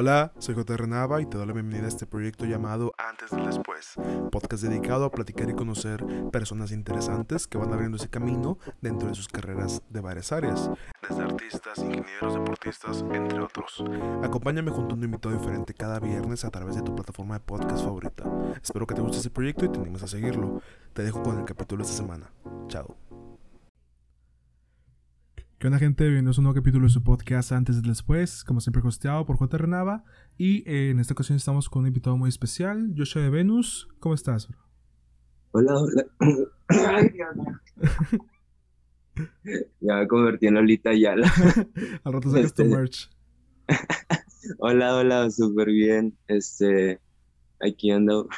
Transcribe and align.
Hola, 0.00 0.30
soy 0.38 0.54
J. 0.54 0.86
Nava 0.86 1.20
y 1.20 1.26
te 1.26 1.36
doy 1.36 1.48
la 1.48 1.52
bienvenida 1.52 1.86
a 1.86 1.88
este 1.88 2.06
proyecto 2.06 2.44
llamado 2.44 2.92
Antes 2.98 3.32
del 3.32 3.46
Después, 3.46 3.94
podcast 4.30 4.62
dedicado 4.62 5.04
a 5.04 5.10
platicar 5.10 5.50
y 5.50 5.54
conocer 5.54 6.04
personas 6.30 6.70
interesantes 6.70 7.48
que 7.48 7.58
van 7.58 7.72
abriendo 7.72 7.96
ese 7.96 8.08
camino 8.08 8.58
dentro 8.80 9.08
de 9.08 9.16
sus 9.16 9.26
carreras 9.26 9.82
de 9.90 10.00
varias 10.00 10.30
áreas, 10.30 10.70
desde 11.02 11.20
artistas, 11.24 11.78
ingenieros, 11.78 12.32
deportistas, 12.32 13.04
entre 13.12 13.40
otros. 13.40 13.82
Acompáñame 14.22 14.70
junto 14.70 14.94
a 14.94 14.98
un 14.98 15.02
invitado 15.02 15.36
diferente 15.36 15.74
cada 15.74 15.98
viernes 15.98 16.44
a 16.44 16.50
través 16.50 16.76
de 16.76 16.82
tu 16.82 16.94
plataforma 16.94 17.34
de 17.34 17.40
podcast 17.40 17.82
favorita. 17.82 18.22
Espero 18.62 18.86
que 18.86 18.94
te 18.94 19.00
guste 19.00 19.16
este 19.16 19.30
proyecto 19.30 19.64
y 19.64 19.68
te 19.68 19.80
animes 19.80 20.04
a 20.04 20.06
seguirlo. 20.06 20.62
Te 20.92 21.02
dejo 21.02 21.24
con 21.24 21.40
el 21.40 21.44
capítulo 21.44 21.82
de 21.82 21.90
esta 21.90 22.00
semana. 22.04 22.30
Chao. 22.68 22.94
¿Qué 25.58 25.66
onda 25.66 25.80
gente? 25.80 26.04
Bienvenidos 26.04 26.38
a 26.38 26.40
un 26.40 26.44
nuevo 26.44 26.54
capítulo 26.54 26.84
de 26.84 26.92
su 26.92 27.02
podcast 27.02 27.50
Antes 27.50 27.78
y 27.78 27.88
Después, 27.88 28.44
como 28.44 28.60
siempre 28.60 28.80
hosteado 28.80 29.26
por 29.26 29.38
J. 29.38 29.58
Renava 29.58 30.04
y 30.36 30.58
eh, 30.70 30.90
en 30.90 31.00
esta 31.00 31.14
ocasión 31.14 31.34
estamos 31.34 31.68
con 31.68 31.80
un 31.80 31.88
invitado 31.88 32.16
muy 32.16 32.28
especial, 32.28 32.94
Joshua 32.96 33.22
de 33.22 33.30
Venus. 33.30 33.88
¿Cómo 33.98 34.14
estás? 34.14 34.48
Hola, 35.50 35.74
hola. 35.74 36.06
ya 39.80 39.96
me 39.96 40.06
convertí 40.06 40.46
en 40.46 40.54
Lolita 40.54 40.94
Yala. 40.94 41.26
Al 42.04 42.12
rato 42.12 42.30
sacas 42.30 42.54
tu 42.54 42.62
este, 42.62 42.76
merch. 42.76 43.10
hola, 44.60 44.94
hola, 44.94 45.28
súper 45.28 45.70
bien. 45.70 46.16
Este, 46.28 47.00
aquí 47.60 47.90
ando. 47.90 48.28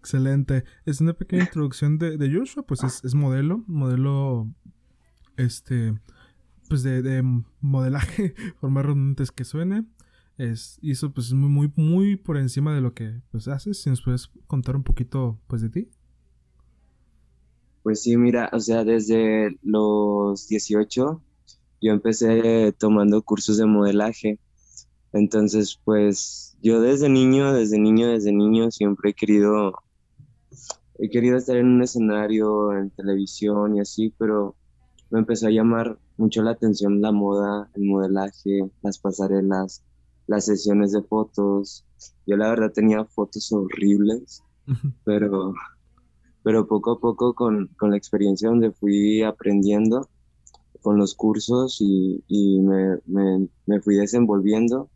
Excelente. 0.00 0.64
Es 0.84 1.00
una 1.00 1.12
pequeña 1.12 1.44
introducción 1.44 1.96
de, 1.96 2.18
de 2.18 2.34
Joshua, 2.34 2.66
pues 2.66 2.82
es, 2.82 3.04
es 3.04 3.14
modelo, 3.14 3.62
modelo 3.68 4.48
este, 5.38 5.98
pues 6.68 6.82
de, 6.82 7.02
de 7.02 7.22
modelaje, 7.60 8.34
por 8.60 8.70
más 8.70 8.84
redundantes 8.84 9.32
que 9.32 9.44
suene. 9.44 9.86
Es, 10.36 10.78
y 10.80 10.92
eso 10.92 11.12
pues 11.12 11.28
es 11.28 11.32
muy, 11.32 11.48
muy, 11.48 11.72
muy 11.74 12.16
por 12.16 12.36
encima 12.36 12.74
de 12.74 12.80
lo 12.80 12.94
que 12.94 13.22
pues 13.30 13.48
haces. 13.48 13.82
Si 13.82 13.90
nos 13.90 14.02
puedes 14.02 14.28
contar 14.46 14.76
un 14.76 14.84
poquito 14.84 15.40
pues 15.48 15.62
de 15.62 15.70
ti. 15.70 15.90
Pues 17.82 18.02
sí, 18.02 18.16
mira, 18.16 18.50
o 18.52 18.60
sea, 18.60 18.84
desde 18.84 19.58
los 19.62 20.46
18 20.46 21.22
yo 21.80 21.92
empecé 21.92 22.72
tomando 22.78 23.22
cursos 23.22 23.56
de 23.56 23.66
modelaje. 23.66 24.38
Entonces, 25.12 25.80
pues 25.84 26.56
yo 26.62 26.80
desde 26.80 27.08
niño, 27.08 27.52
desde 27.52 27.78
niño, 27.78 28.08
desde 28.08 28.32
niño 28.32 28.70
siempre 28.70 29.10
he 29.10 29.14
querido, 29.14 29.72
he 30.98 31.08
querido 31.08 31.36
estar 31.36 31.56
en 31.56 31.66
un 31.66 31.82
escenario, 31.82 32.72
en 32.76 32.90
televisión 32.90 33.76
y 33.76 33.80
así, 33.80 34.12
pero 34.18 34.56
me 35.10 35.20
empezó 35.20 35.46
a 35.46 35.50
llamar 35.50 35.98
mucho 36.16 36.42
la 36.42 36.52
atención 36.52 37.00
la 37.00 37.12
moda, 37.12 37.70
el 37.74 37.84
modelaje, 37.84 38.70
las 38.82 38.98
pasarelas, 38.98 39.82
las 40.26 40.44
sesiones 40.44 40.92
de 40.92 41.02
fotos. 41.02 41.84
Yo 42.26 42.36
la 42.36 42.50
verdad 42.50 42.72
tenía 42.72 43.04
fotos 43.04 43.50
horribles, 43.52 44.42
pero, 45.04 45.54
pero 46.42 46.66
poco 46.66 46.92
a 46.92 47.00
poco 47.00 47.34
con, 47.34 47.68
con, 47.78 47.90
la 47.90 47.96
experiencia 47.96 48.48
donde 48.48 48.72
fui 48.72 49.22
aprendiendo, 49.22 50.08
con 50.82 50.98
los 50.98 51.14
cursos 51.14 51.78
y, 51.80 52.22
y 52.28 52.60
me, 52.60 52.98
me, 53.06 53.48
me, 53.66 53.80
fui 53.80 53.96
desenvolviendo, 53.96 54.90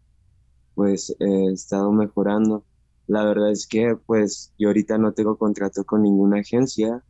pues 0.75 1.15
he 1.19 1.47
estado 1.53 1.91
mejorando. 1.93 2.65
La 3.07 3.25
verdad 3.25 3.51
es 3.51 3.67
que 3.67 3.97
pues 4.07 4.53
yo 4.59 4.69
ahorita 4.69 4.97
no 4.99 5.13
tengo 5.13 5.37
contrato 5.37 5.85
con 5.85 6.03
ninguna 6.03 6.41
agencia, 6.41 7.03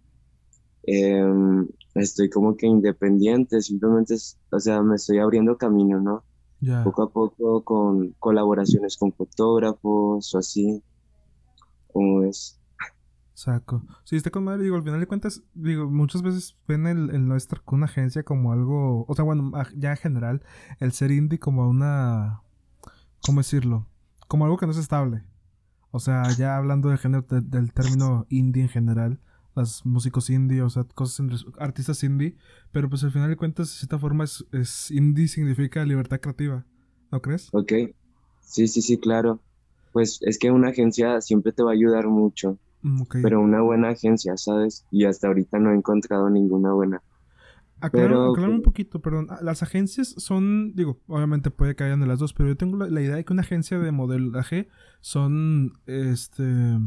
Em, 0.85 1.69
estoy 1.95 2.31
como 2.31 2.57
que 2.57 2.67
independiente, 2.67 3.61
simplemente, 3.61 4.17
o 4.51 4.61
sea, 4.61 4.83
me 4.83 4.97
estoy 4.97 5.19
abriendo 5.19 5.57
camino, 5.57 6.01
¿no? 6.01 6.25
Poco 6.85 7.03
a 7.03 7.11
poco 7.11 7.65
con 7.65 8.13
colaboraciones 8.21 8.97
con 8.97 9.13
fotógrafos 9.13 10.33
o 10.33 10.39
así, 10.39 10.83
como 11.93 12.23
es. 12.23 12.61
Saco. 13.35 13.83
Sí, 14.05 14.15
está 14.15 14.31
con 14.31 14.45
madre, 14.45 14.63
digo, 14.63 14.77
al 14.77 14.85
final 14.85 15.01
de 15.01 15.09
cuentas, 15.09 15.43
digo, 15.55 15.91
muchas 15.91 16.23
veces 16.23 16.57
ven 16.69 16.87
el, 16.87 17.11
el 17.11 17.27
no 17.27 17.35
estar 17.35 17.63
con 17.63 17.79
una 17.79 17.87
agencia 17.87 18.23
como 18.23 18.53
algo, 18.53 19.05
o 19.09 19.15
sea, 19.15 19.25
bueno, 19.25 19.51
ya 19.77 19.91
en 19.91 19.97
general, 19.97 20.43
el 20.79 20.93
ser 20.93 21.11
indie 21.11 21.41
como 21.41 21.69
una, 21.69 22.43
¿cómo 23.27 23.41
decirlo? 23.41 23.89
Como 24.29 24.45
algo 24.45 24.57
que 24.57 24.67
no 24.67 24.73
es 24.73 24.79
estable. 24.79 25.25
O 25.91 25.99
sea, 25.99 26.31
ya 26.31 26.57
hablando 26.57 26.89
de 26.89 26.97
género, 26.97 27.27
del 27.29 27.73
término 27.73 28.27
indie 28.29 28.63
en 28.63 28.69
general, 28.69 29.21
los 29.55 29.85
músicos 29.85 30.31
indie, 30.31 30.63
o 30.63 30.71
sea, 30.71 30.85
cosas 30.85 31.45
artistas 31.59 32.03
indie, 32.05 32.37
pero 32.71 32.89
pues 32.89 33.05
al 33.05 33.13
final 33.13 33.29
de 33.29 33.37
cuentas, 33.37 33.69
de 33.69 33.75
cierta 33.75 33.99
forma, 33.99 34.25
es, 34.25 34.45
es, 34.53 34.91
indie 34.91 35.29
significa 35.29 35.85
libertad 35.85 36.21
creativa, 36.21 36.65
¿no 37.11 37.21
crees? 37.21 37.49
Ok, 37.53 37.73
sí, 38.41 38.69
sí, 38.69 38.83
sí, 38.83 38.99
claro. 38.99 39.41
Pues 39.93 40.21
es 40.23 40.39
que 40.39 40.51
una 40.51 40.69
agencia 40.69 41.21
siempre 41.21 41.53
te 41.53 41.63
va 41.63 41.71
a 41.71 41.75
ayudar 41.75 42.09
mucho, 42.09 42.59
mm, 42.81 43.03
pero 43.23 43.41
una 43.41 43.61
buena 43.61 43.91
agencia, 43.91 44.37
¿sabes? 44.37 44.87
Y 44.91 45.05
hasta 45.05 45.27
ahorita 45.29 45.59
no 45.59 45.73
he 45.73 45.75
encontrado 45.75 46.31
ninguna 46.31 46.73
buena. 46.73 47.03
Aclaro, 47.83 48.33
un 48.33 48.63
poquito, 48.63 49.03
perdón. 49.03 49.27
Ah, 49.29 49.41
las 49.43 49.65
agencias 49.65 50.15
son, 50.17 50.73
digo, 50.77 51.01
obviamente 51.09 51.51
puede 51.51 51.75
que 51.75 51.83
hayan 51.83 52.01
de 52.01 52.07
las 52.07 52.21
dos, 52.21 52.33
pero 52.33 52.49
yo 52.49 52.57
tengo 52.57 52.77
la, 52.77 52.89
la 52.89 53.01
idea 53.03 53.17
de 53.17 53.25
que 53.25 53.33
una 53.33 53.43
agencia 53.43 53.79
de 53.81 53.91
modelaje 53.91 54.69
son, 55.01 55.73
este, 55.87 56.79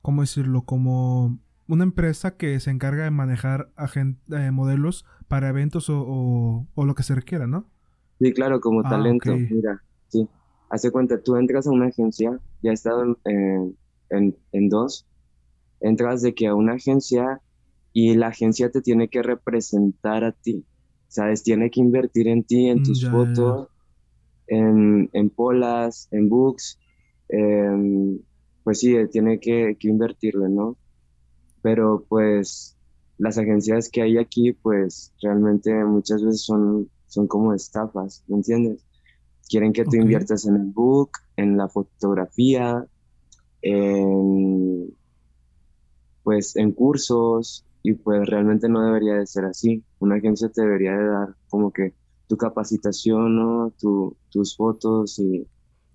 ¿cómo 0.00 0.22
decirlo? 0.22 0.62
Como 0.62 1.38
una 1.68 1.84
empresa 1.84 2.36
que 2.36 2.58
se 2.60 2.70
encarga 2.70 3.04
de 3.04 3.10
manejar 3.10 3.70
eh, 3.94 4.50
modelos 4.50 5.04
para 5.28 5.48
eventos 5.48 5.86
o, 5.88 6.66
lo 6.76 6.94
que 6.94 7.02
se 7.02 7.14
requiera, 7.14 7.46
¿no? 7.46 7.66
Sí, 8.20 8.32
claro, 8.32 8.60
como 8.60 8.80
ah, 8.80 8.90
talento. 8.90 9.36
Mira, 9.36 9.82
sí. 10.08 10.28
Hace 10.70 10.90
cuenta, 10.90 11.20
tú 11.22 11.36
entras 11.36 11.66
a 11.66 11.70
una 11.70 11.86
agencia, 11.86 12.40
ya 12.62 12.70
he 12.70 12.74
estado 12.74 13.18
en, 13.24 13.76
en, 14.52 14.68
dos, 14.68 15.06
entras 15.80 16.22
de 16.22 16.34
que 16.34 16.46
a 16.46 16.54
una 16.54 16.74
agencia 16.74 17.40
y 17.92 18.14
la 18.14 18.28
agencia 18.28 18.70
te 18.70 18.82
tiene 18.82 19.08
que 19.08 19.22
representar 19.22 20.24
a 20.24 20.32
ti, 20.32 20.64
¿sabes? 21.08 21.42
Tiene 21.42 21.70
que 21.70 21.80
invertir 21.80 22.28
en 22.28 22.44
ti, 22.44 22.68
en 22.68 22.80
mm, 22.80 22.82
tus 22.82 23.08
fotos, 23.08 23.68
En, 24.48 25.10
en 25.12 25.30
polas, 25.30 26.08
en 26.10 26.28
books, 26.28 26.78
pues 28.62 28.80
sí, 28.80 28.96
tiene 29.10 29.38
que, 29.38 29.76
que 29.78 29.88
invertirle, 29.88 30.48
¿no? 30.48 30.76
Pero 31.66 32.06
pues 32.08 32.76
las 33.18 33.38
agencias 33.38 33.88
que 33.88 34.00
hay 34.00 34.18
aquí, 34.18 34.52
pues 34.52 35.12
realmente 35.20 35.74
muchas 35.84 36.22
veces 36.22 36.42
son, 36.42 36.88
son 37.08 37.26
como 37.26 37.52
estafas, 37.54 38.22
¿me 38.28 38.36
entiendes? 38.36 38.86
Quieren 39.48 39.72
que 39.72 39.84
tú 39.84 39.96
inviertas 39.96 40.46
en 40.46 40.54
el 40.54 40.66
book, 40.66 41.10
en 41.36 41.56
la 41.56 41.68
fotografía, 41.68 42.86
en, 43.62 44.94
pues 46.22 46.54
en 46.54 46.70
cursos, 46.70 47.66
y 47.82 47.94
pues 47.94 48.24
realmente 48.28 48.68
no 48.68 48.84
debería 48.84 49.14
de 49.14 49.26
ser 49.26 49.46
así. 49.46 49.82
Una 49.98 50.18
agencia 50.18 50.48
te 50.48 50.62
debería 50.62 50.92
de 50.92 51.04
dar 51.04 51.34
como 51.48 51.72
que 51.72 51.94
tu 52.28 52.36
capacitación, 52.36 53.34
¿no? 53.34 53.72
Tu, 53.76 54.16
tus 54.30 54.56
fotos 54.56 55.18
y, 55.18 55.44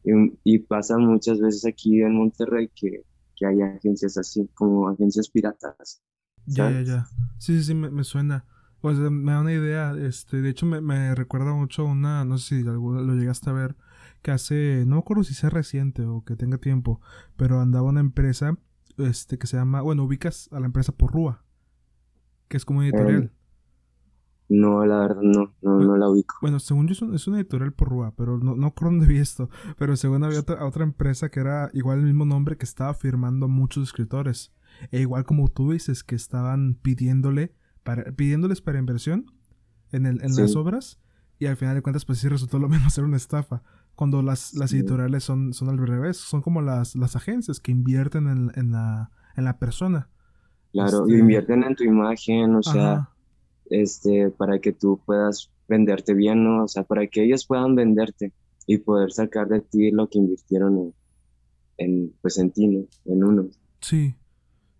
y, 0.04 0.12
y 0.44 0.60
pasa 0.60 0.98
muchas 0.98 1.40
veces 1.40 1.66
aquí 1.66 2.02
en 2.02 2.14
Monterrey 2.14 2.70
que 2.76 3.06
que 3.41 3.47
hay 3.47 3.62
agencias 3.62 4.18
así, 4.18 4.47
como 4.53 4.88
agencias 4.88 5.28
piratas. 5.29 6.03
Ya, 6.46 6.69
ya, 6.69 6.81
ya. 6.81 7.07
Sí, 7.40 7.57
sí, 7.57 7.63
sí, 7.63 7.74
me, 7.74 8.03
suena. 8.03 8.46
Pues 8.81 9.00
eh, 9.00 9.09
me 9.09 9.31
da 9.31 9.41
una 9.41 9.52
idea. 9.52 9.96
Este, 9.97 10.41
de 10.41 10.50
hecho, 10.50 10.68
me, 10.68 11.16
recuerda 11.16 11.51
mucho 11.53 11.85
una, 11.85 12.24
no 12.24 12.38
sé 12.38 12.62
si 12.62 12.68
alguna 12.68 13.01
lo 13.01 13.16
llegaste 13.16 13.50
a 13.50 13.53
ver, 13.53 13.75
que 14.22 14.30
hace, 14.30 14.84
no 14.85 14.96
me 14.96 15.00
acuerdo 15.00 15.24
si 15.24 15.34
sea 15.34 15.50
reciente 15.50 16.03
o 16.06 16.24
que 16.24 16.35
tenga 16.35 16.59
tiempo, 16.59 17.01
pero 17.35 17.59
andaba 17.59 17.90
una 17.90 18.00
empresa, 18.00 18.57
este, 18.97 19.40
que 19.40 19.47
se 19.47 19.57
llama, 19.57 19.81
bueno, 19.81 20.03
ubicas 20.03 20.47
a 20.51 20.59
la 20.59 20.68
empresa 20.68 20.91
Porrúa, 20.91 21.44
que 22.47 22.57
es 22.57 22.66
como 22.66 22.84
editorial. 22.84 23.24
Em, 23.24 23.30
no, 24.53 24.85
la 24.85 24.97
verdad 24.97 25.22
no, 25.22 25.53
no, 25.62 25.95
la 25.95 26.09
ubico. 26.09 26.35
Bueno, 26.41 26.59
según 26.59 26.85
yo 26.85 27.13
es, 27.13 27.28
una 27.28 27.38
editorial 27.38 27.72
por 27.72 27.88
Rúa, 27.88 28.13
pero 28.17 28.38
no, 28.38 28.53
no 28.57 28.73
creo 28.73 28.91
dónde 28.91 29.06
vi 29.06 29.17
esto. 29.17 29.50
Pero 29.78 29.95
según 29.95 30.25
había 30.25 30.42
otra, 30.42 30.65
otra, 30.65 30.83
empresa 30.83 31.30
que 31.30 31.39
era 31.39 31.69
igual 31.71 32.00
el 32.00 32.06
mismo 32.06 32.25
nombre 32.25 32.57
que 32.57 32.65
estaba 32.65 32.94
firmando 32.94 33.45
a 33.45 33.50
muchos 33.50 33.83
escritores. 33.83 34.53
E 34.92 35.00
igual 35.00 35.24
como 35.24 35.48
tú 35.48 35.71
dices, 35.71 36.03
que 36.03 36.15
estaban 36.15 36.74
pidiéndole 36.74 37.53
para, 37.83 38.12
pidiéndoles 38.12 38.59
para 38.59 38.77
inversión 38.77 39.31
en, 39.94 40.06
el, 40.06 40.21
en 40.21 40.36
las 40.36 40.57
obras. 40.57 41.00
Y 41.39 41.45
al 41.45 41.56
final 41.56 41.75
de 41.75 41.81
cuentas, 41.81 42.04
pues 42.04 42.19
sí 42.19 42.27
resultó 42.27 42.59
lo 42.59 42.68
menos 42.68 42.94
ser 42.94 43.06
una 43.06 43.15
estafa. 43.15 43.63
Cuando 43.95 44.21
las, 44.21 44.54
las 44.54 44.74
editoriales 44.74 45.24
son, 45.24 45.54
son 45.54 45.69
al 45.69 45.77
revés, 45.77 46.18
son 46.18 46.42
como 46.42 46.62
las, 46.62 46.97
las 46.97 47.15
agencias 47.15 47.62
que 47.62 47.71
invierten 47.71 48.27
en, 48.27 48.51
en, 48.56 48.71
la, 48.71 49.12
en 49.38 49.45
la 49.45 49.59
persona. 49.59 50.09
Claro, 50.74 51.06
este 51.06 51.19
invierten 51.19 51.63
en 51.63 51.74
tu 51.74 51.86
imagen, 51.86 52.54
o 52.56 52.63
sea 52.63 53.12
este, 53.71 54.29
para 54.31 54.59
que 54.59 54.73
tú 54.73 55.01
puedas 55.06 55.51
venderte 55.68 56.13
bien, 56.13 56.44
¿no? 56.44 56.65
O 56.65 56.68
sea, 56.68 56.83
para 56.83 57.07
que 57.07 57.23
ellos 57.25 57.47
puedan 57.47 57.75
venderte 57.75 58.33
y 58.68 58.77
poder 58.79 59.12
sacar 59.13 59.47
de 59.50 59.62
ti 59.62 59.91
lo 59.91 60.07
que 60.09 60.19
invirtieron 60.19 60.77
en, 60.77 60.94
en 61.77 62.13
pues 62.21 62.38
en 62.38 62.51
ti, 62.51 62.68
¿no? 62.68 62.85
En 63.06 63.23
uno. 63.23 63.50
Sí. 63.81 64.15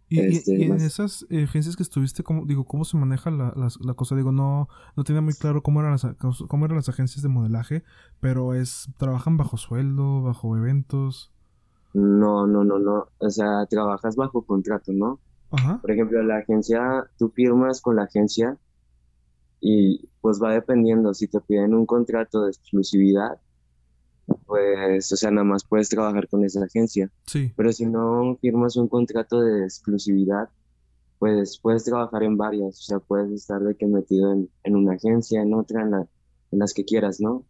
Y, 0.10 0.20
y- 0.20 0.38
Este, 0.38 0.60
y 0.60 0.64
en 0.64 0.70
más- 0.70 0.84
esas 0.84 1.26
eh, 1.30 1.44
agencias 1.46 1.78
que 1.78 1.84
estuviste, 1.84 2.24
¿cómo, 2.24 2.46
digo, 2.46 2.66
¿cómo 2.66 2.84
se 2.86 2.98
maneja 2.98 3.32
la, 3.32 3.54
la- 3.56 3.70
la 3.80 3.94
cosa? 3.94 4.16
Digo, 4.16 4.34
no, 4.34 4.68
no 4.98 5.04
tenía 5.06 5.22
muy 5.22 5.34
claro 5.34 5.64
cómo 5.64 5.80
eran, 5.80 5.94
las, 5.94 6.06
cómo 6.50 6.66
eran 6.66 6.78
las 6.78 6.90
agencias 6.90 7.24
de 7.24 7.30
modelaje, 7.30 7.84
pero 8.20 8.54
es, 8.54 8.90
¿trabajan 8.98 9.38
bajo 9.38 9.58
sueldo, 9.58 10.22
bajo 10.22 10.58
eventos? 10.58 11.32
No, 11.94 12.48
no, 12.48 12.64
no, 12.66 12.80
no. 12.80 13.08
O 13.20 13.30
sea, 13.30 13.66
trabajas 13.68 14.16
bajo 14.18 14.44
contrato, 14.46 14.92
¿no? 14.94 15.20
Ajá, 15.52 15.80
Por 15.82 15.92
ejemplo, 15.92 16.22
la 16.24 16.38
agencia, 16.38 17.06
tú 17.18 17.30
firmas 17.30 17.82
con 17.82 17.96
la 17.98 18.04
agencia 18.04 18.58
y 19.62 20.10
pues 20.22 20.42
va 20.42 20.54
dependiendo. 20.54 21.14
Si 21.14 21.28
te 21.28 21.40
piden 21.40 21.74
un 21.76 21.86
contrato 21.86 22.44
de 22.44 22.50
exclusividad, 22.52 23.40
pues, 24.46 25.12
o 25.12 25.16
sea, 25.16 25.32
nada 25.32 25.44
más 25.44 25.64
puedes 25.64 25.90
trabajar 25.90 26.28
con 26.28 26.44
esa 26.46 26.64
agencia. 26.64 27.10
sí, 27.26 27.52
Pero 27.56 27.72
si 27.72 27.86
no 27.86 28.38
firmas 28.42 28.76
un 28.78 28.88
contrato 28.88 29.42
de 29.42 29.64
exclusividad, 29.64 30.50
pues 31.20 31.60
puedes 31.62 31.84
trabajar 31.84 32.24
en 32.24 32.38
varias. 32.38 32.80
O 32.80 32.82
sea, 32.84 33.00
puedes 33.00 33.32
estar 33.32 33.62
de 33.62 33.76
que 33.76 33.86
metido 33.88 34.32
en, 34.34 34.50
en 34.64 34.76
una 34.76 34.94
agencia, 34.94 35.42
en 35.42 35.54
otra, 35.54 35.82
en 35.84 35.92
la- 35.92 36.08
en 36.52 36.60
las 36.60 36.74
que 36.74 36.84
quieras, 36.84 37.20
¿no? 37.22 37.46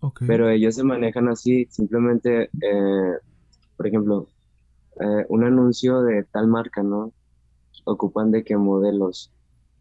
ok. 0.00 0.22
Pero 0.26 0.48
ellos 0.50 0.74
se 0.76 0.84
manejan 0.84 1.28
así, 1.28 1.66
simplemente, 1.70 2.44
eh, 2.60 3.12
por 3.76 3.86
ejemplo, 3.86 4.28
eh, 5.00 5.26
un 5.28 5.42
anuncio 5.44 6.02
de 6.02 6.22
tal 6.24 6.46
marca, 6.46 6.82
¿no? 6.82 7.12
Ocupan 7.84 8.30
de 8.30 8.44
que 8.44 8.56
modelos 8.56 9.32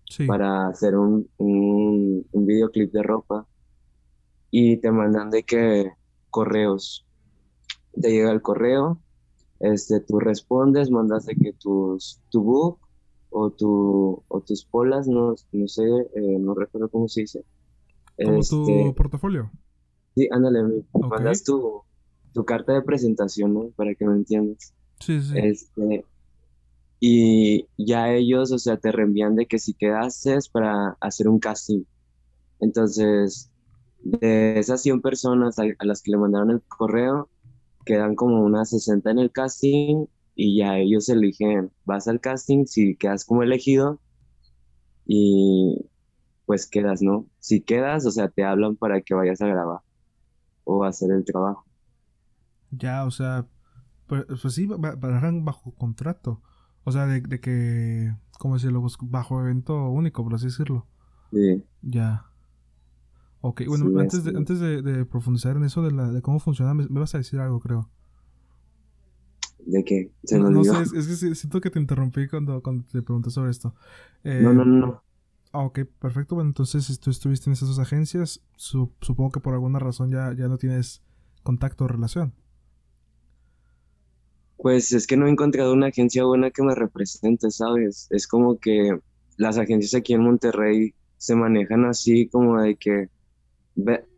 sí, 0.09 0.25
para 0.25 0.67
hacer 0.67 0.95
un, 0.97 1.29
un, 1.37 2.25
un 2.31 2.45
videoclip 2.45 2.91
de 2.91 3.03
ropa 3.03 3.47
y 4.51 4.77
te 4.77 4.91
mandan 4.91 5.29
de 5.29 5.43
que 5.43 5.91
correos. 6.29 7.05
Te 7.99 8.11
llega 8.11 8.31
el 8.31 8.41
correo, 8.41 8.99
este, 9.59 10.01
tú 10.01 10.19
respondes, 10.19 10.91
mandas 10.91 11.25
de 11.25 11.35
que 11.35 11.53
tus, 11.53 12.19
tu 12.29 12.43
book 12.43 12.79
o, 13.29 13.51
tu, 13.51 14.23
o 14.27 14.41
tus 14.41 14.65
polas, 14.65 15.07
no, 15.07 15.35
no 15.51 15.67
sé, 15.67 15.83
eh, 15.83 16.37
no 16.39 16.53
recuerdo 16.53 16.89
cómo 16.89 17.07
se 17.07 17.21
dice. 17.21 17.43
como 18.23 18.39
Este, 18.39 18.55
tu 18.55 18.95
portafolio. 18.95 19.51
Sí, 20.15 20.27
ándale, 20.31 20.83
mandas 20.93 21.43
tu, 21.43 21.81
tu 22.33 22.45
carta 22.45 22.73
de 22.73 22.81
presentación, 22.81 23.53
¿no? 23.53 23.69
Para 23.75 23.95
que 23.95 24.05
me 24.05 24.15
entiendas. 24.15 24.73
Sí, 24.99 25.21
sí, 25.21 25.33
Este, 25.37 26.05
y 27.07 27.69
ya 27.77 28.11
ellos, 28.13 28.51
o 28.51 28.59
sea, 28.59 28.77
te 28.77 28.91
reenvían 28.91 29.35
de 29.35 29.47
que 29.47 29.59
si 29.59 29.73
quedaste 29.75 30.35
es 30.35 30.49
para 30.49 30.97
hacer 31.01 31.27
un 31.29 31.39
casting. 31.39 31.83
Entonces, 32.59 33.51
de 33.99 34.59
esas 34.59 34.81
100 34.83 35.01
personas 35.01 35.59
a, 35.59 35.65
las 35.81 36.01
que 36.01 36.11
le 36.11 36.17
mandaron 36.17 36.51
el 36.51 36.63
correo, 36.67 37.29
quedan 37.85 38.15
como 38.15 38.43
unas 38.43 38.69
60 38.71 39.11
en 39.11 39.19
el 39.19 39.31
casting 39.31 40.07
y 40.35 40.57
ya 40.59 40.77
ellos 40.79 41.09
eligen, 41.09 41.71
vas 41.85 42.07
al 42.07 42.21
casting, 42.21 42.65
si 42.67 42.95
quedas 42.97 43.25
como 43.25 43.43
elegido 43.43 44.01
y 45.05 45.89
pues 46.45 46.67
quedas, 46.69 47.01
¿no? 47.01 47.27
Si 47.39 47.61
quedas, 47.63 48.05
o 48.05 48.11
sea, 48.11 48.29
te 48.29 48.43
hablan 48.45 48.75
para 48.77 49.01
que 49.01 49.13
vayas 49.15 49.41
a 49.41 49.47
grabar 49.47 49.81
o 50.65 50.83
a 50.85 50.89
hacer 50.89 51.11
el 51.11 51.25
trabajo. 51.25 51.65
ya, 52.71 53.05
o 53.05 53.11
sea, 53.11 53.47
pues, 54.07 54.25
pues 54.41 54.53
sí, 54.55 54.65
va- 54.67 54.77
va- 54.77 54.99
trabajan 54.99 55.45
bajo 55.45 55.75
contrato. 55.75 56.41
O 56.85 56.91
sea, 56.91 57.05
de, 57.07 57.21
de 57.21 57.39
que, 57.41 58.15
¿cómo 58.39 58.55
decirlo? 58.55 58.81
Pues, 58.81 58.97
Bajo 59.01 59.41
evento 59.41 59.89
único, 59.89 60.23
por 60.23 60.35
así 60.35 60.45
decirlo. 60.47 60.87
Sí. 61.31 61.63
Ya. 61.81 62.25
Ok, 63.41 63.61
bueno, 63.67 63.85
Sí, 63.85 63.99
antes, 63.99 64.23
de, 64.23 64.31
antes 64.35 64.59
de, 64.59 64.81
de 64.81 65.05
profundizar 65.05 65.55
en 65.55 65.63
eso 65.65 65.83
de, 65.83 65.91
la, 65.91 66.11
de 66.11 66.21
cómo 66.21 66.39
funciona, 66.39 66.73
me, 66.73 66.87
me 66.87 66.99
vas 66.99 67.13
a 67.13 67.19
decir 67.19 67.39
algo, 67.39 67.59
creo. 67.59 67.89
¿De 69.65 69.83
qué? 69.83 70.11
Se 70.23 70.39
No, 70.39 70.49
no 70.49 70.63
sé, 70.63 70.81
es, 70.81 70.93
es 70.93 71.07
que 71.21 71.35
siento 71.35 71.61
que 71.61 71.69
te 71.69 71.79
interrumpí 71.79 72.27
cuando, 72.27 72.61
cuando 72.61 72.83
te 72.91 73.01
pregunté 73.01 73.29
sobre 73.29 73.51
esto. 73.51 73.75
Eh, 74.23 74.41
No, 74.43 74.53
no, 74.53 74.65
no, 74.65 74.87
no. 74.87 75.03
Ah, 75.51 75.61
ok, 75.63 75.79
perfecto. 75.99 76.35
Bueno, 76.35 76.49
entonces 76.49 76.85
si 76.85 76.97
tú 76.97 77.09
estuviste 77.09 77.49
en 77.49 77.53
esas 77.53 77.69
dos 77.69 77.79
agencias. 77.79 78.41
Su- 78.57 78.91
supongo 79.01 79.31
que 79.31 79.39
por 79.39 79.53
alguna 79.53 79.79
razón 79.79 80.09
ya, 80.11 80.33
ya 80.33 80.47
no 80.47 80.57
tienes 80.57 81.01
contacto 81.43 81.85
o 81.85 81.87
relación. 81.87 82.33
Pues 84.57 84.91
es 84.93 85.05
que 85.07 85.17
no 85.17 85.27
he 85.27 85.31
encontrado 85.31 85.73
una 85.73 85.87
agencia 85.87 86.23
buena 86.23 86.51
que 86.51 86.63
me 86.63 86.75
represente, 86.75 87.51
¿sabes? 87.51 88.07
Es 88.09 88.27
como 88.27 88.57
que 88.57 88.97
las 89.37 89.57
agencias 89.57 89.93
aquí 89.95 90.13
en 90.13 90.21
Monterrey 90.21 90.93
se 91.17 91.35
manejan 91.35 91.85
así 91.85 92.27
como 92.27 92.61
de 92.61 92.75
que 92.75 93.09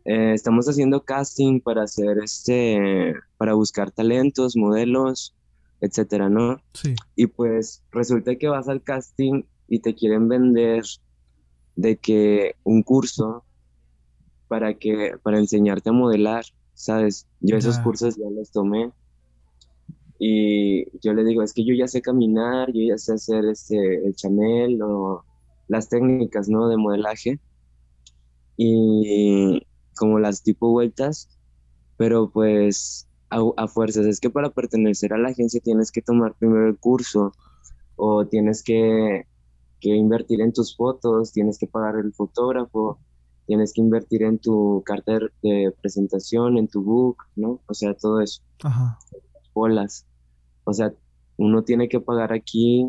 eh, 0.04 0.32
estamos 0.34 0.68
haciendo 0.68 1.04
casting 1.04 1.60
para 1.60 1.82
hacer 1.82 2.18
este, 2.22 3.14
para 3.36 3.54
buscar 3.54 3.90
talentos, 3.90 4.56
modelos, 4.56 5.34
etcétera, 5.80 6.28
¿no? 6.28 6.60
Sí, 6.74 6.94
Y 7.16 7.26
pues 7.26 7.82
resulta 7.90 8.36
que 8.36 8.48
vas 8.48 8.68
al 8.68 8.82
casting 8.82 9.42
y 9.68 9.80
te 9.80 9.94
quieren 9.94 10.28
vender 10.28 10.84
de 11.76 11.96
que 11.96 12.54
un 12.64 12.82
curso 12.82 13.44
para 14.48 14.74
que, 14.74 15.14
para 15.22 15.38
enseñarte 15.38 15.90
a 15.90 15.92
modelar, 15.92 16.44
¿sabes? 16.74 17.26
Yo 17.40 17.56
esos 17.56 17.78
cursos 17.78 18.16
ya 18.16 18.30
los 18.30 18.50
tomé 18.50 18.92
y 20.18 20.84
yo 21.00 21.12
le 21.14 21.24
digo, 21.24 21.42
es 21.42 21.52
que 21.52 21.64
yo 21.64 21.74
ya 21.74 21.86
sé 21.86 22.02
caminar, 22.02 22.72
yo 22.72 22.82
ya 22.82 22.98
sé 22.98 23.12
hacer 23.14 23.44
este, 23.44 24.06
el 24.06 24.14
Chanel 24.16 24.82
o 24.82 25.24
las 25.68 25.88
técnicas, 25.88 26.48
¿no? 26.48 26.68
De 26.68 26.76
modelaje 26.76 27.38
y 28.56 29.62
como 29.96 30.18
las 30.18 30.42
tipo 30.42 30.70
vueltas, 30.70 31.28
pero 31.96 32.30
pues 32.30 33.08
a, 33.30 33.40
a 33.56 33.68
fuerzas, 33.68 34.06
es 34.06 34.18
que 34.18 34.30
para 34.30 34.50
pertenecer 34.50 35.12
a 35.12 35.18
la 35.18 35.28
agencia 35.28 35.60
tienes 35.62 35.92
que 35.92 36.02
tomar 36.02 36.34
primero 36.34 36.66
el 36.66 36.78
curso 36.78 37.32
o 37.94 38.26
tienes 38.26 38.62
que, 38.62 39.26
que 39.80 39.90
invertir 39.90 40.40
en 40.40 40.52
tus 40.52 40.76
fotos, 40.76 41.32
tienes 41.32 41.58
que 41.58 41.68
pagar 41.68 41.96
el 41.96 42.12
fotógrafo, 42.12 42.98
tienes 43.46 43.72
que 43.72 43.80
invertir 43.80 44.24
en 44.24 44.38
tu 44.38 44.82
carta 44.84 45.18
de 45.42 45.72
presentación, 45.80 46.58
en 46.58 46.66
tu 46.66 46.82
book, 46.82 47.18
¿no? 47.36 47.60
O 47.66 47.74
sea, 47.74 47.94
todo 47.94 48.20
eso, 48.20 48.42
ajá. 48.62 48.98
Bolas. 49.58 50.06
O 50.64 50.72
sea, 50.72 50.92
uno 51.36 51.62
tiene 51.64 51.88
que 51.88 52.00
pagar 52.00 52.32
aquí 52.32 52.88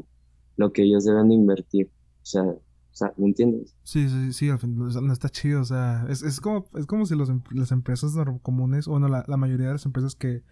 lo 0.58 0.72
que 0.72 0.84
ellos 0.84 1.06
deben 1.06 1.30
de 1.30 1.36
invertir. 1.36 1.90
O 2.22 2.26
sea, 2.26 2.44
o 2.44 2.62
sea, 3.00 3.14
¿me 3.18 3.28
entiendes? 3.28 3.76
Sí, 3.84 4.10
sí, 4.10 4.34
sí, 4.34 4.50
no 4.68 5.14
está 5.14 5.30
chido, 5.30 5.62
o 5.62 5.66
sea, 5.66 6.06
es, 6.10 6.22
es 6.22 6.42
como, 6.42 6.66
es 6.78 6.86
como 6.86 7.06
si 7.06 7.16
los, 7.16 7.30
em- 7.30 7.42
las 7.52 7.72
empresas 7.72 8.14
comunes, 8.42 8.88
o 8.88 8.92
bueno, 8.92 9.08
la, 9.08 9.24
la 9.28 9.38
mayoría 9.38 9.68
de 9.68 9.74
las 9.74 9.86
empresas 9.86 10.16
que, 10.16 10.44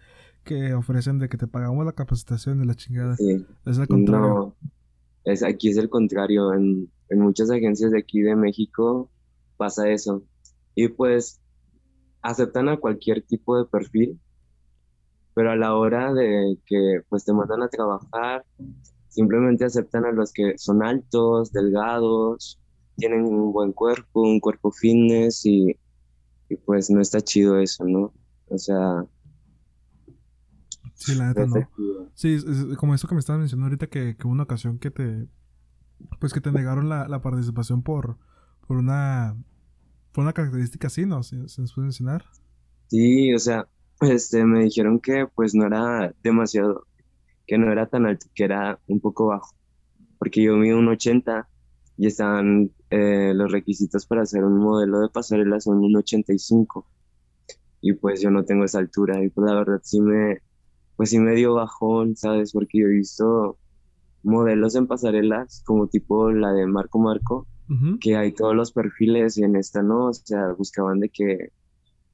que 0.44 0.72
ofrecen 0.74 1.18
de 1.18 1.28
que 1.28 1.36
te 1.36 1.46
pagamos 1.46 1.84
la 1.84 1.92
capacitación 1.92 2.58
de 2.58 2.64
la 2.66 2.74
chingada, 2.74 3.16
Sí. 3.16 3.44
es 3.66 3.78
al 3.78 3.86
contrario. 3.88 4.28
No, 4.28 4.56
es, 5.24 5.42
aquí 5.42 5.68
es 5.68 5.76
el 5.76 5.88
contrario. 5.90 6.54
En, 6.54 6.90
en 7.10 7.18
muchas 7.20 7.50
agencias 7.50 7.90
de 7.90 7.98
aquí 7.98 8.20
de 8.22 8.34
México 8.36 9.10
pasa 9.58 9.90
eso. 9.90 10.22
Y 10.74 10.88
pues 10.88 11.40
aceptan 12.22 12.68
a 12.68 12.76
cualquier 12.78 13.20
tipo 13.22 13.58
de 13.58 13.64
perfil, 13.66 14.18
pero 15.38 15.52
a 15.52 15.56
la 15.56 15.76
hora 15.76 16.12
de 16.12 16.58
que 16.66 17.02
pues 17.08 17.24
te 17.24 17.32
mandan 17.32 17.62
a 17.62 17.68
trabajar, 17.68 18.44
simplemente 19.08 19.64
aceptan 19.64 20.04
a 20.04 20.10
los 20.12 20.32
que 20.32 20.58
son 20.58 20.82
altos, 20.84 21.52
delgados, 21.52 22.60
tienen 22.96 23.22
un 23.24 23.52
buen 23.52 23.72
cuerpo, 23.72 24.22
un 24.22 24.40
cuerpo 24.40 24.72
fitness 24.72 25.46
y, 25.46 25.78
y 26.50 26.56
pues 26.58 26.90
no 26.90 27.00
está 27.00 27.20
chido 27.22 27.58
eso, 27.60 27.84
¿no? 27.86 28.14
O 28.48 28.58
sea, 28.58 29.04
Sí, 30.94 31.14
la 31.14 31.28
neta 31.28 31.46
no. 31.46 31.68
chido. 31.76 32.10
Sí, 32.14 32.34
es, 32.34 32.44
es 32.44 32.76
como 32.76 32.94
eso 32.94 33.06
que 33.08 33.14
me 33.14 33.20
estabas 33.20 33.40
mencionando 33.40 33.66
ahorita 33.66 33.88
que, 33.88 34.16
que 34.16 34.26
hubo 34.26 34.32
una 34.32 34.42
ocasión 34.44 34.78
que 34.78 34.90
te 34.90 35.28
pues 36.20 36.32
que 36.32 36.40
te 36.40 36.52
negaron 36.52 36.88
la, 36.88 37.08
la 37.08 37.22
participación 37.22 37.82
por 37.82 38.18
por 38.66 38.76
una 38.78 39.36
por 40.12 40.24
una 40.24 40.32
característica 40.34 40.88
así, 40.88 41.06
¿no? 41.06 41.22
¿Se, 41.22 41.48
se 41.48 41.62
nos 41.62 41.74
puede 41.74 41.86
mencionar? 41.86 42.24
Sí, 42.88 43.34
o 43.34 43.38
sea, 43.38 43.68
este, 44.00 44.44
me 44.44 44.64
dijeron 44.64 45.00
que 45.00 45.26
pues 45.34 45.54
no 45.54 45.66
era 45.66 46.14
demasiado, 46.22 46.86
que 47.46 47.58
no 47.58 47.72
era 47.72 47.88
tan 47.88 48.06
alto, 48.06 48.26
que 48.34 48.44
era 48.44 48.80
un 48.86 49.00
poco 49.00 49.26
bajo, 49.28 49.54
porque 50.18 50.42
yo 50.42 50.56
mido 50.56 50.78
un 50.78 50.88
80 50.88 51.48
y 51.96 52.06
estaban 52.06 52.70
eh, 52.90 53.32
los 53.34 53.52
requisitos 53.52 54.06
para 54.06 54.22
hacer 54.22 54.44
un 54.44 54.58
modelo 54.58 55.00
de 55.00 55.08
pasarela 55.10 55.60
son 55.60 55.78
un 55.78 55.96
85 55.96 56.88
y 57.80 57.92
pues 57.94 58.20
yo 58.20 58.30
no 58.30 58.44
tengo 58.44 58.64
esa 58.64 58.78
altura 58.80 59.22
y 59.22 59.30
pues 59.30 59.46
la 59.50 59.56
verdad 59.58 59.80
sí 59.82 60.00
me, 60.00 60.38
pues 60.96 61.10
sí 61.10 61.18
me 61.20 61.34
dio 61.34 61.54
bajón, 61.54 62.16
¿sabes? 62.16 62.52
Porque 62.52 62.78
yo 62.80 62.86
he 62.86 62.90
visto 62.90 63.58
modelos 64.22 64.74
en 64.76 64.86
pasarelas 64.86 65.62
como 65.64 65.88
tipo 65.88 66.30
la 66.32 66.52
de 66.52 66.66
Marco 66.66 66.98
Marco, 66.98 67.46
Ujú. 67.68 67.98
que 68.00 68.16
hay 68.16 68.32
todos 68.32 68.54
los 68.54 68.72
perfiles 68.72 69.38
y 69.38 69.44
en 69.44 69.56
esta 69.56 69.82
no, 69.82 70.06
o 70.06 70.12
sea, 70.14 70.52
buscaban 70.54 71.00
de 71.00 71.10
que 71.10 71.50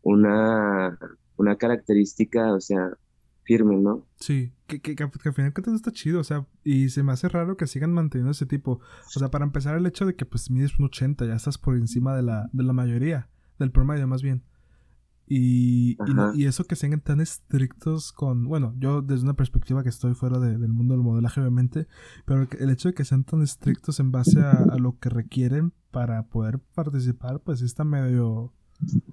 una, 0.02 0.98
una 1.36 1.56
característica, 1.56 2.52
o 2.52 2.60
sea, 2.60 2.96
firme, 3.42 3.76
¿no? 3.76 4.06
Sí, 4.16 4.52
que, 4.66 4.80
que, 4.80 4.96
que, 4.96 5.08
que 5.08 5.28
al 5.28 5.34
final 5.34 5.50
de 5.50 5.52
cuentas 5.52 5.74
está 5.74 5.92
chido, 5.92 6.20
o 6.20 6.24
sea, 6.24 6.46
y 6.64 6.88
se 6.88 7.02
me 7.02 7.12
hace 7.12 7.28
raro 7.28 7.56
que 7.56 7.66
sigan 7.66 7.92
manteniendo 7.92 8.32
ese 8.32 8.46
tipo. 8.46 8.80
O 9.14 9.18
sea, 9.18 9.30
para 9.30 9.44
empezar 9.44 9.76
el 9.76 9.86
hecho 9.86 10.06
de 10.06 10.16
que 10.16 10.24
pues 10.26 10.50
mides 10.50 10.78
un 10.78 10.86
80, 10.86 11.26
ya 11.26 11.34
estás 11.34 11.58
por 11.58 11.76
encima 11.76 12.16
de 12.16 12.22
la, 12.22 12.48
de 12.52 12.62
la 12.64 12.72
mayoría, 12.72 13.28
del 13.58 13.70
promedio 13.70 14.06
más 14.06 14.22
bien. 14.22 14.42
Y, 15.26 15.96
y, 16.34 16.44
eso 16.44 16.64
que 16.64 16.76
sean 16.76 17.00
tan 17.00 17.20
estrictos 17.20 18.12
con, 18.12 18.44
bueno, 18.44 18.74
yo 18.78 19.00
desde 19.00 19.24
una 19.24 19.32
perspectiva 19.34 19.82
que 19.82 19.88
estoy 19.88 20.12
fuera 20.12 20.38
del 20.38 20.68
mundo 20.68 20.92
del 20.92 21.02
modelaje 21.02 21.40
obviamente, 21.40 21.86
pero 22.26 22.46
el 22.58 22.70
hecho 22.70 22.88
de 22.88 22.94
que 22.94 23.06
sean 23.06 23.24
tan 23.24 23.40
estrictos 23.40 24.00
en 24.00 24.12
base 24.12 24.40
a, 24.40 24.76
lo 24.76 24.98
que 24.98 25.08
requieren 25.08 25.72
para 25.90 26.24
poder 26.26 26.58
participar, 26.58 27.40
pues 27.40 27.62
está 27.62 27.84
medio, 27.84 28.52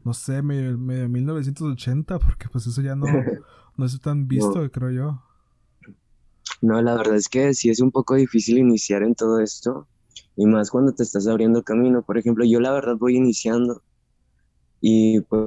no 0.04 0.14
sé, 0.14 0.42
medio, 0.42 0.78
medio 0.78 1.10
1980, 1.10 2.20
porque 2.20 2.48
pues 2.50 2.68
eso 2.68 2.82
ya 2.82 2.96
no, 2.96 3.06
no 3.78 3.86
es 3.86 4.00
tan 4.02 4.28
visto, 4.28 4.70
creo 4.72 4.92
yo. 4.92 5.24
No, 6.62 6.82
la 6.82 6.96
verdad 6.96 7.16
es 7.16 7.28
que 7.28 7.54
sí 7.54 7.70
es 7.70 7.80
un 7.80 7.92
poco 7.92 8.16
difícil 8.16 8.58
iniciar 8.58 9.04
en 9.04 9.16
todo 9.16 9.40
esto, 9.40 9.88
y 10.36 10.46
más 10.46 10.70
cuando 10.70 10.94
te 10.94 11.04
estás 11.04 11.28
abriendo 11.28 11.64
camino. 11.64 12.04
Por 12.04 12.18
ejemplo, 12.18 12.46
yo 12.46 12.60
la 12.60 12.72
verdad 12.72 12.98
voy 12.98 13.16
iniciando 13.16 13.82
y 14.80 15.22
pues 15.22 15.44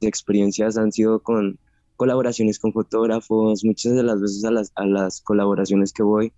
experiencias 0.00 0.76
han 0.76 0.92
sido 0.92 1.22
con 1.22 1.58
colaboraciones 1.96 2.58
con 2.58 2.72
fotógrafos, 2.72 3.64
muchas 3.64 3.94
de 3.94 4.02
las 4.02 4.20
veces 4.20 4.44
a 4.44 4.50
las, 4.50 4.72
a 4.74 4.84
las 4.84 5.20
colaboraciones 5.20 5.92
que 5.92 6.02
voy, 6.02 6.32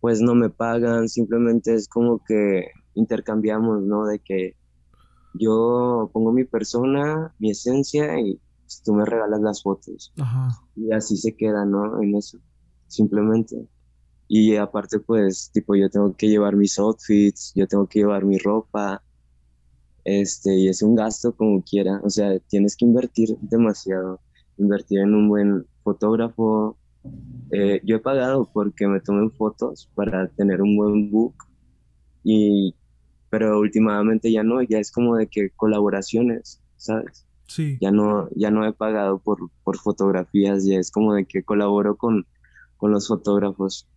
pues 0.00 0.20
no 0.20 0.34
me 0.34 0.50
pagan, 0.50 1.08
simplemente 1.08 1.74
es 1.74 1.88
como 1.88 2.22
que 2.24 2.70
intercambiamos, 2.94 3.82
¿no? 3.82 4.06
De 4.06 4.18
que 4.18 4.56
yo 5.34 6.10
pongo 6.12 6.32
mi 6.32 6.44
persona, 6.44 7.34
mi 7.38 7.50
esencia 7.50 8.18
y 8.20 8.40
pues, 8.62 8.82
tú 8.84 8.94
me 8.94 9.04
regalas 9.04 9.40
las 9.40 9.62
fotos. 9.62 10.12
Y 10.76 10.92
así 10.92 11.16
se 11.16 11.36
queda, 11.36 11.64
¿no? 11.64 12.02
En 12.02 12.16
eso, 12.16 12.38
simplemente. 12.86 13.66
Y 14.28 14.56
aparte, 14.56 15.00
pues, 15.00 15.50
tipo, 15.52 15.74
yo 15.74 15.90
tengo 15.90 16.14
que 16.16 16.28
llevar 16.28 16.54
mis 16.56 16.78
outfits, 16.78 17.52
yo 17.54 17.66
tengo 17.66 17.86
que 17.86 18.00
llevar 18.00 18.24
mi 18.24 18.38
ropa, 18.38 19.02
este, 20.04 20.56
y 20.56 20.68
es 20.68 20.82
un 20.82 20.94
gasto 20.94 21.34
como 21.34 21.62
quiera, 21.62 22.00
o 22.04 22.10
sea, 22.10 22.38
tienes 22.48 22.76
que 22.76 22.84
invertir 22.84 23.36
demasiado, 23.40 24.20
invertir 24.56 25.00
en 25.00 25.14
un 25.14 25.28
buen 25.28 25.66
fotógrafo. 25.82 26.76
Eh, 27.50 27.80
yo 27.84 27.96
he 27.96 27.98
pagado 27.98 28.48
porque 28.52 28.86
me 28.86 29.00
tomen 29.00 29.32
fotos 29.32 29.90
para 29.94 30.28
tener 30.28 30.62
un 30.62 30.76
buen 30.76 31.10
book, 31.10 31.34
y, 32.22 32.74
pero 33.30 33.58
últimamente 33.58 34.30
ya 34.30 34.42
no, 34.42 34.60
ya 34.60 34.78
es 34.78 34.90
como 34.90 35.16
de 35.16 35.28
que 35.28 35.50
colaboraciones, 35.50 36.60
¿sabes? 36.76 37.26
Sí. 37.46 37.78
Ya 37.80 37.90
no, 37.90 38.28
ya 38.36 38.50
no 38.50 38.66
he 38.66 38.72
pagado 38.72 39.18
por, 39.20 39.50
por 39.64 39.78
fotografías, 39.78 40.64
ya 40.66 40.78
es 40.78 40.90
como 40.90 41.14
de 41.14 41.24
que 41.26 41.42
colaboro 41.42 41.96
con, 41.96 42.26
con 42.76 42.90
los 42.90 43.08
fotógrafos. 43.08 43.88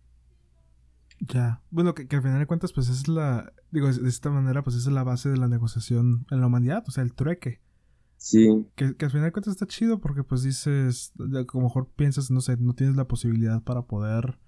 Ya. 1.20 1.62
Bueno, 1.70 1.94
que, 1.94 2.02
al 2.16 2.22
final 2.22 2.38
de 2.38 2.46
cuentas, 2.46 2.72
pues 2.72 2.88
es 2.88 3.08
la. 3.08 3.52
Digo, 3.70 3.92
de 3.92 4.08
esta 4.08 4.30
manera, 4.30 4.62
pues 4.62 4.76
es 4.76 4.86
la 4.86 5.04
base 5.04 5.30
de 5.30 5.36
la 5.36 5.48
negociación 5.48 6.26
en 6.30 6.40
la 6.40 6.46
humanidad, 6.46 6.84
o 6.86 6.90
sea, 6.90 7.02
el 7.02 7.14
trueque. 7.14 7.60
Sí. 8.16 8.66
Que, 8.74 8.96
que 8.96 9.04
al 9.04 9.10
final 9.10 9.26
de 9.26 9.32
cuentas 9.32 9.52
está 9.52 9.66
chido 9.66 10.00
porque, 10.00 10.22
pues 10.22 10.42
dices, 10.42 11.12
a 11.18 11.22
lo 11.22 11.60
mejor 11.60 11.88
piensas, 11.94 12.30
no 12.30 12.40
sé, 12.40 12.56
no 12.56 12.74
tienes 12.74 12.96
la 12.96 13.06
posibilidad 13.06 13.62
para 13.62 13.82
poder, 13.82 14.38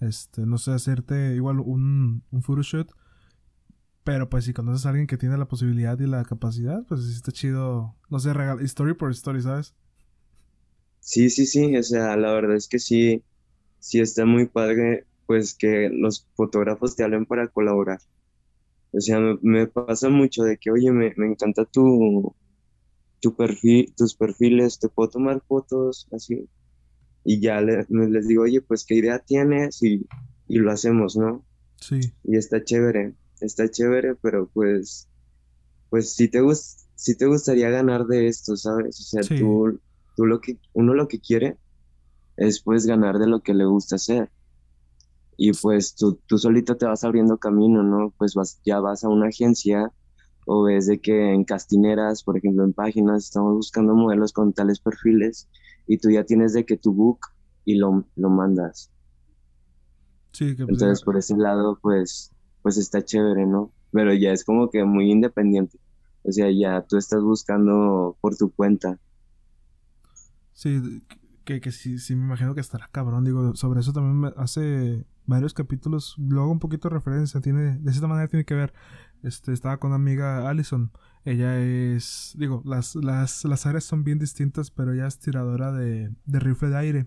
este, 0.00 0.46
no 0.46 0.58
sé, 0.58 0.72
hacerte 0.72 1.34
igual 1.34 1.60
un, 1.60 2.22
un 2.30 2.42
photoshoot. 2.42 2.90
Pero 4.04 4.28
pues 4.28 4.44
si 4.44 4.52
conoces 4.52 4.84
a 4.84 4.90
alguien 4.90 5.06
que 5.06 5.16
tiene 5.16 5.38
la 5.38 5.48
posibilidad 5.48 5.98
y 5.98 6.06
la 6.06 6.24
capacidad, 6.24 6.84
pues 6.86 7.00
está 7.06 7.32
chido, 7.32 7.96
no 8.10 8.18
sé, 8.18 8.34
regal 8.34 8.60
story 8.60 8.94
por 8.94 9.10
story, 9.10 9.40
¿sabes? 9.40 9.74
Sí, 11.00 11.30
sí, 11.30 11.46
sí, 11.46 11.76
o 11.76 11.82
sea, 11.82 12.16
la 12.16 12.32
verdad 12.32 12.56
es 12.56 12.68
que 12.68 12.78
sí, 12.78 13.22
sí 13.78 14.00
está 14.00 14.24
muy 14.26 14.46
padre 14.46 15.06
pues 15.26 15.54
que 15.54 15.88
los 15.90 16.26
fotógrafos 16.34 16.96
te 16.96 17.04
hablen 17.04 17.26
para 17.26 17.48
colaborar. 17.48 17.98
O 18.92 19.00
sea, 19.00 19.18
me, 19.42 19.66
pasa 19.66 20.08
mucho 20.08 20.44
de 20.44 20.56
que, 20.58 20.70
oye, 20.70 20.92
me, 20.92 21.12
encanta 21.16 21.64
tu, 21.64 22.34
tu 23.20 23.34
perfil, 23.34 23.92
tus 23.96 24.14
perfiles, 24.14 24.78
te 24.78 24.88
puedo 24.88 25.10
tomar 25.10 25.42
fotos, 25.48 26.06
así. 26.12 26.48
Y 27.24 27.40
ya 27.40 27.60
les 27.60 28.28
digo, 28.28 28.42
oye, 28.42 28.60
pues 28.60 28.84
qué 28.84 28.96
idea 28.96 29.18
tienes 29.18 29.82
y, 29.82 30.06
lo 30.46 30.70
hacemos, 30.70 31.16
¿no? 31.16 31.44
Sí. 31.80 32.00
Y 32.22 32.36
está 32.36 32.62
chévere, 32.62 33.14
está 33.44 33.70
chévere, 33.70 34.14
pero 34.16 34.48
pues, 34.52 35.08
pues 35.90 36.14
si 36.14 36.28
te, 36.28 36.40
gust 36.40 36.80
si 36.94 37.16
te 37.16 37.26
gustaría 37.26 37.70
ganar 37.70 38.06
de 38.06 38.28
esto, 38.28 38.56
¿sabes? 38.56 39.00
O 39.00 39.02
sea, 39.02 39.38
tú, 39.38 39.80
tú 40.16 40.26
lo 40.26 40.40
que, 40.40 40.58
uno 40.72 40.94
lo 40.94 41.08
que 41.08 41.20
quiere 41.20 41.58
es 42.36 42.60
pues 42.62 42.86
ganar 42.86 43.18
de 43.18 43.26
lo 43.26 43.42
que 43.42 43.54
le 43.54 43.64
gusta 43.64 43.96
hacer 43.96 44.30
y 45.36 45.52
pues 45.52 45.94
tú, 45.94 46.18
tú 46.26 46.38
solito 46.38 46.76
te 46.76 46.86
vas 46.86 47.04
abriendo 47.04 47.38
camino, 47.38 47.82
¿no? 47.82 48.12
Pues 48.16 48.34
vas, 48.34 48.60
ya 48.64 48.80
vas 48.80 49.04
a 49.04 49.08
una 49.08 49.28
agencia 49.28 49.92
o 50.46 50.62
ves 50.64 50.86
de 50.86 51.00
que 51.00 51.32
en 51.32 51.44
castineras, 51.44 52.22
por 52.22 52.36
ejemplo, 52.36 52.64
en 52.64 52.72
páginas, 52.72 53.24
estamos 53.24 53.54
buscando 53.54 53.94
modelos 53.94 54.32
con 54.32 54.52
tales 54.52 54.78
perfiles 54.80 55.48
y 55.86 55.98
tú 55.98 56.10
ya 56.10 56.24
tienes 56.24 56.52
de 56.52 56.64
que 56.64 56.76
tu 56.76 56.92
book 56.92 57.20
y 57.64 57.76
lo, 57.76 58.04
lo 58.16 58.30
mandas. 58.30 58.90
Sí, 60.32 60.54
que 60.56 60.64
pues 60.64 60.74
Entonces, 60.74 61.04
por 61.04 61.16
ese 61.16 61.36
lado, 61.36 61.78
pues, 61.80 62.32
pues 62.64 62.78
está 62.78 63.04
chévere, 63.04 63.44
¿no? 63.44 63.70
Pero 63.92 64.14
ya 64.14 64.32
es 64.32 64.42
como 64.42 64.70
que 64.70 64.84
muy 64.84 65.12
independiente. 65.12 65.78
O 66.22 66.32
sea, 66.32 66.50
ya 66.50 66.80
tú 66.80 66.96
estás 66.96 67.22
buscando 67.22 68.16
por 68.22 68.34
tu 68.36 68.50
cuenta. 68.50 68.98
Sí, 70.54 71.02
que, 71.44 71.60
que 71.60 71.70
sí, 71.70 71.98
sí, 71.98 72.16
me 72.16 72.24
imagino 72.24 72.54
que 72.54 72.62
estará 72.62 72.88
cabrón. 72.90 73.22
Digo, 73.22 73.54
sobre 73.54 73.80
eso 73.80 73.92
también 73.92 74.18
me 74.18 74.32
hace 74.38 75.04
varios 75.26 75.52
capítulos, 75.52 76.14
luego 76.16 76.50
un 76.50 76.58
poquito 76.58 76.88
de 76.88 76.94
referencia, 76.94 77.42
tiene, 77.42 77.76
de 77.76 77.90
esta 77.90 78.06
manera 78.06 78.28
tiene 78.28 78.46
que 78.46 78.54
ver. 78.54 78.72
Este, 79.22 79.52
estaba 79.52 79.76
con 79.76 79.88
una 79.88 79.96
amiga 79.96 80.48
Allison. 80.48 80.90
Ella 81.26 81.58
es, 81.60 82.34
digo, 82.38 82.62
las, 82.64 82.94
las, 82.94 83.44
las 83.44 83.66
áreas 83.66 83.84
son 83.84 84.04
bien 84.04 84.18
distintas, 84.18 84.70
pero 84.70 84.94
ella 84.94 85.06
es 85.06 85.18
tiradora 85.18 85.70
de, 85.70 86.14
de 86.24 86.40
rifle 86.40 86.70
de 86.70 86.76
aire. 86.78 87.06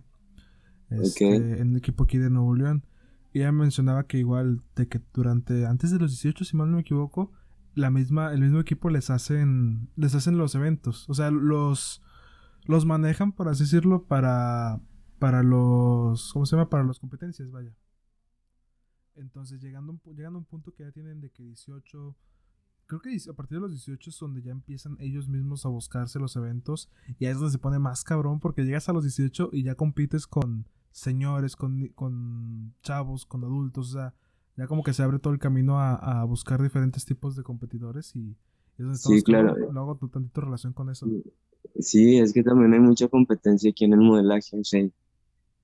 Este, 0.92 1.36
En 1.36 1.72
el 1.72 1.78
equipo 1.78 2.04
aquí 2.04 2.20
de 2.20 2.30
Nuevo 2.30 2.54
León. 2.54 2.86
Y 3.38 3.42
ella 3.42 3.52
mencionaba 3.52 4.08
que 4.08 4.18
igual, 4.18 4.64
de 4.76 4.88
que 4.88 5.00
durante, 5.14 5.68
antes 5.68 5.92
de 5.92 6.00
los 6.00 6.10
18, 6.10 6.44
si 6.44 6.58
mal 6.58 6.72
no 6.72 6.78
me 6.78 6.82
equivoco, 6.82 7.32
la 7.76 7.92
misma, 7.92 8.34
el 8.34 8.42
mismo 8.42 8.60
equipo 8.60 8.90
les 8.90 9.12
hacen, 9.12 9.92
les 9.96 10.16
hacen 10.16 10.40
los 10.40 10.56
eventos. 10.56 11.08
O 11.08 11.14
sea, 11.14 11.30
los, 11.30 12.02
los 12.66 12.88
manejan, 12.88 13.34
por 13.34 13.48
así 13.48 13.66
decirlo, 13.66 14.06
para, 14.06 14.82
para 15.20 15.44
los, 15.44 16.34
¿cómo 16.34 16.48
se 16.48 16.56
llama? 16.56 16.72
Para 16.72 16.84
las 16.84 16.98
competencias, 16.98 17.52
vaya. 17.52 17.76
Entonces, 19.14 19.62
llegando, 19.62 20.02
llegando 20.06 20.38
a 20.38 20.40
un 20.40 20.46
punto 20.46 20.74
que 20.74 20.82
ya 20.82 20.92
tienen 20.92 21.22
de 21.22 21.30
que 21.30 21.44
18, 21.44 22.18
creo 22.88 23.02
que 23.02 23.16
a 23.30 23.34
partir 23.34 23.58
de 23.58 23.62
los 23.62 23.72
18 23.72 24.10
es 24.10 24.18
donde 24.18 24.42
ya 24.42 24.50
empiezan 24.50 24.98
ellos 25.00 25.30
mismos 25.30 25.64
a 25.64 25.70
buscarse 25.70 26.18
los 26.18 26.36
eventos 26.38 26.90
y 27.20 27.26
ahí 27.26 27.34
es 27.34 27.38
donde 27.38 27.52
se 27.52 27.60
pone 27.60 27.78
más 27.78 28.04
cabrón 28.04 28.40
porque 28.40 28.64
llegas 28.64 28.90
a 28.90 28.94
los 28.94 29.04
18 29.04 29.50
y 29.52 29.62
ya 29.62 29.76
compites 29.76 30.26
con 30.26 30.66
señores, 30.98 31.56
con, 31.56 31.90
con 31.90 32.74
chavos, 32.82 33.28
con 33.28 33.44
adultos, 33.44 33.90
o 33.90 33.94
sea, 33.94 34.16
ya 34.56 34.66
como 34.66 34.82
que 34.82 34.94
se 34.94 35.04
abre 35.04 35.20
todo 35.20 35.32
el 35.32 35.40
camino 35.40 35.80
a, 35.80 36.24
buscar 36.24 36.62
diferentes 36.62 37.06
tipos 37.06 37.36
de 37.36 37.44
competidores 37.44 38.16
y 38.16 38.36
es 38.80 38.86
donde 38.86 38.98
sí, 38.98 39.22
claro. 39.22 39.56
Luego 39.72 39.96
tantito 40.12 40.42
relación 40.42 40.74
con 40.74 40.90
eso. 40.90 41.06
Sí, 41.80 42.18
es 42.18 42.34
que 42.34 42.42
también 42.42 42.74
hay 42.74 42.80
mucha 42.80 43.08
competencia 43.10 43.70
aquí 43.70 43.86
en 43.86 43.94
el 43.94 44.00
modelaje, 44.00 44.60
o 44.60 44.64
sea, 44.64 44.84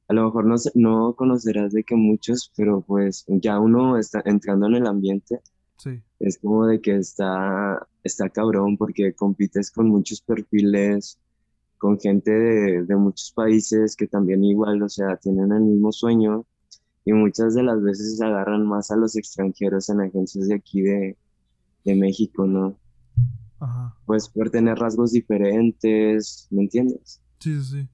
a 0.08 0.14
lo 0.14 0.26
mejor 0.26 0.46
no, 0.46 0.56
no 0.76 1.16
conocerás 1.16 1.74
de 1.74 1.84
que 1.84 1.96
muchos, 1.96 2.52
pero 2.56 2.82
pues 2.82 3.26
ya 3.28 3.60
uno 3.60 3.98
está 3.98 4.22
entrando 4.26 4.68
en 4.68 4.76
el 4.76 4.86
ambiente. 4.86 5.42
Sí. 5.78 6.00
Es 6.20 6.38
como 6.38 6.68
de 6.68 6.80
que 6.80 6.96
está, 6.96 7.88
está 8.04 8.30
cabrón 8.30 8.78
porque 8.78 9.14
compites 9.14 9.72
con 9.72 9.90
muchos 9.90 10.22
perfiles, 10.22 11.18
con 11.84 12.00
gente 12.00 12.32
de, 12.32 12.86
de 12.86 12.96
muchos 12.96 13.34
países 13.34 13.98
que 13.98 14.08
también 14.08 14.42
igual, 14.42 14.82
o 14.84 14.88
sea, 14.88 15.18
tienen 15.18 15.52
el 15.52 15.64
mismo 15.64 15.92
sueño 15.92 16.46
y 17.04 17.12
muchas 17.12 17.56
de 17.56 17.64
las 17.64 17.84
veces 17.84 18.16
se 18.16 18.26
agarran 18.26 18.66
más 18.66 18.90
a 18.90 18.96
los 18.96 19.18
extranjeros 19.18 19.90
en 19.90 20.00
agencias 20.00 20.48
de 20.48 20.56
aquí 20.56 20.82
de, 20.82 21.18
de 21.84 21.96
México, 21.96 22.48
¿no? 22.48 22.80
Ajá. 23.60 23.98
Pues 24.06 24.30
por 24.30 24.50
tener 24.50 24.78
rasgos 24.78 25.12
diferentes, 25.12 26.48
¿me 26.52 26.62
entiendes? 26.62 27.22
Sí, 27.40 27.62
sí, 27.62 27.82
sí. 27.82 27.90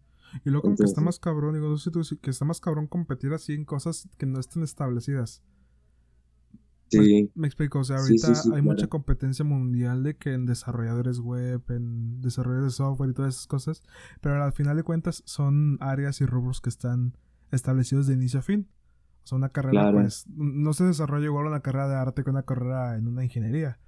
Y 0.46 0.52
luego 0.52 0.76
que 0.76 0.84
está 0.84 1.02
más 1.02 1.18
cabrón, 1.18 1.56
digo, 1.56 1.68
no 1.68 1.78
sé 1.78 1.90
tú, 1.90 2.04
que 2.22 2.30
está 2.30 2.46
más 2.46 2.62
cabrón 2.62 2.86
competir 2.86 3.34
así 3.34 3.54
en 3.54 3.66
cosas 3.66 4.08
que 4.20 4.28
no 4.28 4.40
estén 4.40 4.62
establecidas. 4.62 5.42
Sí. 6.90 7.32
Me, 7.36 7.48
explico, 7.48 7.80
o 7.80 7.84
sea, 7.84 7.98
ahorita 7.98 8.34
hay 8.54 8.62
mucha 8.62 8.88
competencia 8.88 9.46
mundial 9.46 10.04
de 10.04 10.18
que 10.18 10.34
en 10.34 10.46
desarrolladores 10.46 11.20
web, 11.20 11.62
en 11.70 12.22
desarrolladores 12.22 12.74
de 12.74 12.78
software 12.78 13.12
y 13.12 13.14
todas 13.14 13.36
esas 13.36 13.48
cosas, 13.48 13.84
pero 14.22 14.44
al 14.44 14.54
final 14.54 14.76
de 14.76 14.84
cuentas 14.84 15.22
son 15.26 15.78
áreas 15.82 16.22
y 16.22 16.26
rubros 16.26 16.62
que 16.62 16.70
están 16.70 17.16
establecidos 17.52 18.08
de 18.08 18.16
inicio 18.16 18.40
a 18.40 18.44
fin. 18.44 18.68
O 19.24 19.28
sea, 19.28 19.38
una 19.38 19.50
carrera, 19.50 19.92
pues, 19.92 20.26
no 20.28 20.74
se 20.74 20.86
desarrolla 20.86 21.26
igual 21.26 21.46
una 21.46 21.60
carrera 21.60 21.88
de 21.88 21.96
arte 21.96 22.24
que 22.24 22.30
una 22.30 22.44
carrera 22.44 22.96
en 22.96 23.08
una 23.08 23.24
ingeniería. 23.24 23.80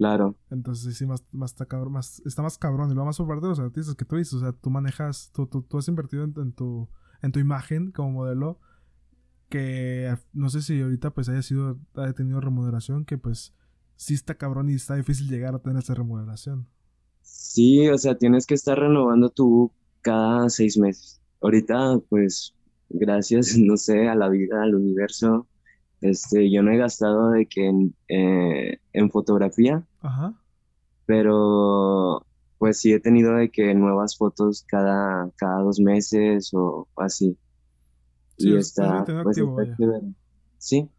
Claro. 0.00 0.34
Entonces 0.50 0.96
sí, 0.96 1.04
más, 1.04 1.26
más 1.30 1.50
está 1.50 1.66
cabrón, 1.66 1.92
más, 1.92 2.22
está 2.24 2.40
más 2.40 2.56
cabrón. 2.56 2.90
Y 2.90 2.94
lo 2.94 3.04
más 3.04 3.18
parte 3.18 3.42
de 3.42 3.48
los 3.48 3.60
artistas 3.60 3.94
que 3.94 4.06
tú 4.06 4.16
dices, 4.16 4.32
o 4.32 4.40
sea, 4.40 4.52
tú 4.52 4.70
manejas, 4.70 5.30
tú, 5.34 5.46
tú, 5.46 5.76
has 5.76 5.88
invertido 5.88 6.24
en, 6.24 6.52
tu, 6.52 6.88
en 7.20 7.32
tu 7.32 7.38
imagen 7.38 7.92
como 7.92 8.10
modelo, 8.10 8.58
que 9.50 10.16
no 10.32 10.48
sé 10.48 10.62
si 10.62 10.80
ahorita 10.80 11.10
pues 11.10 11.28
haya 11.28 11.42
sido, 11.42 11.78
haya 11.94 12.14
tenido 12.14 12.40
remuneración, 12.40 13.04
que 13.04 13.18
pues 13.18 13.52
sí 13.96 14.14
está 14.14 14.36
cabrón 14.36 14.70
y 14.70 14.74
está 14.74 14.94
difícil 14.94 15.28
llegar 15.28 15.54
a 15.54 15.58
tener 15.58 15.82
esa 15.82 15.94
remuneración. 15.94 16.66
Sí, 17.20 17.88
o 17.88 17.98
sea, 17.98 18.16
tienes 18.16 18.46
que 18.46 18.54
estar 18.54 18.78
renovando 18.78 19.28
tu 19.28 19.70
cada 20.00 20.48
seis 20.48 20.78
meses. 20.78 21.20
Ahorita, 21.42 21.98
pues, 22.08 22.54
gracias, 22.88 23.56
no 23.58 23.76
sé, 23.76 24.08
a 24.08 24.14
la 24.14 24.28
vida, 24.30 24.62
al 24.62 24.74
universo, 24.74 25.46
este, 26.00 26.50
yo 26.50 26.62
no 26.62 26.70
he 26.72 26.78
gastado 26.78 27.30
de 27.30 27.46
que 27.46 27.66
en, 27.66 27.94
eh, 28.08 28.78
en 28.92 29.10
fotografía, 29.10 29.86
Ajá. 30.00 30.34
pero 31.04 32.24
pues 32.58 32.78
sí 32.78 32.92
he 32.92 33.00
tenido 33.00 33.34
de 33.34 33.50
que 33.50 33.74
nuevas 33.74 34.16
fotos 34.16 34.64
cada, 34.66 35.30
cada 35.36 35.62
dos 35.62 35.80
meses 35.80 36.50
o 36.54 36.88
así. 36.96 37.36
Sí, 38.40 38.50
Y 38.50 38.56
está, 38.56 39.04
pues 39.22 39.38
activo, 39.38 39.60
está. 39.60 40.00
Sí, 40.58 40.90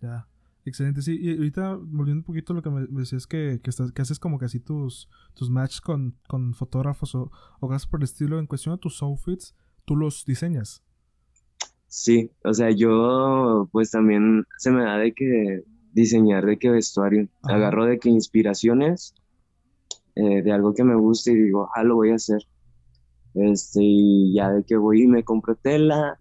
Ya. 0.00 0.28
Excelente, 0.64 1.00
sí. 1.02 1.16
Y 1.20 1.36
ahorita, 1.36 1.76
volviendo 1.76 2.20
un 2.20 2.24
poquito 2.24 2.52
a 2.52 2.56
lo 2.56 2.62
que 2.62 2.70
me 2.70 2.86
decías 3.00 3.26
que, 3.28 3.60
que, 3.62 3.70
estás, 3.70 3.92
que 3.92 4.02
haces 4.02 4.18
como 4.18 4.38
así 4.40 4.58
tus, 4.60 5.08
tus 5.34 5.48
matches 5.48 5.80
con, 5.80 6.16
con 6.28 6.54
fotógrafos 6.54 7.14
o, 7.14 7.30
o 7.60 7.68
cosas 7.68 7.86
por 7.86 8.00
el 8.00 8.04
estilo, 8.04 8.38
en 8.40 8.46
cuestión 8.46 8.74
de 8.74 8.80
tus 8.80 9.00
outfits, 9.02 9.54
tú 9.84 9.94
los 9.96 10.24
diseñas. 10.24 10.82
sí, 11.88 12.30
o 12.44 12.52
sea, 12.54 12.70
yo 12.70 13.68
pues 13.72 13.90
también 13.92 14.44
se 14.58 14.70
me 14.72 14.82
da 14.84 14.98
de 14.98 15.12
que 15.14 15.64
diseñar 15.92 16.44
de 16.46 16.58
que 16.58 16.70
vestuario. 16.70 17.28
Ajá. 17.42 17.56
Agarro 17.56 17.86
de 17.86 17.98
que 17.98 18.10
inspiraciones 18.10 19.14
eh, 20.16 20.42
de 20.42 20.52
algo 20.52 20.74
que 20.74 20.84
me 20.84 20.96
gusta 20.96 21.30
y 21.30 21.36
digo, 21.36 21.70
ah, 21.74 21.84
lo 21.84 21.96
voy 21.96 22.10
a 22.10 22.16
hacer. 22.16 22.42
Este, 23.36 23.80
y 23.82 24.34
ya 24.34 24.50
de 24.52 24.64
que 24.64 24.76
voy 24.78 25.04
y 25.04 25.08
me 25.08 25.24
compro 25.24 25.56
tela, 25.56 26.20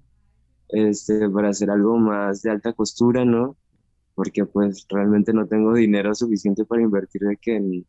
este, 0.70 1.30
para 1.30 1.50
hacer 1.50 1.70
algo 1.72 1.98
más 2.00 2.42
de 2.44 2.52
alta 2.52 2.74
costura, 2.74 3.26
¿no? 3.26 3.58
Porque 4.16 4.46
pues 4.46 4.86
realmente 4.90 5.34
no 5.34 5.48
tengo 5.48 5.74
dinero 5.76 6.16
suficiente 6.16 6.66
para 6.66 6.84
invertir 6.84 7.22
de 7.24 7.38
que 7.38 7.56
en, 7.58 7.88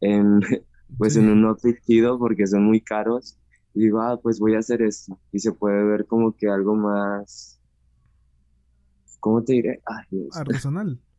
en, 0.00 0.40
pues 0.98 1.14
Sí. 1.14 1.20
en 1.20 1.30
un 1.30 1.44
outfit 1.46 1.78
porque 2.18 2.46
son 2.46 2.64
muy 2.64 2.80
caros. 2.82 3.38
Y 3.74 3.82
digo, 3.84 4.00
ah, 4.02 4.20
pues 4.22 4.38
voy 4.40 4.54
a 4.54 4.60
hacer 4.60 4.82
esto. 4.82 5.18
Y 5.32 5.40
se 5.40 5.52
puede 5.52 5.84
ver 5.84 6.06
como 6.06 6.36
que 6.36 6.48
algo 6.50 6.76
más, 6.76 7.60
¿cómo 9.20 9.42
te 9.44 9.54
diré? 9.54 9.82
Ay. 9.86 10.28
Artesanal. 10.32 11.00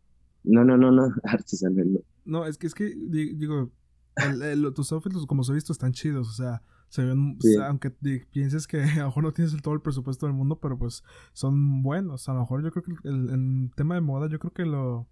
No, 0.46 0.66
no, 0.66 0.76
no, 0.78 0.92
no, 0.92 1.08
artesanal, 1.24 1.94
no. 1.94 2.00
No, 2.26 2.46
es 2.46 2.58
que, 2.58 2.68
es 2.68 2.74
que, 2.74 2.94
di- 2.96 3.34
digo, 3.36 3.72
el- 4.18 4.42
el- 4.42 4.74
tus 4.74 4.92
outfits, 4.92 5.26
como 5.26 5.44
se 5.46 5.54
he 5.54 5.56
visto, 5.56 5.72
están 5.72 5.94
chidos. 5.94 6.28
O 6.30 6.34
sea, 6.34 6.62
se 6.94 7.04
ven, 7.04 7.38
o 7.40 7.42
Sí. 7.42 7.50
sea, 7.50 7.70
aunque 7.70 7.90
pienses 7.92 8.68
que 8.68 8.84
a 8.84 8.98
lo 9.00 9.06
mejor 9.08 9.24
no 9.24 9.34
tienes 9.34 9.60
todo 9.64 9.74
el 9.74 9.82
presupuesto 9.82 10.28
del 10.28 10.36
mundo, 10.36 10.60
pero 10.60 10.78
pues 10.78 11.04
son 11.34 11.82
buenos. 11.84 12.30
A 12.30 12.34
lo 12.34 12.42
mejor 12.42 12.64
yo 12.64 12.72
creo 12.72 12.84
que 12.84 13.10
el, 13.10 13.30
el 13.32 13.72
tema 13.76 13.96
de 13.96 14.02
moda, 14.02 14.28
yo 14.30 14.40
creo 14.40 14.54
que 14.54 14.66
lo, 14.66 15.08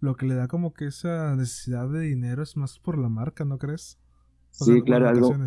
lo 0.00 0.16
que 0.16 0.26
le 0.26 0.34
da 0.34 0.48
como 0.48 0.74
que 0.74 0.86
esa 0.86 1.36
necesidad 1.36 1.88
de 1.88 2.00
dinero 2.00 2.42
es 2.42 2.56
más 2.56 2.78
por 2.80 2.98
la 2.98 3.08
marca, 3.08 3.44
¿no 3.44 3.58
crees? 3.58 3.98
O 4.58 4.64
Sí, 4.64 4.82
claro, 4.82 5.08
algo, 5.08 5.42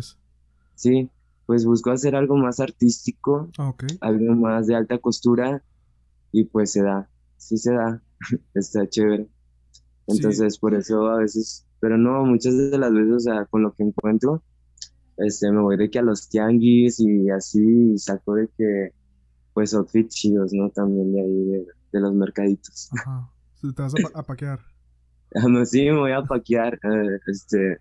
sí, 0.74 1.10
pues 1.46 1.64
busco 1.66 1.90
hacer 1.90 2.16
algo 2.16 2.36
más 2.36 2.60
artístico, 2.60 3.50
Ah, 3.58 3.74
algo 4.00 4.34
más 4.34 4.66
de 4.66 4.74
alta 4.76 4.98
costura 4.98 5.64
y 6.32 6.44
pues 6.46 6.72
se 6.72 6.82
da, 6.82 7.10
sí 7.38 7.58
se 7.58 7.74
da, 7.74 8.02
está 8.54 8.88
chévere. 8.88 9.28
Sí, 10.06 10.24
Entonces, 10.24 10.58
por 10.58 10.74
eso 10.74 11.08
a 11.08 11.18
veces, 11.18 11.66
pero 11.80 11.98
no, 11.98 12.24
muchas 12.24 12.56
de 12.56 12.78
las 12.78 12.92
veces, 12.92 13.12
o 13.14 13.20
sea, 13.20 13.46
con 13.46 13.62
lo 13.62 13.74
que 13.74 13.84
encuentro, 13.84 14.44
este, 15.18 15.50
me 15.52 15.60
voy 15.62 15.76
de 15.76 15.90
que 15.90 15.98
a 15.98 16.02
los 16.02 16.28
tianguis 16.28 17.00
y 17.00 17.30
así 17.30 17.92
y 17.94 17.98
saco 17.98 18.34
de 18.34 18.48
que, 18.56 18.90
pues, 19.54 19.74
outfits 19.74 20.14
chidos, 20.14 20.52
¿no? 20.52 20.70
También 20.70 21.12
de 21.12 21.20
ahí, 21.22 21.44
de, 21.46 21.66
de 21.92 22.00
los 22.00 22.14
mercaditos. 22.14 22.90
ajá. 22.98 23.30
Sí, 23.54 23.72
te 23.74 23.82
vas 23.82 23.94
a, 23.94 23.98
a 24.20 24.22
paquear. 24.26 24.60
Ah, 25.34 25.48
no, 25.48 25.64
sí, 25.66 25.82
me 25.90 25.98
voy 25.98 26.12
a 26.12 26.22
paquear, 26.22 26.74
eh, 26.74 27.18
este, 27.26 27.78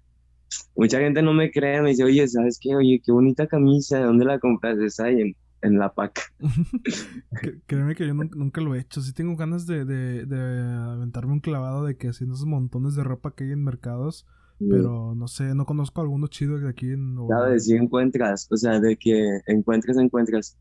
mucha 0.75 1.00
gente 1.00 1.22
no 1.22 1.34
me 1.34 1.52
cree, 1.52 1.82
me 1.82 1.90
dice, 1.92 2.04
oye, 2.04 2.28
¿sabes 2.28 2.58
qué? 2.62 2.75
Oye, 2.75 3.02
qué 3.04 3.12
bonita 3.12 3.48
camisa, 3.48 4.00
¿de 4.00 4.06
dónde 4.06 4.25
la 4.25 4.40
compras? 4.40 4.78
Esa 4.80 5.06
ahí 5.06 5.22
en, 5.22 5.36
en 5.62 5.80
la 5.80 5.94
paca. 5.94 6.24
Créeme 7.68 7.96
que 7.96 8.08
yo 8.08 8.13
nun- 8.13 8.32
nunca, 8.36 8.62
lo 8.62 8.75
he 8.75 8.80
hecho. 8.80 9.02
Sí 9.02 9.13
tengo 9.13 9.36
ganas 9.36 9.66
de, 9.68 9.86
de, 9.86 10.25
de 10.25 10.62
aventarme 10.63 11.34
un 11.34 11.40
clavado 11.40 11.86
de 11.86 11.98
que 11.98 12.10
haciendo 12.10 12.36
esos 12.36 12.48
montones 12.48 12.96
de 12.96 13.04
ropa 13.04 13.34
que 13.36 13.46
hay 13.46 13.52
en 13.52 13.63
mercados. 13.63 14.25
Y, 14.63 14.70
Pero 14.70 15.13
no 15.15 15.27
sé, 15.27 15.53
no 15.53 15.65
conozco 15.65 16.01
alguno 16.01 16.27
chido 16.27 16.58
de 16.58 16.70
aquí 16.70 16.91
en. 16.91 17.17
¿Sabes? 17.27 17.65
Si 17.65 17.74
encuentras, 17.74 18.48
o 18.50 18.55
sea, 18.55 18.79
de 18.79 18.96
que 18.98 19.41
encuentras, 19.48 19.98
encuentras. 19.98 20.58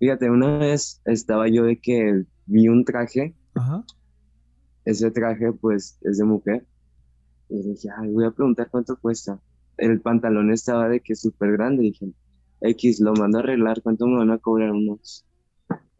Fíjate, 0.00 0.28
una 0.30 0.58
vez 0.58 1.00
estaba 1.04 1.48
yo 1.48 1.64
de 1.64 1.80
que 1.80 2.24
vi 2.46 2.68
un 2.68 2.84
traje, 2.84 3.34
Ajá. 3.54 3.84
ese 4.84 5.10
traje 5.10 5.52
pues 5.52 5.98
es 6.02 6.18
de 6.18 6.24
mujer, 6.24 6.66
y 7.48 7.62
dije, 7.62 7.88
ay, 7.96 8.10
voy 8.12 8.24
a 8.24 8.32
preguntar 8.32 8.68
cuánto 8.70 8.96
cuesta. 8.96 9.40
El 9.76 10.00
pantalón 10.00 10.52
estaba 10.52 10.88
de 10.88 11.00
que 11.00 11.14
súper 11.14 11.52
grande, 11.52 11.82
dije, 11.84 12.12
X, 12.60 13.00
lo 13.00 13.12
mando 13.14 13.38
a 13.38 13.42
arreglar, 13.42 13.80
¿cuánto 13.82 14.06
me 14.06 14.16
van 14.16 14.30
a 14.30 14.38
cobrar? 14.38 14.72
Unos 14.72 15.24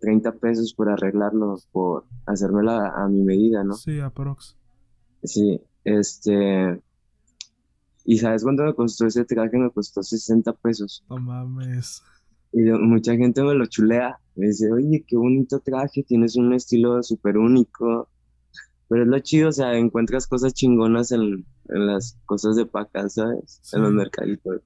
30 0.01 0.33
pesos 0.33 0.75
por 0.75 0.89
arreglarlo, 0.89 1.57
por 1.71 2.05
hacérmelo 2.27 2.73
a, 2.73 3.05
a 3.05 3.09
mi 3.09 3.23
medida, 3.23 3.63
¿no? 3.63 3.75
Sí, 3.75 4.01
aprox. 4.01 4.57
Sí, 5.23 5.61
este, 5.85 6.83
y 8.05 8.19
¿sabes 8.19 8.43
cuánto 8.43 8.63
me 8.65 8.75
costó 8.75 9.07
ese 9.07 9.25
traje? 9.25 9.57
Me 9.57 9.71
costó 9.71 10.03
60 10.03 10.53
pesos. 10.53 11.05
No 11.09 11.19
mames. 11.19 12.03
Y 12.53 12.67
yo- 12.67 12.79
mucha 12.79 13.17
gente 13.17 13.43
me 13.43 13.55
lo 13.55 13.67
chulea, 13.67 14.19
me 14.37 14.47
dice, 14.47 14.71
oye, 14.73 15.05
qué 15.07 15.17
bonito 15.17 15.61
traje, 15.61 16.03
tienes 16.05 16.37
un 16.37 16.53
estilo 16.53 17.03
súper 17.03 17.37
único. 17.39 18.09
Pero 18.89 19.03
es 19.03 19.09
lo 19.09 19.19
chido, 19.21 19.49
o 19.49 19.53
sea, 19.53 19.77
encuentras 19.79 20.27
cosas 20.27 20.53
chingonas 20.53 21.11
en, 21.11 21.23
en 21.69 21.87
las 21.87 22.19
cosas 22.27 22.55
de 22.57 22.67
paca, 22.67 23.09
¿sabes? 23.09 23.61
En 23.73 23.83
los 23.83 23.93
mercaditos. 23.93 24.61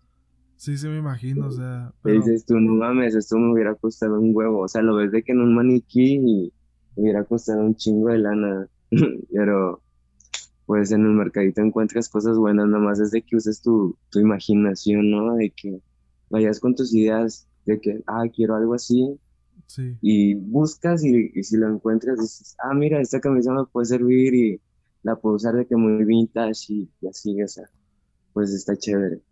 Sí, 0.57 0.77
sí 0.77 0.89
me 0.89 0.99
imagino, 0.99 1.47
o 1.47 1.53
sea, 1.53 1.95
pero 2.03 2.17
dices 2.17 2.45
tú, 2.45 2.59
no 2.59 2.75
mames, 2.75 3.15
esto 3.15 3.37
me 3.39 3.53
hubiera 3.53 3.77
costado 3.77 4.19
un 4.21 4.33
huevo. 4.35 4.63
O 4.65 4.69
sea, 4.69 4.83
lo 4.83 4.97
ves 4.97 5.13
de 5.13 5.23
que 5.23 5.31
en 5.33 5.41
un 5.41 5.55
maniquí 5.55 6.17
y 6.17 6.53
me 6.97 7.03
hubiera 7.05 7.23
costado 7.25 7.61
un 7.61 7.77
chingo 7.77 8.09
de 8.09 8.19
lana. 8.19 8.69
Pero, 9.33 9.81
pues 10.69 10.93
en 10.93 11.03
el 11.07 11.13
mercadito 11.15 11.63
encuentras 11.63 12.11
cosas 12.11 12.39
buenas, 12.39 12.69
nada 12.69 12.85
más 12.85 13.01
es 13.01 13.13
de 13.13 13.25
que 13.25 13.37
uses 13.37 13.63
tu, 13.63 13.99
tu 14.11 14.21
imaginación, 14.21 15.11
¿no? 15.11 15.37
De 15.37 15.53
que 15.53 15.83
vayas 16.31 16.61
con 16.61 16.77
tus 16.77 16.95
ideas 16.95 17.49
de 17.67 17.81
que, 17.81 18.03
ah, 18.09 18.25
quiero 18.35 18.57
algo 18.57 18.75
así. 18.75 19.21
sí. 19.67 19.99
y 20.01 20.35
buscas 20.35 21.05
y, 21.05 21.31
y 21.35 21.45
si 21.45 21.57
lo 21.57 21.69
encuentras 21.69 22.19
dices, 22.21 22.57
ah, 22.63 22.75
mira, 22.75 23.01
esta 23.01 23.21
camisa 23.21 23.53
me 23.53 23.67
puede 23.67 23.87
servir 23.87 24.35
y 24.35 24.63
la 25.03 25.17
puedo 25.17 25.37
usar 25.37 25.55
de 25.57 25.67
que 25.67 25.77
muy 25.77 26.05
vintage 26.05 26.73
y, 26.75 26.91
y 27.01 27.09
así, 27.09 27.43
o 27.43 27.49
sea, 27.49 27.65
pues 28.35 28.53
está 28.53 28.77
chévere. 28.77 29.23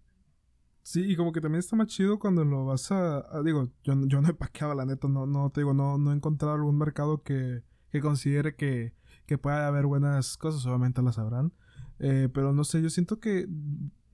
Sí, 0.82 1.02
y 1.10 1.16
como 1.16 1.32
que 1.32 1.40
también 1.40 1.58
está 1.60 1.74
más 1.76 1.88
chido 1.88 2.18
cuando 2.18 2.44
lo 2.44 2.64
vas 2.66 2.92
a... 2.92 3.18
a- 3.36 3.42
digo, 3.42 3.68
yo, 3.82 3.94
yo 4.06 4.20
no 4.20 4.28
he 4.28 4.34
paqueado, 4.34 4.74
la 4.74 4.86
neta, 4.86 5.08
no, 5.08 5.26
no 5.26 5.50
te 5.50 5.60
digo, 5.62 5.74
no, 5.74 5.98
no 5.98 6.12
he 6.12 6.14
encontrado 6.16 6.54
algún 6.54 6.78
mercado 6.78 7.22
que, 7.24 7.62
que 7.90 8.00
considere 8.00 8.54
que, 8.54 8.94
que 9.26 9.38
pueda 9.38 9.66
haber 9.66 9.86
buenas 9.86 10.36
cosas, 10.36 10.64
obviamente 10.66 11.02
las 11.02 11.18
habrán. 11.18 11.52
Eh, 11.98 12.28
pero 12.32 12.52
no 12.52 12.64
sé, 12.64 12.82
yo 12.82 12.90
siento 12.90 13.20
que 13.20 13.48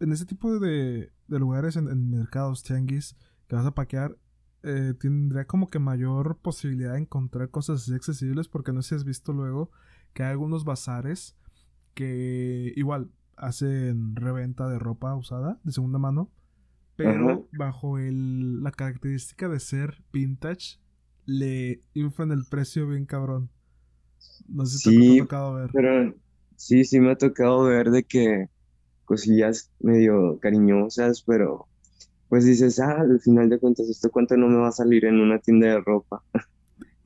en 0.01 0.12
ese 0.12 0.27
tipo 0.27 0.59
de, 0.59 1.12
de 1.29 1.38
lugares, 1.38 1.77
en, 1.77 1.88
en 1.88 2.11
mercados, 2.11 2.62
tianguis, 2.62 3.16
que 3.46 3.57
vas 3.57 3.66
a 3.66 3.75
paquear, 3.75 4.16
eh, 4.64 4.94
tendría 4.98 5.46
como 5.46 5.70
que 5.70 5.79
mayor 5.79 6.38
posibilidad 6.38 6.92
de 6.92 7.01
encontrar 7.01 7.51
cosas 7.51 7.83
así 7.83 7.94
accesibles, 7.94 8.48
porque 8.48 8.72
no 8.72 8.83
sé 8.83 8.90
si 8.90 8.94
has 8.96 9.05
visto 9.05 9.33
luego 9.33 9.70
que 10.12 10.22
hay 10.22 10.31
algunos 10.31 10.64
bazares 10.64 11.37
que 11.94 12.72
igual 12.77 13.11
hacen 13.37 14.14
reventa 14.14 14.68
de 14.68 14.79
ropa 14.79 15.14
usada, 15.14 15.59
de 15.64 15.72
segunda 15.72 15.98
mano, 15.98 16.31
pero 16.96 17.48
bajo 17.53 17.98
el, 17.98 18.62
la 18.62 18.70
característica 18.70 19.48
de 19.48 19.59
ser 19.59 20.03
vintage, 20.12 20.79
le 21.25 21.81
inflan 21.94 22.31
el 22.31 22.44
precio 22.44 22.87
bien 22.87 23.07
cabrón. 23.07 23.51
No 24.49 24.67
sé 24.67 24.79
si 24.79 24.93
te 24.95 25.13
ha 25.13 25.15
Sí, 25.15 25.17
tocado 25.17 25.55
ver. 25.55 25.71
pero 25.73 26.15
sí, 26.57 26.85
sí 26.85 27.01
me 27.01 27.13
ha 27.13 27.17
tocado 27.19 27.65
ver 27.65 27.91
de 27.91 28.05
que 28.05 28.49
cosillas 29.05 29.73
medio 29.81 30.39
cariñosas, 30.41 31.23
pero 31.25 31.69
pues 32.29 32.45
dices, 32.47 32.81
ah, 32.81 33.01
al 33.01 33.21
final 33.21 33.51
de 33.51 33.61
cuentas, 33.61 33.89
¿esto 33.91 34.11
cuánto 34.11 34.37
no 34.37 34.49
me 34.49 34.59
va 34.59 34.69
a 34.71 34.73
salir 34.73 35.05
en 35.07 35.21
una 35.21 35.41
tienda 35.41 35.69
de 35.69 35.81
ropa? 35.81 36.25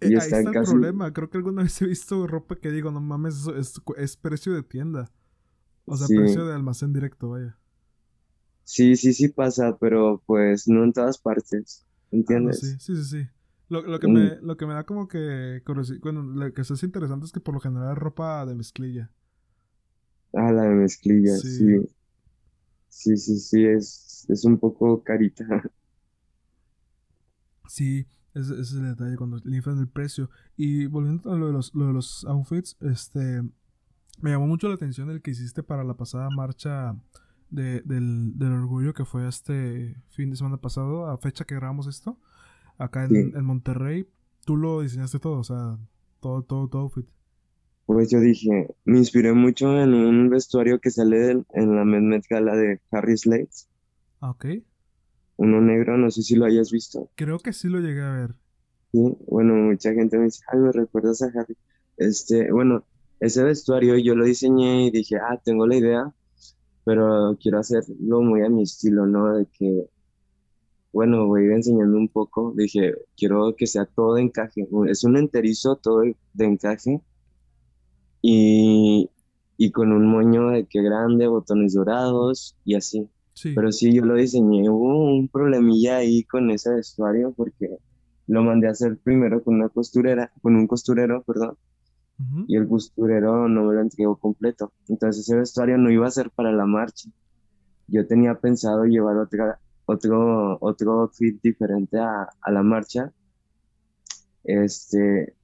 Eh, 0.01 0.11
Y 0.11 0.17
ahí 0.17 0.31
está 0.33 0.33
está 0.33 0.51
el 0.51 0.51
casi, 0.51 0.57
problema. 0.59 1.13
Creo 1.13 1.31
que 1.31 1.39
alguna 1.39 1.63
vez 1.65 1.81
he 1.83 1.87
visto 1.87 2.27
ropa 2.27 2.57
que 2.57 2.71
digo, 2.71 2.91
no 2.91 3.01
mames, 3.01 3.37
eso 3.37 3.57
es, 3.57 3.81
es 3.97 4.17
precio 4.17 4.53
de 4.55 4.63
tienda. 4.63 5.11
O 5.87 5.97
sea, 5.97 6.09
sí, 6.09 6.15
precio 6.15 6.47
de 6.47 6.55
almacén 6.55 6.93
directo, 6.93 7.31
vaya. 7.31 7.59
sí, 8.65 8.97
sí, 8.97 9.13
sí 9.15 9.29
pasa, 9.29 9.77
pero 9.79 10.23
pues 10.27 10.69
no 10.69 10.85
en 10.85 10.93
todas 10.93 11.19
partes, 11.19 11.87
Ah, 12.27 12.39
no, 12.41 12.53
sí, 12.53 12.67
¿entiendes? 12.67 12.79
sí, 12.79 12.95
sí, 12.97 13.05
sí. 13.05 13.29
Lo, 13.69 13.83
lo 13.83 13.99
que 14.01 14.07
Mm, 14.07 14.09
me, 14.09 14.37
lo 14.43 14.57
que 14.57 14.67
me 14.67 14.75
da 14.75 14.85
como 14.85 15.09
que 15.09 15.63
bueno, 16.03 16.23
lo 16.23 16.53
que 16.55 16.63
es 16.63 16.83
interesante 16.83 17.27
es 17.27 17.33
que 17.33 17.41
por 17.41 17.55
lo 17.55 17.61
general 17.61 17.93
es 17.93 17.99
ropa 17.99 18.47
de 18.47 18.55
mezclilla. 18.55 19.11
Ah, 20.35 20.53
la 20.53 20.63
de 20.63 20.75
mezclilla, 20.77 21.41
Sí, 21.41 21.43
sí, 21.43 21.89
sí, 22.89 23.17
sí, 23.17 23.39
sí, 23.39 23.65
es, 23.67 24.27
es 24.29 24.45
un 24.45 24.59
poco 24.59 25.03
carita. 25.03 25.45
sí, 27.69 28.07
ese, 28.35 28.53
ese 28.55 28.63
es 28.63 28.73
el 28.75 28.83
detalle 28.85 29.17
cuando 29.17 29.39
le 29.45 29.57
inflan 29.57 29.79
el 29.79 29.89
precio. 29.89 30.31
Y 30.57 30.87
volviendo 30.87 31.33
a 31.33 31.37
lo 31.37 31.47
de 31.49 31.53
los, 31.53 31.75
lo 31.75 31.87
de 31.87 31.93
los 31.93 32.25
outfits, 32.27 32.77
este, 32.81 33.43
Me 34.21 34.31
llamó 34.33 34.49
mucho 34.49 34.69
la 34.69 34.77
atención 34.77 35.11
el 35.11 35.23
que 35.23 35.33
hiciste 35.33 35.63
para 35.65 35.85
la 35.85 35.95
pasada 35.97 36.31
marcha 36.31 36.97
de, 37.51 37.83
del, 37.83 38.39
del, 38.39 38.53
orgullo 38.53 38.95
que 38.95 39.05
fue 39.07 39.29
este 39.29 39.97
fin 40.11 40.31
de 40.31 40.37
semana 40.37 40.59
pasado, 40.59 41.09
a 41.09 41.19
fecha 41.19 41.45
que 41.47 41.57
grabamos 41.57 41.87
esto, 41.89 42.19
acá 42.79 43.05
en, 43.05 43.37
en 43.37 43.45
Monterrey. 43.45 44.09
Tú 44.45 44.57
lo 44.57 44.81
diseñaste 44.81 45.19
todo, 45.19 45.39
o 45.39 45.45
sea, 45.45 45.79
todo, 46.21 46.43
todo, 46.43 46.69
todo 46.69 46.83
outfit. 46.83 47.07
Pues 47.87 48.11
yo 48.11 48.19
dije, 48.19 48.75
me 48.85 48.99
inspiré 48.99 49.33
mucho 49.33 49.81
en 49.81 49.95
un 49.95 50.29
vestuario 50.29 50.81
que 50.81 50.91
sale 50.91 51.45
en 51.53 51.77
la 51.77 51.85
Met 51.85 52.25
Gala 52.29 52.57
de 52.57 52.81
Harry 52.91 53.17
Slates. 53.17 53.69
Ah, 54.21 54.31
ok. 54.31 54.47
Uno 55.37 55.61
negro, 55.61 55.97
no 55.97 56.11
sé 56.11 56.23
si 56.23 56.35
lo 56.35 56.47
hayas 56.47 56.73
visto. 56.73 57.11
Creo 57.15 57.39
que 57.39 57.53
sí 57.53 57.69
lo 57.69 57.79
llegué 57.79 58.03
a 58.03 58.11
ver. 58.11 58.35
Sí, 58.91 59.17
bueno, 59.29 59.55
mucha 59.55 59.93
gente 59.93 60.19
me 60.19 60.25
dice, 60.25 60.43
ay, 60.53 60.59
me 60.59 60.73
recuerdas 60.73 61.23
a 61.23 61.27
Harry. 61.27 61.57
Este, 61.97 62.51
bueno, 62.51 62.85
ese 63.21 63.45
vestuario 63.45 63.97
yo 63.99 64.17
lo 64.17 64.25
diseñé 64.25 64.87
y 64.87 64.91
dije, 64.91 65.17
ah, 65.17 65.41
tengo 65.45 65.67
la 65.67 65.77
idea, 65.77 66.15
pero 66.85 67.37
quiero 67.41 67.61
hacerlo 67.61 68.21
muy 68.21 68.43
a 68.43 68.49
mi 68.49 68.65
estilo, 68.65 69.07
¿no? 69.07 69.37
De 69.37 69.47
que, 69.47 69.87
bueno, 70.97 71.27
voy 71.27 71.43
a 71.43 71.45
ir 71.45 71.53
enseñando 71.53 71.99
un 71.99 72.09
poco. 72.09 72.55
Dije, 72.57 72.95
quiero 73.19 73.55
que 73.55 73.67
sea 73.67 73.85
todo 73.85 74.15
de 74.15 74.23
encaje. 74.23 74.67
Es 74.89 75.05
un 75.05 75.19
enterizo 75.19 75.77
todo 75.77 76.01
de 76.33 76.45
encaje 76.47 77.03
y, 78.23 79.11
y 79.59 79.71
con 79.73 79.93
un 79.93 80.07
moño 80.07 80.49
de 80.49 80.65
que 80.65 80.81
grande, 80.81 81.27
botones 81.27 81.75
dorados 81.75 82.57
y 82.65 82.77
así. 82.77 83.07
Pero 83.55 83.73
sí, 83.73 83.93
yo 83.93 84.07
lo 84.07 84.15
diseñé. 84.15 84.71
Hubo 84.71 85.15
un 85.15 85.29
problemilla 85.29 85.99
ahí 85.99 86.25
con 86.25 86.51
ese 86.51 86.71
vestuario 86.71 87.35
porque 87.37 87.77
lo 88.27 88.43
mandé 88.43 88.69
a 88.69 88.71
hacer 88.71 88.97
primero 88.97 89.45
con 89.45 89.57
una 89.57 89.69
costurera, 89.69 90.33
con 90.41 90.57
un 90.57 90.67
costurero, 90.67 91.23
perdón. 91.25 91.59
Y 92.49 92.57
el 92.57 92.67
costurero 92.67 93.51
no 93.51 93.65
me 93.65 93.75
lo 93.75 93.83
entregó 93.83 94.17
completo. 94.17 94.73
Entonces 94.89 95.29
ese 95.29 95.37
vestuario 95.37 95.77
no 95.77 95.91
iba 95.91 96.07
a 96.07 96.11
ser 96.11 96.31
para 96.31 96.53
la 96.53 96.65
marcha. 96.65 97.11
Yo 97.87 98.07
tenía 98.07 98.35
pensado 98.37 98.85
llevar 98.87 99.19
otra, 99.19 99.61
otro, 99.87 100.59
otro 100.61 101.01
outfit 101.01 101.41
diferente 101.43 101.99
a, 101.99 102.29
a 102.41 102.51
la 102.51 102.63
marcha. 102.63 103.13
Este, 104.45 105.35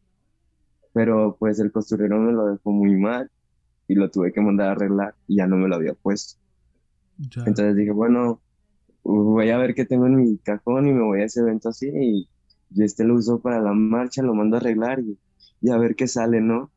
pero 0.92 1.36
pues 1.38 1.58
el 1.58 1.72
costurero 1.72 2.18
me 2.18 2.32
lo 2.32 2.46
dejó 2.46 2.70
muy 2.70 2.96
mal 2.96 3.30
y 3.88 3.94
lo 3.94 4.10
tuve 4.10 4.32
que 4.32 4.40
mandar 4.40 4.68
a 4.68 4.72
arreglar 4.72 5.14
y 5.26 5.36
ya 5.36 5.46
no 5.46 5.56
me 5.56 5.68
lo 5.68 5.76
había 5.76 5.94
puesto. 5.94 6.40
Entonces 7.18 7.76
dije, 7.76 7.92
bueno, 7.92 8.40
voy 9.04 9.50
a 9.50 9.58
ver 9.58 9.74
qué 9.74 9.84
tengo 9.84 10.06
en 10.06 10.16
mi 10.16 10.38
cajón 10.38 10.86
y 10.86 10.92
me 10.92 11.02
voy 11.02 11.22
a 11.22 11.24
ese 11.24 11.40
evento 11.40 11.68
así 11.68 11.88
y, 11.88 12.28
y 12.74 12.82
este 12.82 13.04
lo 13.04 13.14
uso 13.14 13.40
para 13.40 13.60
la 13.60 13.72
marcha, 13.72 14.22
lo 14.22 14.34
mando 14.34 14.56
a 14.56 14.60
arreglar 14.60 15.00
y, 15.00 15.18
y, 15.60 15.70
a 15.70 15.78
ver 15.78 15.94
qué 15.94 16.08
sale, 16.08 16.40
¿no? 16.40 16.70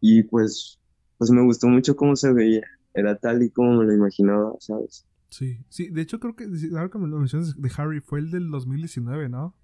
Y 0.00 0.24
pues, 0.24 0.80
pues 1.18 1.30
me 1.30 1.42
gustó 1.42 1.68
mucho 1.68 1.96
cómo 1.96 2.16
se 2.16 2.32
veía, 2.32 2.66
era 2.94 3.16
tal 3.16 3.42
y 3.42 3.50
como 3.50 3.78
me 3.78 3.84
lo 3.84 3.92
imaginaba, 3.92 4.54
¿sabes? 4.60 5.06
Sí, 5.32 5.64
sí, 5.70 5.88
de 5.88 6.02
hecho 6.02 6.20
creo 6.20 6.36
que, 6.36 6.44
ahora 6.72 6.90
que 6.90 6.98
me 6.98 7.08
lo 7.08 7.18
mencionas 7.18 7.58
de 7.58 7.72
Harry, 7.78 8.00
fue 8.00 8.18
el 8.18 8.30
del 8.30 8.50
2019, 8.50 9.30
¿no? 9.30 9.54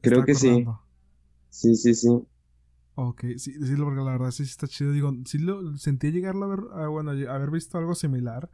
Creo 0.00 0.24
que 0.24 0.36
sí. 0.36 0.64
Sí, 1.50 1.74
sí, 1.74 1.92
sí. 1.94 2.08
Ok, 2.94 3.24
sí, 3.36 3.58
decirlo 3.58 3.86
porque 3.86 4.00
la 4.00 4.12
verdad 4.12 4.30
sí 4.30 4.44
está 4.44 4.68
chido. 4.68 4.92
Digo, 4.92 5.12
sí 5.24 5.38
lo 5.38 5.76
sentí 5.76 6.12
llegarlo 6.12 6.44
a 6.44 6.48
ver, 6.48 6.60
ah, 6.74 6.86
bueno, 6.86 7.10
haber 7.10 7.50
visto 7.50 7.78
algo 7.78 7.96
similar. 7.96 8.48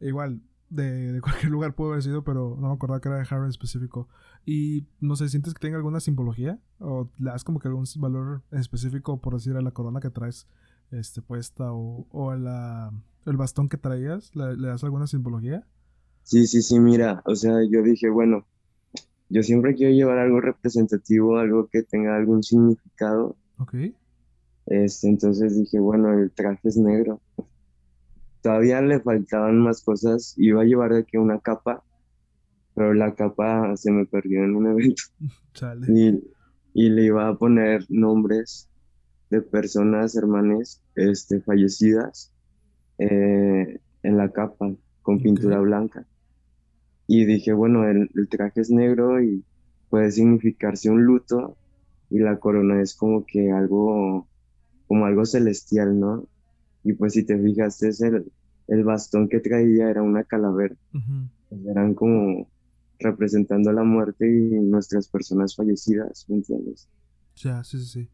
Igual, 0.00 0.40
de, 0.70 1.14
de, 1.14 1.20
cualquier 1.20 1.50
lugar 1.50 1.74
pudo 1.74 1.90
haber 1.90 2.04
sido, 2.04 2.22
pero 2.22 2.56
no 2.60 2.68
me 2.68 2.74
acordaba 2.74 3.00
que 3.00 3.08
era 3.08 3.18
de 3.18 3.26
Harry 3.28 3.42
en 3.42 3.50
específico. 3.50 4.08
Y 4.46 4.86
no 5.00 5.16
sé, 5.16 5.28
¿sientes 5.28 5.52
que 5.52 5.60
tenga 5.60 5.78
alguna 5.78 5.98
simbología? 5.98 6.60
¿O 6.78 7.10
le 7.18 7.30
das 7.30 7.42
como 7.42 7.58
que 7.58 7.66
algún 7.66 7.86
valor 7.96 8.42
específico, 8.52 9.20
por 9.20 9.34
decir, 9.34 9.56
a 9.56 9.62
la 9.62 9.72
corona 9.72 9.98
que 9.98 10.10
traes 10.10 10.46
este, 10.92 11.22
puesta 11.22 11.72
o, 11.72 12.06
o 12.12 12.30
a 12.30 12.36
la, 12.36 12.92
el 13.26 13.36
bastón 13.36 13.68
que 13.68 13.78
traías? 13.78 14.36
¿Le, 14.36 14.56
¿Le, 14.56 14.68
das 14.68 14.84
alguna 14.84 15.08
simbología? 15.08 15.66
Sí, 16.28 16.46
sí, 16.46 16.60
sí, 16.60 16.78
mira, 16.78 17.22
o 17.24 17.34
sea, 17.34 17.54
yo 17.70 17.82
dije, 17.82 18.10
bueno, 18.10 18.46
yo 19.30 19.42
siempre 19.42 19.74
quiero 19.74 19.94
llevar 19.94 20.18
algo 20.18 20.42
representativo, 20.42 21.38
algo 21.38 21.68
que 21.68 21.84
tenga 21.84 22.14
algún 22.16 22.42
significado. 22.42 23.34
Ok. 23.56 23.74
Este, 24.66 25.08
entonces 25.08 25.56
dije, 25.56 25.80
bueno, 25.80 26.12
el 26.12 26.30
traje 26.30 26.68
es 26.68 26.76
negro. 26.76 27.22
Todavía 28.42 28.82
le 28.82 29.00
faltaban 29.00 29.58
más 29.58 29.82
cosas. 29.82 30.34
Iba 30.36 30.60
a 30.60 30.64
llevar 30.66 30.92
de 30.92 30.98
aquí 30.98 31.16
una 31.16 31.40
capa, 31.40 31.82
pero 32.74 32.92
la 32.92 33.14
capa 33.14 33.74
se 33.78 33.90
me 33.90 34.04
perdió 34.04 34.44
en 34.44 34.54
un 34.54 34.66
evento. 34.66 35.02
Y, 35.88 36.22
y, 36.74 36.90
le 36.90 37.04
iba 37.04 37.26
a 37.26 37.38
poner 37.38 37.86
nombres 37.88 38.68
de 39.30 39.40
personas, 39.40 40.14
hermanas, 40.14 40.82
este, 40.94 41.40
fallecidas 41.40 42.34
eh, 42.98 43.80
en 44.02 44.16
la 44.18 44.30
capa 44.30 44.70
con 45.00 45.18
pintura 45.20 45.58
blanca. 45.60 46.06
Y 47.08 47.24
dije, 47.24 47.52
bueno, 47.52 47.88
el, 47.88 48.10
el 48.14 48.28
traje 48.28 48.60
es 48.60 48.70
negro 48.70 49.20
y 49.20 49.44
puede 49.88 50.12
significarse 50.12 50.90
un 50.90 51.02
luto 51.02 51.56
y 52.10 52.18
la 52.18 52.38
corona 52.38 52.80
es 52.80 52.94
como 52.94 53.24
que 53.26 53.50
algo, 53.50 54.28
como 54.86 55.06
algo 55.06 55.24
celestial, 55.24 55.98
¿no? 55.98 56.28
Y 56.84 56.92
pues 56.92 57.14
si 57.14 57.24
te 57.24 57.38
fijaste, 57.38 57.88
es 57.88 58.00
el, 58.02 58.30
el 58.68 58.84
bastón 58.84 59.28
que 59.28 59.40
traía 59.40 59.90
era 59.90 60.02
una 60.02 60.24
calavera. 60.24 60.76
Eran 61.66 61.94
como 61.94 62.48
representando 62.98 63.72
la 63.72 63.84
muerte 63.84 64.26
y 64.26 64.60
nuestras 64.60 65.08
personas 65.08 65.56
fallecidas, 65.56 66.26
¿me 66.28 66.36
entiendes? 66.36 66.88
Ya, 67.36 67.64
sí, 67.64 67.78
sí, 67.78 67.86
sí. 67.86 68.10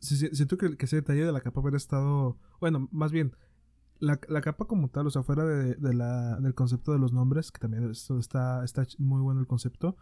Sí, 0.00 0.28
siento 0.32 0.56
que, 0.56 0.76
ese 0.78 0.96
detalle 0.96 1.24
de 1.24 1.32
la 1.32 1.40
capa 1.40 1.60
hubiera 1.60 1.76
estado. 1.76 2.36
Bueno, 2.60 2.88
más 2.90 3.12
bien, 3.12 3.32
la, 4.02 4.18
la 4.28 4.40
capa 4.40 4.64
como 4.64 4.88
tal, 4.88 5.06
o 5.06 5.10
sea, 5.10 5.22
fuera 5.22 5.44
de, 5.44 5.76
de 5.76 5.94
la, 5.94 6.36
del 6.40 6.54
concepto 6.54 6.92
de 6.92 6.98
los 6.98 7.12
nombres, 7.12 7.52
que 7.52 7.60
también 7.60 7.88
esto 7.88 8.18
está, 8.18 8.64
está 8.64 8.84
muy 8.98 9.22
bueno 9.22 9.40
el 9.40 9.46
concepto. 9.46 9.96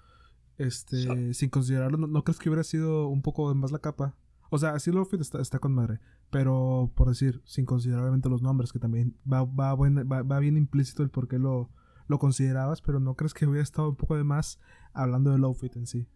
Este, 0.56 1.34
sin 1.34 1.50
considerarlo, 1.50 1.98
¿no, 1.98 2.24
crees 2.24 2.38
que 2.38 2.48
hubiera 2.48 2.64
sido 2.64 3.08
un 3.08 3.20
poco 3.20 3.54
más 3.54 3.72
la 3.72 3.78
capa? 3.78 4.16
O 4.48 4.56
sea, 4.56 4.70
así 4.70 4.90
lo 4.90 5.06
está, 5.12 5.42
está 5.42 5.58
con 5.58 5.74
madre. 5.74 6.00
Pero, 6.30 6.90
por 6.94 7.08
decir, 7.08 7.42
sin 7.44 7.66
considerar 7.66 8.00
obviamente 8.00 8.30
los 8.30 8.40
nombres, 8.40 8.72
que 8.72 8.78
también 8.78 9.16
va, 9.30 9.44
va, 9.44 9.74
va, 9.74 10.38
bien 10.38 10.56
implícito 10.56 11.02
el 11.02 11.10
por 11.10 11.28
qué 11.28 11.38
lo, 11.38 11.68
lo 12.08 12.18
considerabas, 12.18 12.80
pero 12.80 13.00
¿no 13.00 13.16
crees 13.16 13.34
que 13.34 13.46
hubiera 13.46 13.62
estado 13.62 13.90
un 13.90 13.96
poco 13.96 14.16
de 14.16 14.24
más 14.24 14.58
hablando 14.94 15.30
del 15.30 15.44
outfit 15.44 15.76
en 15.76 15.86
sí? 15.86 16.06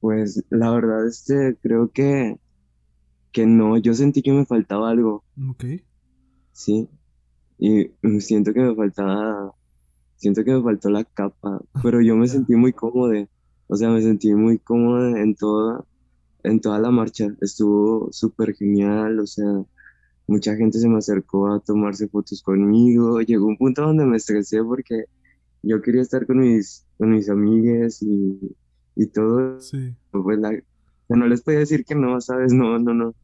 Pues 0.00 0.44
la 0.50 0.72
verdad, 0.72 1.06
este, 1.06 1.56
creo 1.62 1.92
que, 1.92 2.40
que 3.34 3.44
no, 3.44 3.76
yo 3.76 3.92
sentí 3.92 4.22
que 4.22 4.32
me 4.32 4.46
faltaba 4.46 4.88
algo. 4.88 5.24
Ok. 5.50 5.64
Sí. 6.52 6.88
Y 7.58 7.90
siento 8.20 8.54
que 8.54 8.60
me 8.60 8.74
faltaba 8.74 9.54
siento 10.16 10.42
que 10.42 10.52
me 10.52 10.62
faltó 10.62 10.88
la 10.88 11.04
capa, 11.04 11.60
pero 11.82 12.00
yo 12.00 12.16
me 12.16 12.26
sentí 12.26 12.56
muy 12.56 12.72
cómodo, 12.72 13.12
o 13.66 13.76
sea, 13.76 13.90
me 13.90 14.00
sentí 14.00 14.34
muy 14.34 14.58
cómodo 14.58 15.14
en 15.16 15.34
toda, 15.34 15.84
en 16.42 16.60
toda 16.60 16.78
la 16.78 16.90
marcha, 16.90 17.28
estuvo 17.42 18.08
súper 18.10 18.54
genial, 18.54 19.20
o 19.20 19.26
sea, 19.26 19.64
mucha 20.26 20.56
gente 20.56 20.78
se 20.78 20.88
me 20.88 20.96
acercó 20.96 21.52
a 21.52 21.60
tomarse 21.60 22.08
fotos 22.08 22.42
conmigo, 22.42 23.20
llegó 23.20 23.46
un 23.46 23.58
punto 23.58 23.82
donde 23.82 24.06
me 24.06 24.16
estresé 24.16 24.62
porque 24.62 25.04
yo 25.62 25.82
quería 25.82 26.00
estar 26.00 26.26
con 26.26 26.38
mis, 26.38 26.86
con 26.96 27.10
mis 27.10 27.28
amigas 27.28 28.00
y, 28.02 28.56
y 28.96 29.06
todo, 29.06 29.60
sí. 29.60 29.94
pues 30.10 30.38
no 31.10 31.26
les 31.26 31.42
podía 31.42 31.58
decir 31.58 31.84
que 31.84 31.94
no, 31.94 32.18
¿sabes? 32.22 32.54
No, 32.54 32.78
no, 32.78 32.94
no. 32.94 33.14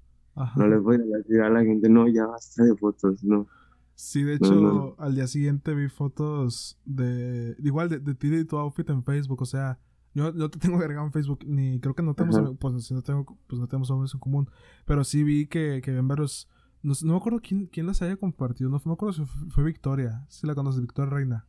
No 0.57 0.68
les 0.68 0.83
voy 0.83 0.96
a 0.96 1.18
decir 1.18 1.40
a 1.40 1.50
la 1.50 1.62
gente, 1.62 1.88
no, 1.88 2.09
ya 2.09 2.26
basta 2.26 2.64
de 2.64 2.76
fotos, 2.76 3.22
no. 3.24 3.46
Sí, 3.94 4.22
de 4.22 4.37
hecho, 4.37 4.98
al 4.98 5.14
día 5.14 5.26
siguiente 5.26 5.74
vi 5.74 5.90
fotos 5.90 6.81
de. 6.87 7.55
Igual 7.59 7.90
de, 7.90 8.14
ti 8.14 8.35
y 8.35 8.44
tu 8.46 8.57
outfit 8.57 8.88
en 8.88 9.05
Facebook. 9.05 9.42
O 9.42 9.44
sea, 9.44 9.79
yo 10.14 10.33
no 10.33 10.48
te 10.48 10.59
tengo 10.59 10.79
agregado 10.79 11.05
en 11.05 11.12
Facebook, 11.12 11.40
ni 11.46 11.79
creo 11.81 11.94
que 11.94 12.03
no 12.03 12.14
tenemos. 12.14 12.57
Pues, 12.59 12.90
no 12.90 13.03
tengo, 13.03 13.38
pues 13.46 13.61
no 13.61 13.68
tenemos 13.68 14.14
en 14.14 14.20
común. 14.20 14.48
Pero 14.87 15.05
sí 15.05 15.22
vi 15.22 15.46
que, 15.46 15.83
que 15.85 16.00
varios. 16.00 16.48
No, 16.83 16.94
no, 17.03 17.12
me 17.12 17.18
acuerdo 17.18 17.40
quién, 17.42 17.66
quién 17.66 17.87
las 17.87 18.00
haya 18.00 18.16
compartido. 18.16 18.70
No, 18.70 18.81
me 18.83 18.92
acuerdo 18.94 19.12
si 19.12 19.24
fue, 19.50 19.64
Victoria. 19.64 20.24
Si 20.31 20.46
la 20.46 20.55
conoces, 20.55 20.81
Victoria 20.81 21.12
Reina. 21.12 21.46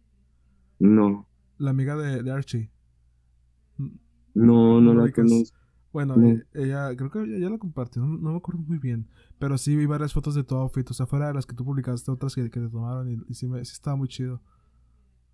No. 0.77 1.29
La 1.57 1.69
amiga 1.69 1.95
de, 1.95 2.21
de 2.21 2.31
Archie. 2.31 2.69
No, 4.33 4.81
no, 4.81 4.93
la 4.93 5.09
conozco. 5.09 5.60
Bueno, 5.93 6.15
eh, 6.21 6.43
ella, 6.53 6.95
creo 6.95 7.11
que 7.11 7.19
ella, 7.23 7.49
la 7.49 7.57
compartió, 7.57 8.05
no, 8.05 8.31
me 8.31 8.37
acuerdo 8.37 8.61
muy 8.61 8.77
bien. 8.77 9.07
Pero 9.39 9.57
sí 9.57 9.75
vi 9.75 9.85
varias 9.85 10.13
fotos 10.13 10.35
de 10.35 10.43
tu 10.43 10.55
outfit, 10.55 10.89
o 10.89 10.93
sea, 10.93 11.05
fuera 11.05 11.27
de 11.27 11.33
las 11.33 11.45
que 11.45 11.55
tú 11.55 11.65
publicaste, 11.65 12.11
otras 12.11 12.33
que, 12.35 12.49
que 12.49 12.59
te 12.59 12.69
tomaron 12.69 13.25
y, 13.27 13.33
sí, 13.33 13.47
me, 13.47 13.63
sí 13.65 13.73
estaba 13.73 13.95
muy 13.95 14.07
chido. 14.07 14.41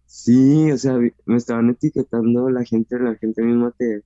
Sí, 0.05 0.71
o 0.71 0.77
sea, 0.77 0.97
me 1.25 1.35
estaban 1.35 1.69
etiquetando 1.69 2.49
la 2.49 2.63
gente, 2.63 2.97
la 2.97 3.15
gente 3.15 3.43
misma 3.43 3.71
te, 3.77 4.03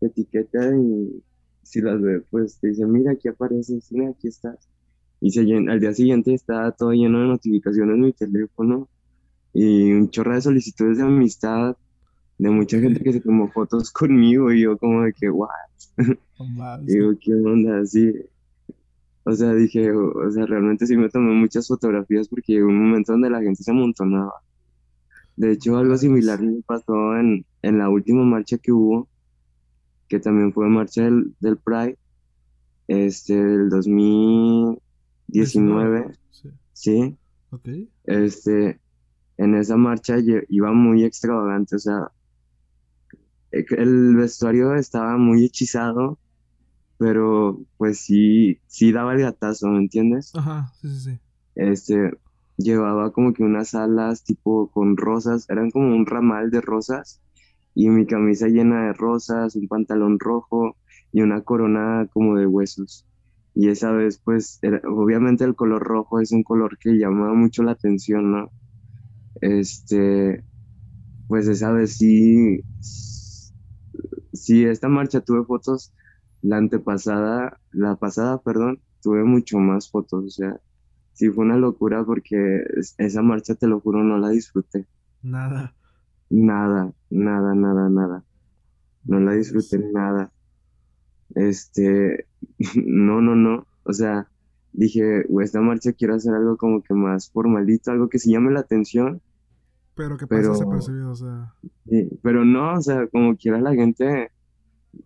etiqueta 0.00 0.76
y 0.76 1.22
si 1.62 1.80
las 1.80 2.00
ve, 2.00 2.20
pues 2.30 2.58
te 2.60 2.68
dice, 2.68 2.86
mira, 2.86 3.12
aquí 3.12 3.28
apareces, 3.28 3.90
mira, 3.92 4.10
aquí 4.10 4.28
estás. 4.28 4.68
Y 5.20 5.30
se 5.32 5.40
al 5.40 5.80
día 5.80 5.92
siguiente 5.92 6.32
estaba 6.32 6.72
todo 6.72 6.92
lleno 6.92 7.20
de 7.20 7.26
notificaciones 7.26 7.94
en 7.94 8.00
mi 8.00 8.12
teléfono 8.12 8.88
y 9.52 9.92
un 9.92 10.10
chorro 10.10 10.34
de 10.34 10.40
solicitudes 10.40 10.98
de 10.98 11.04
amistad 11.04 11.76
de 12.38 12.50
mucha 12.50 12.78
gente 12.78 13.02
que 13.02 13.12
se 13.12 13.20
tomó 13.20 13.50
fotos 13.50 13.90
conmigo 13.92 14.52
y 14.52 14.60
yo 14.62 14.78
como 14.78 15.02
de 15.02 15.12
que, 15.12 15.28
what? 15.28 15.48
Oh, 16.38 16.78
digo, 16.82 17.12
¿qué 17.20 17.34
onda? 17.34 17.80
Así. 17.80 18.14
O 19.24 19.32
sea, 19.32 19.52
dije, 19.52 19.90
o, 19.92 20.30
sea, 20.30 20.46
realmente 20.46 20.86
sí 20.86 20.96
me 20.96 21.10
tomé 21.10 21.34
muchas 21.34 21.66
fotografías 21.66 22.28
porque 22.28 22.52
llegó 22.54 22.68
un 22.68 22.80
momento 22.80 23.12
donde 23.12 23.28
la 23.28 23.42
gente 23.42 23.62
se 23.62 23.72
amontonaba. 23.72 24.32
De 25.36 25.52
hecho, 25.52 25.76
algo 25.76 25.98
similar 25.98 26.40
me 26.40 26.62
pasó 26.62 27.14
en, 27.16 27.44
en 27.62 27.78
la 27.78 27.90
última 27.90 28.24
marcha 28.24 28.56
que 28.56 28.72
hubo, 28.72 29.08
que 30.08 30.20
también 30.20 30.52
fue 30.52 30.68
marcha 30.68 31.02
del, 31.04 31.34
del 31.40 31.58
Pride, 31.58 31.98
este, 32.86 33.34
del 33.34 33.68
2019, 33.68 36.12
Sí. 36.30 36.48
¿sí? 36.72 37.16
Ok. 37.50 37.68
Este, 38.04 38.80
en 39.36 39.54
esa 39.54 39.76
marcha 39.76 40.16
iba 40.48 40.72
muy 40.72 41.04
extravagante, 41.04 41.76
o 41.76 41.78
sea, 41.78 42.10
el 43.50 44.16
vestuario 44.16 44.74
estaba 44.74 45.16
muy 45.16 45.44
hechizado, 45.44 46.18
pero 46.98 47.60
pues 47.76 48.00
sí, 48.00 48.60
sí 48.66 48.92
daba 48.92 49.14
el 49.14 49.20
gatazo, 49.20 49.68
¿me 49.68 49.78
entiendes? 49.78 50.32
Ajá, 50.34 50.72
sí, 50.80 50.88
sí, 50.88 51.00
sí. 51.12 51.18
Este, 51.54 52.12
llevaba 52.56 53.12
como 53.12 53.32
que 53.32 53.42
unas 53.42 53.74
alas 53.74 54.24
tipo 54.24 54.70
con 54.70 54.96
rosas, 54.96 55.48
eran 55.48 55.70
como 55.70 55.94
un 55.94 56.06
ramal 56.06 56.50
de 56.50 56.60
rosas, 56.60 57.20
y 57.74 57.88
mi 57.90 58.06
camisa 58.06 58.48
llena 58.48 58.86
de 58.86 58.92
rosas, 58.92 59.54
un 59.54 59.68
pantalón 59.68 60.18
rojo 60.18 60.76
y 61.12 61.22
una 61.22 61.42
corona 61.42 62.08
como 62.12 62.36
de 62.36 62.46
huesos. 62.46 63.06
Y 63.54 63.68
esa 63.68 63.92
vez, 63.92 64.20
pues, 64.24 64.58
era- 64.62 64.80
obviamente 64.88 65.44
el 65.44 65.54
color 65.54 65.82
rojo 65.82 66.20
es 66.20 66.32
un 66.32 66.42
color 66.42 66.76
que 66.78 66.98
llama 66.98 67.32
mucho 67.34 67.62
la 67.62 67.72
atención, 67.72 68.30
¿no? 68.32 68.52
Este, 69.40 70.44
pues 71.28 71.46
esa 71.48 71.72
vez 71.72 71.96
sí, 71.96 72.64
sí, 74.32 74.64
esta 74.64 74.88
marcha 74.88 75.20
tuve 75.20 75.44
fotos, 75.44 75.92
la 76.42 76.56
antepasada, 76.58 77.58
la 77.72 77.96
pasada, 77.96 78.38
perdón, 78.42 78.80
tuve 79.02 79.24
mucho 79.24 79.58
más 79.58 79.90
fotos, 79.90 80.24
o 80.24 80.30
sea, 80.30 80.60
sí 81.12 81.30
fue 81.30 81.44
una 81.44 81.56
locura 81.56 82.04
porque 82.04 82.62
es- 82.76 82.94
esa 82.98 83.22
marcha, 83.22 83.54
te 83.54 83.66
lo 83.66 83.80
juro, 83.80 84.02
no 84.04 84.18
la 84.18 84.30
disfruté. 84.30 84.86
Nada. 85.22 85.74
Nada, 86.30 86.92
nada, 87.10 87.54
nada, 87.54 87.88
nada. 87.88 88.24
No 89.04 89.20
la 89.20 89.32
disfruté 89.32 89.78
nada. 89.78 90.30
Este, 91.34 92.26
no, 92.84 93.20
no, 93.20 93.34
no. 93.34 93.66
O 93.84 93.92
sea, 93.92 94.28
dije, 94.72 95.24
"Güey, 95.28 95.44
esta 95.44 95.60
marcha 95.60 95.92
quiero 95.92 96.14
hacer 96.14 96.34
algo 96.34 96.56
como 96.56 96.82
que 96.82 96.94
más 96.94 97.30
formalito, 97.30 97.90
algo 97.90 98.08
que 98.08 98.18
sí 98.18 98.30
llame 98.32 98.52
la 98.52 98.60
atención, 98.60 99.20
Pero 99.98 100.16
que 100.16 100.26
pasa 100.26 100.52
desapercibido, 100.52 101.10
o 101.10 101.16
sea. 101.16 101.54
sí, 101.88 102.08
pero 102.22 102.44
no, 102.44 102.74
o 102.74 102.80
sea, 102.80 103.06
como 103.08 103.36
quiera 103.36 103.60
la 103.60 103.74
gente, 103.74 104.30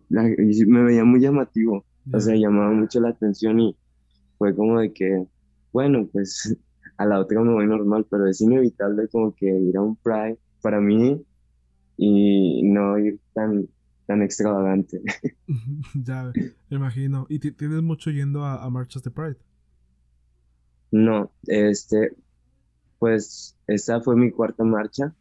la- 0.09 0.23
me 0.67 0.83
veía 0.83 1.03
muy 1.05 1.21
llamativo, 1.21 1.85
o 2.11 2.19
sea, 2.19 2.35
llamaba 2.35 2.71
mucho 2.73 2.99
la 3.01 3.09
atención 3.09 3.59
y 3.59 3.77
fue 4.37 4.55
como 4.55 4.79
de 4.81 4.93
que, 4.93 5.25
bueno, 5.73 6.07
pues 6.11 6.57
a 6.97 7.05
la 7.05 7.19
otra 7.19 7.41
me 7.41 7.53
voy 7.53 7.67
normal, 7.67 8.07
pero 8.09 8.27
es 8.27 8.41
inevitable 8.41 9.09
como 9.09 9.35
que 9.35 9.47
ir 9.47 9.77
a 9.77 9.81
un 9.81 9.97
Pride 9.97 10.39
para 10.61 10.81
mí 10.81 11.25
y 11.97 12.63
no 12.63 12.99
ir 12.99 13.19
tan, 13.33 13.67
tan 14.07 14.23
extravagante. 14.23 15.01
Ya, 15.95 16.31
me 16.69 16.77
imagino. 16.77 17.25
¿Y 17.29 17.39
ti- 17.39 17.51
tienes 17.51 17.81
mucho 17.81 18.11
yendo 18.11 18.43
a, 18.45 18.63
a 18.63 18.69
marchas 18.69 19.03
de 19.03 19.11
Pride? 19.11 19.37
No, 20.91 21.31
este, 21.47 22.11
pues 22.99 23.52
esa 23.73 24.01
fue 24.01 24.15
mi 24.15 24.31
cuarta 24.31 24.63
marcha, 24.63 25.15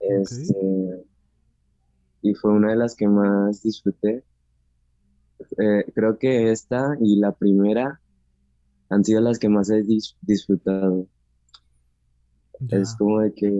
este, 0.00 0.54
y 2.22 2.34
fue 2.34 2.52
una 2.52 2.70
de 2.70 2.76
las 2.76 2.96
que 2.96 3.06
más 3.06 3.62
disfruté. 3.62 4.24
Eh, 5.58 5.84
creo 5.94 6.18
que 6.18 6.50
esta 6.50 6.96
y 7.00 7.18
la 7.18 7.32
primera 7.32 8.00
han 8.90 9.04
sido 9.04 9.20
las 9.22 9.38
que 9.38 9.48
más 9.50 9.70
he 9.70 9.82
dis- 9.84 10.16
disfrutado. 10.22 11.08
Es 12.70 12.96
como 12.96 13.20
de 13.20 13.32
que 13.34 13.52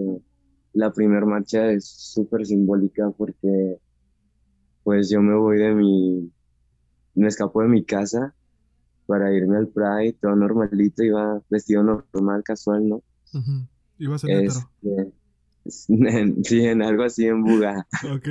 la 0.73 0.91
primera 0.91 1.25
marcha 1.25 1.71
es 1.71 1.87
súper 1.87 2.45
simbólica 2.45 3.09
porque 3.11 3.79
pues 4.83 5.09
yo 5.09 5.21
me 5.21 5.35
voy 5.35 5.57
de 5.59 5.73
mi, 5.73 6.33
me 7.15 7.27
escapo 7.29 7.61
de 7.63 7.69
mi 7.69 7.85
casa 7.85 8.35
para 9.07 9.33
irme 9.33 9.57
al 9.57 9.69
Pride, 9.69 10.17
todo 10.21 10.35
normalito, 10.37 11.03
iba 11.03 11.41
vestido 11.49 11.83
normal, 11.83 12.43
casual, 12.43 12.87
¿no? 12.89 13.03
Ujú. 13.33 13.67
Ibas 13.99 14.23
en 15.89 16.43
sí, 16.43 16.65
en 16.65 16.81
algo 16.81 17.03
así 17.03 17.25
en 17.25 17.43
Buga. 17.43 17.87
Ok. 18.13 18.27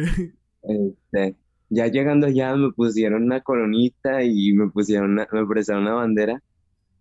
Este, 0.63 1.37
ya 1.71 1.87
llegando 1.89 2.27
allá 2.27 2.55
me 2.57 2.73
pusieron 2.73 3.25
una 3.25 3.41
coronita 3.41 4.23
y 4.23 4.53
me 4.53 4.69
pusieron 4.71 5.13
una- 5.13 5.29
me 5.33 5.47
prestaron 5.47 5.83
una 5.85 5.95
bandera 5.95 6.43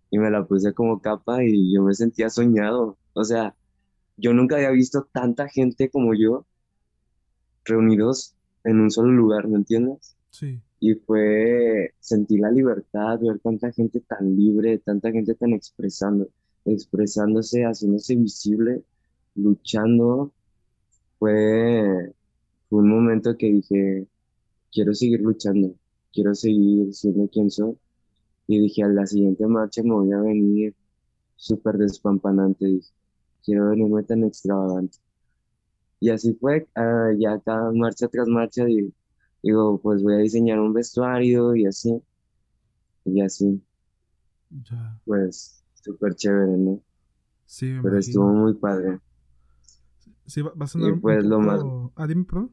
y 0.10 0.18
me 0.20 0.30
la 0.32 0.46
puse 0.46 0.74
como 0.74 1.02
capa 1.02 1.44
y 1.44 1.74
yo 1.74 1.84
me 1.84 1.94
sentía 1.94 2.30
soñado. 2.30 2.98
O 3.14 3.24
sea, 3.24 3.56
yo 4.18 4.34
nunca 4.34 4.56
había 4.56 4.72
visto 4.72 5.08
tanta 5.12 5.48
gente 5.50 5.90
como 5.90 6.14
yo 6.14 6.46
reunidos 7.66 8.36
en 8.64 8.80
un 8.80 8.92
solo 8.92 9.12
lugar, 9.12 9.48
¿me 9.48 9.58
entiendes? 9.58 10.16
Sí. 10.30 10.60
Y 10.80 10.96
fue, 10.96 11.94
sentí 12.00 12.38
la 12.38 12.50
libertad, 12.52 13.20
ver 13.22 13.40
tanta 13.40 13.72
gente 13.72 14.00
tan 14.02 14.36
libre, 14.36 14.80
tanta 14.80 15.12
gente 15.12 15.36
tan 15.36 15.54
expresando, 15.54 16.28
expresándose, 16.66 17.64
haciéndose 17.64 18.16
visible, 18.16 18.84
luchando. 19.36 20.34
Fue, 21.20 22.14
fue 22.70 22.80
un 22.80 22.90
momento 22.90 23.38
que 23.38 23.48
dije, 23.48 24.08
quiero 24.72 24.94
seguir 24.96 25.22
luchando, 25.22 25.76
quiero 26.14 26.36
seguir 26.36 26.94
siendo 26.94 27.30
quien 27.30 27.50
soy. 27.52 27.78
Y 28.48 28.60
dije, 28.62 28.84
a 28.84 28.90
la 28.90 29.06
siguiente 29.08 29.48
marcha 29.48 29.84
me 29.84 29.94
voy 29.94 30.12
a 30.14 30.20
venir 30.22 30.76
súper 31.38 31.78
despampanante, 31.78 32.66
dije, 32.68 32.92
quiero 33.44 33.70
venirme 33.72 34.04
tan 34.04 34.24
extravagante. 34.26 35.00
Y 36.02 36.10
así 36.10 36.34
fue, 36.34 36.68
ah, 36.76 37.12
ya 37.18 37.40
cada 37.40 37.72
marcha 37.72 38.08
tras 38.10 38.28
marcha, 38.28 38.66
di- 38.66 38.94
digo, 39.44 39.80
pues 39.82 40.04
voy 40.04 40.16
a 40.16 40.18
diseñar 40.18 40.60
un 40.60 40.74
vestuario 40.74 41.56
y 41.56 41.66
así, 41.66 42.02
y 43.06 43.22
así, 43.22 43.62
Ya. 44.70 45.00
pues 45.06 45.61
súper 45.82 46.16
chévere, 46.16 46.58
¿no? 46.58 46.82
Sí, 47.46 47.68
me 47.68 47.82
Pero 47.82 48.00
estuvo 48.00 48.34
muy 48.34 48.54
padre. 48.56 49.00
Sí, 50.26 50.42
va, 50.42 50.52
va 50.54 50.66
a 50.66 50.68
sonar 50.68 50.90
Y 50.90 50.92
un 50.92 51.02
pues 51.02 51.24
lo 51.26 51.40
más, 51.40 51.64
poco... 51.64 51.94
Ah, 51.96 52.08
dime, 52.08 52.26
perdón. 52.26 52.52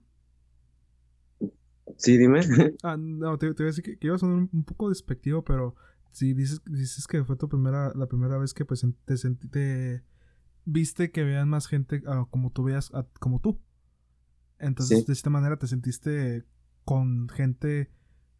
sí, 1.97 2.17
dime. 2.17 2.41
Ah, 2.83 2.97
no, 2.99 3.39
te, 3.39 3.53
te 3.55 3.63
iba 3.63 3.69
a 3.69 3.73
decir 3.73 3.85
que, 3.85 3.99
que 3.99 4.07
iba 4.07 4.17
a 4.17 4.19
sonar 4.19 4.37
un, 4.37 4.51
un 4.53 4.65
poco 4.65 4.89
despectivo, 4.89 5.45
pero 5.45 5.75
si 6.11 6.35
dices, 6.35 6.63
dices 6.65 7.07
que 7.07 7.25
fue 7.25 7.37
tu 7.37 7.49
primera, 7.49 7.93
la 7.95 8.07
primera 8.07 8.39
vez 8.39 8.55
que 8.55 8.65
pues 8.65 8.87
te 9.05 9.17
sentí, 9.17 9.49
te 9.49 10.05
viste 10.65 11.11
que 11.11 11.25
vean 11.25 11.49
más 11.49 11.67
gente 11.69 12.03
ah, 12.07 12.27
como 12.31 12.51
tú 12.53 12.65
veas, 12.65 12.93
como 13.21 13.41
tú. 13.41 13.61
Entonces, 14.59 14.99
Sí, 14.99 15.05
de 15.07 15.13
esta 15.13 15.31
manera 15.31 15.59
te 15.59 15.67
sentiste 15.67 16.45
con 16.85 17.29
gente, 17.29 17.91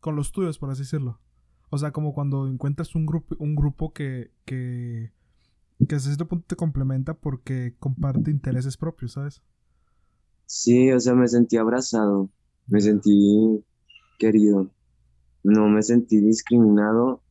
con 0.01 0.17
los 0.17 0.33
tuyos, 0.33 0.59
por 0.59 0.71
así 0.71 0.83
decirlo. 0.83 1.21
O 1.71 1.79
sea, 1.79 1.93
como 1.93 2.15
cuando 2.15 2.49
encuentras 2.49 2.95
un 2.95 3.07
grupo, 3.07 3.37
un 3.39 3.55
grupo 3.55 3.93
que, 3.93 4.33
que, 4.45 5.13
que 5.89 6.01
cierto 6.01 6.29
punto 6.29 6.47
te 6.49 6.57
complementa 6.57 7.15
porque 7.15 7.77
comparte 7.79 8.31
intereses 8.31 8.77
propios, 8.77 9.13
¿sabes? 9.13 9.43
sí, 10.47 10.91
o 10.93 11.01
sea, 11.01 11.15
me 11.15 11.29
sentí 11.29 11.57
abrazado, 11.59 12.31
me 12.67 12.81
sentí 12.81 13.65
querido, 14.19 14.71
no 15.45 15.69
me 15.69 15.83
sentí 15.83 16.21
discriminado, 16.21 17.23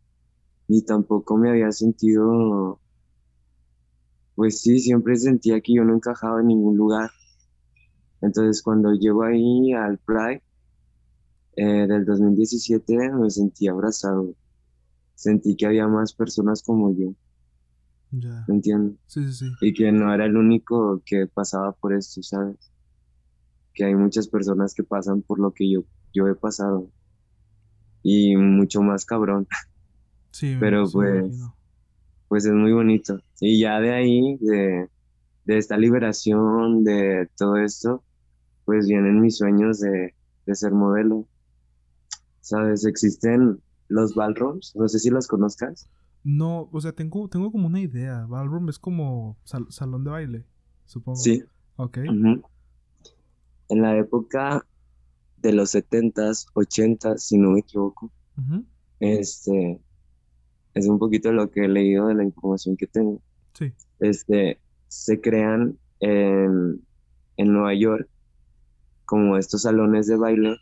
ni 0.67 0.83
tampoco 0.83 1.37
me 1.37 1.49
había 1.51 1.71
sentido, 1.71 2.81
pues 4.35 4.61
sí, 4.61 4.79
siempre 4.79 5.15
sentía 5.17 5.59
que 5.61 5.73
yo 5.75 5.83
no 5.83 5.95
encajaba 5.95 6.41
en 6.41 6.47
ningún 6.47 6.77
lugar. 6.77 7.11
Entonces, 8.21 8.61
cuando 8.61 8.93
llego 8.93 9.23
ahí 9.23 9.73
al 9.73 9.97
Pride 9.99 10.43
eh, 11.57 11.87
del 11.87 12.05
2017, 12.05 12.97
me 13.11 13.29
sentí 13.29 13.67
abrazado. 13.67 14.33
Sentí 15.15 15.55
que 15.57 15.65
había 15.67 15.87
más 15.87 16.13
personas 16.13 16.63
como 16.63 16.95
yo, 16.97 17.13
Ya. 18.11 18.45
¿me 18.47 18.55
entiendes? 18.55 18.97
Sí, 19.07 19.25
sí, 19.27 19.33
sí. 19.33 19.51
Y 19.61 19.73
que 19.73 19.91
no 19.91 20.13
era 20.13 20.25
el 20.25 20.37
único 20.37 21.01
que 21.05 21.27
pasaba 21.27 21.73
por 21.73 21.93
esto, 21.93 22.23
¿sabes? 22.23 22.57
Que 23.73 23.85
hay 23.85 23.95
muchas 23.95 24.27
personas 24.27 24.73
que 24.75 24.83
pasan 24.83 25.21
por 25.23 25.39
lo 25.39 25.51
que 25.53 25.69
yo, 25.71 25.83
yo 26.13 26.27
he 26.27 26.35
pasado. 26.35 26.89
Y 28.03 28.35
mucho 28.37 28.81
más 28.81 29.05
cabrón. 29.05 29.47
Sí, 30.31 30.53
me- 30.53 30.59
Pero 30.59 30.85
sí 30.87 30.93
pues, 30.93 31.41
pues 32.27 32.45
es 32.45 32.53
muy 32.53 32.73
bonito. 32.73 33.19
Y 33.39 33.59
ya 33.59 33.79
de 33.79 33.93
ahí, 33.93 34.37
de, 34.39 34.89
de 35.45 35.57
esta 35.57 35.77
liberación, 35.77 36.83
de 36.83 37.29
todo 37.37 37.57
esto, 37.57 38.03
pues 38.65 38.87
vienen 38.87 39.21
mis 39.21 39.37
sueños 39.37 39.79
de, 39.79 40.13
de 40.45 40.55
ser 40.55 40.71
modelo. 40.73 41.27
¿Sabes? 42.47 42.85
Existen 42.85 43.59
los 43.89 44.15
ballrooms, 44.15 44.73
no 44.75 44.87
sé 44.87 44.99
si 44.99 45.09
los 45.09 45.27
conozcas. 45.27 45.89
No, 46.23 46.69
o 46.71 46.79
sea, 46.79 46.93
tengo, 46.93 47.27
tengo 47.27 47.51
como 47.51 47.67
una 47.67 47.81
idea. 47.81 48.25
Ballroom 48.25 48.69
es 48.69 48.79
como 48.79 49.37
sal- 49.43 49.67
salón 49.69 50.05
de 50.05 50.11
baile, 50.11 50.45
supongo. 50.85 51.17
Sí. 51.19 51.43
Ok. 51.75 51.97
En 51.97 53.81
la 53.81 53.97
época 53.97 54.65
de 55.41 55.51
los 55.51 55.75
70s, 55.75 56.47
80s, 56.53 57.17
si 57.17 57.37
no 57.37 57.51
me 57.51 57.59
equivoco, 57.59 58.09
este, 59.01 59.81
es 60.73 60.87
un 60.87 60.99
poquito 60.99 61.33
lo 61.33 61.51
que 61.51 61.65
he 61.65 61.67
leído 61.67 62.07
de 62.07 62.15
la 62.15 62.23
información 62.23 62.77
que 62.77 62.87
tengo. 62.87 63.21
Sí. 63.53 63.73
Este, 63.99 64.61
se 64.87 65.19
crean 65.19 65.77
en, 65.99 66.81
en 67.35 67.51
Nueva 67.53 67.73
York 67.73 68.07
como 69.03 69.35
estos 69.37 69.63
salones 69.63 70.07
de 70.07 70.15
baile 70.15 70.57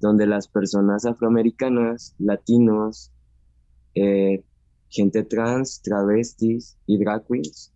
donde 0.00 0.26
las 0.26 0.48
personas 0.48 1.04
afroamericanas, 1.04 2.14
latinos, 2.18 3.12
eh, 3.94 4.44
gente 4.88 5.24
trans, 5.24 5.82
travestis 5.82 6.78
y 6.86 6.98
drag 6.98 7.26
queens 7.26 7.72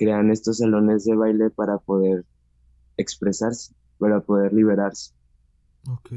crean 0.00 0.30
estos 0.30 0.58
salones 0.58 1.04
de 1.04 1.14
baile 1.14 1.50
para 1.50 1.76
poder 1.76 2.24
expresarse, 2.96 3.74
para 3.98 4.20
poder 4.22 4.54
liberarse. 4.54 5.12
Ok. 5.90 6.12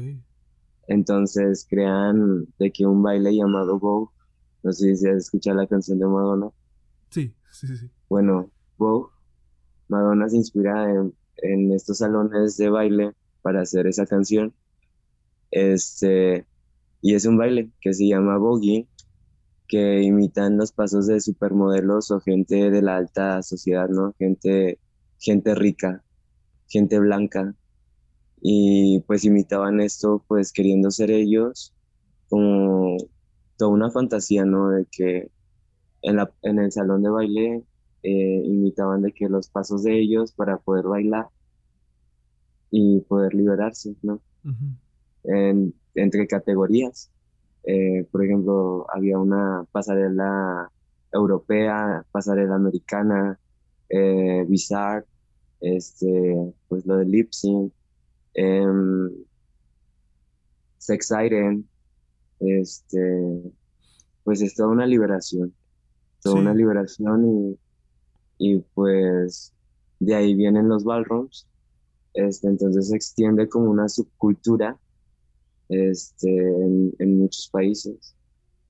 Entonces 0.88 1.66
crean 1.68 2.46
de 2.58 2.72
que 2.72 2.86
un 2.86 3.02
baile 3.02 3.36
llamado 3.36 3.78
Vogue, 3.78 4.10
no 4.62 4.72
sé 4.72 4.96
si 4.96 5.06
has 5.06 5.16
escuchado 5.16 5.58
la 5.58 5.66
canción 5.66 5.98
de 5.98 6.06
Madonna. 6.06 6.48
Sí, 7.10 7.34
sí, 7.50 7.66
sí. 7.66 7.76
sí. 7.76 7.90
Bueno, 8.08 8.50
Vogue, 8.78 9.10
Madonna 9.88 10.30
se 10.30 10.36
inspira 10.36 10.90
en, 10.90 11.14
en 11.36 11.70
estos 11.72 11.98
salones 11.98 12.56
de 12.56 12.70
baile 12.70 13.12
para 13.42 13.60
hacer 13.60 13.86
esa 13.86 14.06
canción. 14.06 14.54
Este, 15.54 16.44
y 17.00 17.14
es 17.14 17.26
un 17.26 17.36
baile 17.36 17.70
que 17.80 17.94
se 17.94 18.08
llama 18.08 18.38
Vogue, 18.38 18.88
que 19.68 20.02
imitan 20.02 20.56
los 20.56 20.72
pasos 20.72 21.06
de 21.06 21.20
supermodelos 21.20 22.10
o 22.10 22.18
gente 22.18 22.72
de 22.72 22.82
la 22.82 22.96
alta 22.96 23.40
sociedad, 23.40 23.88
¿no? 23.88 24.12
Gente, 24.18 24.80
gente 25.20 25.54
rica, 25.54 26.02
gente 26.66 26.98
blanca. 26.98 27.54
Y 28.40 29.04
pues 29.06 29.24
imitaban 29.24 29.80
esto, 29.80 30.24
pues 30.26 30.52
queriendo 30.52 30.90
ser 30.90 31.12
ellos, 31.12 31.72
como 32.28 32.96
toda 33.56 33.70
una 33.70 33.92
fantasía, 33.92 34.44
¿no? 34.44 34.70
De 34.70 34.86
que 34.90 35.30
en, 36.02 36.16
la, 36.16 36.32
en 36.42 36.58
el 36.58 36.72
salón 36.72 37.04
de 37.04 37.10
baile 37.10 37.64
eh, 38.02 38.42
imitaban 38.44 39.02
de 39.02 39.12
que 39.12 39.28
los 39.28 39.48
pasos 39.50 39.84
de 39.84 40.00
ellos 40.00 40.32
para 40.32 40.58
poder 40.58 40.86
bailar 40.86 41.28
y 42.72 43.02
poder 43.02 43.34
liberarse, 43.34 43.94
¿no? 44.02 44.20
En, 45.24 45.74
entre 45.94 46.26
categorías. 46.26 47.10
Eh, 47.64 48.06
por 48.10 48.24
ejemplo, 48.24 48.86
había 48.92 49.18
una 49.18 49.66
pasarela 49.72 50.70
europea, 51.12 52.04
pasarela 52.12 52.56
americana, 52.56 53.38
eh, 53.88 54.44
Bizarre, 54.48 55.06
este, 55.60 56.52
pues 56.68 56.84
lo 56.84 56.96
de 56.98 57.06
lip 57.06 57.32
sync, 57.32 57.72
eh, 58.34 58.66
Sex 60.78 61.08
Siren, 61.08 61.66
este, 62.40 63.52
pues 64.24 64.42
es 64.42 64.54
toda 64.54 64.68
una 64.68 64.86
liberación, 64.86 65.54
toda 66.22 66.36
una 66.36 66.52
liberación 66.52 67.24
y, 67.26 67.58
y 68.38 68.58
pues 68.74 69.54
de 70.00 70.14
ahí 70.14 70.34
vienen 70.34 70.68
los 70.68 70.84
ballrooms, 70.84 71.46
este, 72.12 72.48
entonces 72.48 72.88
se 72.88 72.96
extiende 72.96 73.48
como 73.48 73.70
una 73.70 73.88
subcultura 73.88 74.78
este, 75.68 76.28
en, 76.30 77.18
muchos 77.18 77.48
países. 77.48 78.14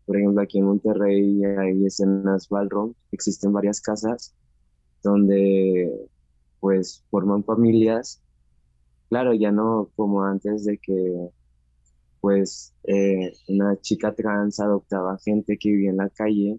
Por 0.07 0.17
ejemplo, 0.17 0.43
aquí 0.43 0.59
en 0.59 0.67
Monterrey 0.67 1.43
hay 1.45 1.87
escenas 1.87 2.49
ballroom, 2.49 2.95
existen 3.13 3.53
varias 3.53 3.81
casas 3.81 4.35
donde 5.03 6.09
pues 6.61 7.05
forman 7.11 7.45
familias. 7.45 8.23
Claro, 9.09 9.35
ya 9.35 9.53
no 9.53 9.91
como 9.97 10.23
antes 10.25 10.65
de 10.65 10.79
que 10.79 11.31
pues 12.21 12.75
eh, 12.85 13.35
una 13.49 13.79
chica 13.81 14.15
trans 14.15 14.59
adoptaba 14.59 15.19
gente 15.19 15.59
que 15.59 15.69
vivía 15.71 15.91
en 15.91 15.99
la 15.99 16.09
calle 16.09 16.59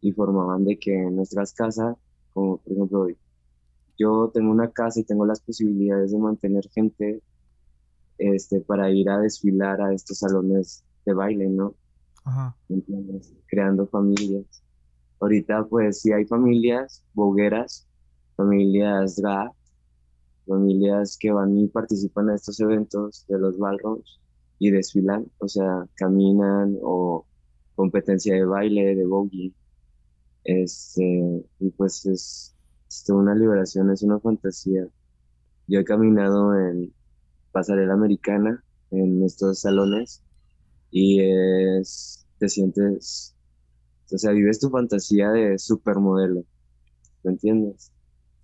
y 0.00 0.12
formaban 0.12 0.64
de 0.64 0.78
que 0.78 0.94
en 0.94 1.16
nuestras 1.16 1.52
casas, 1.52 1.96
como 2.32 2.58
por 2.58 2.72
ejemplo 2.72 3.08
yo 3.98 4.30
tengo 4.32 4.52
una 4.52 4.70
casa 4.70 5.00
y 5.00 5.04
tengo 5.04 5.26
las 5.26 5.40
posibilidades 5.40 6.12
de 6.12 6.18
mantener 6.18 6.68
gente 6.70 7.20
este, 8.22 8.60
para 8.60 8.90
ir 8.90 9.08
a 9.10 9.18
desfilar 9.18 9.80
a 9.80 9.92
estos 9.92 10.18
salones 10.18 10.84
de 11.04 11.12
baile, 11.12 11.48
¿no? 11.48 11.74
Ajá. 12.24 12.56
Creando 13.46 13.86
familias. 13.88 14.62
Ahorita, 15.20 15.64
pues, 15.64 16.00
sí 16.00 16.12
hay 16.12 16.24
familias 16.24 17.04
bogueras, 17.14 17.88
familias 18.36 19.16
drag, 19.16 19.50
familias 20.46 21.16
que 21.18 21.32
van 21.32 21.56
y 21.56 21.68
participan 21.68 22.28
en 22.28 22.34
estos 22.36 22.60
eventos 22.60 23.24
de 23.28 23.38
los 23.38 23.58
ballrooms 23.58 24.20
y 24.58 24.70
desfilan, 24.70 25.26
o 25.38 25.48
sea, 25.48 25.86
caminan 25.94 26.76
o 26.82 27.26
competencia 27.74 28.34
de 28.34 28.44
baile, 28.44 28.94
de 28.94 29.06
boogie. 29.06 29.52
Este, 30.44 31.44
y 31.58 31.70
pues 31.70 32.06
es, 32.06 32.54
es 32.88 33.10
una 33.10 33.34
liberación, 33.34 33.90
es 33.90 34.02
una 34.02 34.20
fantasía. 34.20 34.86
Yo 35.66 35.80
he 35.80 35.84
caminado 35.84 36.58
en, 36.58 36.92
pasarela 37.52 37.94
americana 37.94 38.64
en 38.90 39.22
estos 39.22 39.60
salones 39.60 40.22
y 40.90 41.20
es, 41.20 42.26
te 42.38 42.48
sientes, 42.48 43.34
o 44.12 44.18
sea, 44.18 44.32
vives 44.32 44.60
tu 44.60 44.68
fantasía 44.68 45.30
de 45.30 45.58
supermodelo, 45.58 46.44
¿me 47.24 47.32
entiendes? 47.32 47.90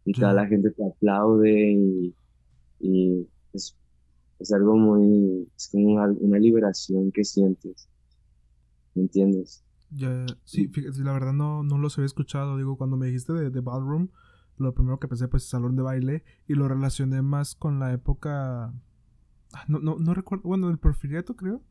Y 0.04 0.12
toda 0.12 0.32
la 0.32 0.46
gente 0.46 0.70
te 0.70 0.86
aplaude 0.86 1.72
y, 1.72 2.14
y 2.80 3.28
es, 3.52 3.76
es, 4.38 4.52
algo 4.52 4.76
muy, 4.76 5.46
es 5.54 5.68
como 5.68 5.94
una, 5.94 6.38
liberación 6.38 7.12
que 7.12 7.24
sientes, 7.24 7.88
¿me 8.94 9.02
entiendes? 9.02 9.62
Ya, 9.90 10.24
sí, 10.44 10.68
fíjate, 10.68 11.00
la 11.00 11.12
verdad 11.12 11.32
no, 11.32 11.62
no 11.62 11.76
los 11.76 11.98
había 11.98 12.06
escuchado, 12.06 12.56
digo, 12.56 12.76
cuando 12.78 12.96
me 12.96 13.06
dijiste 13.06 13.34
de, 13.34 13.50
de 13.50 13.60
Ballroom, 13.60 14.08
lo 14.56 14.74
primero 14.74 14.98
que 14.98 15.08
pensé 15.08 15.28
pues 15.28 15.44
salón 15.44 15.76
de 15.76 15.82
baile 15.82 16.24
y 16.46 16.54
lo 16.54 16.66
relacioné 16.68 17.22
más 17.22 17.54
con 17.54 17.78
la 17.78 17.92
época 17.92 18.74
no, 19.66 19.78
no, 19.78 19.96
no 19.98 20.14
recuerdo. 20.14 20.48
Bueno, 20.48 20.70
el 20.70 20.78
porfiriato, 20.78 21.36
creo. 21.36 21.62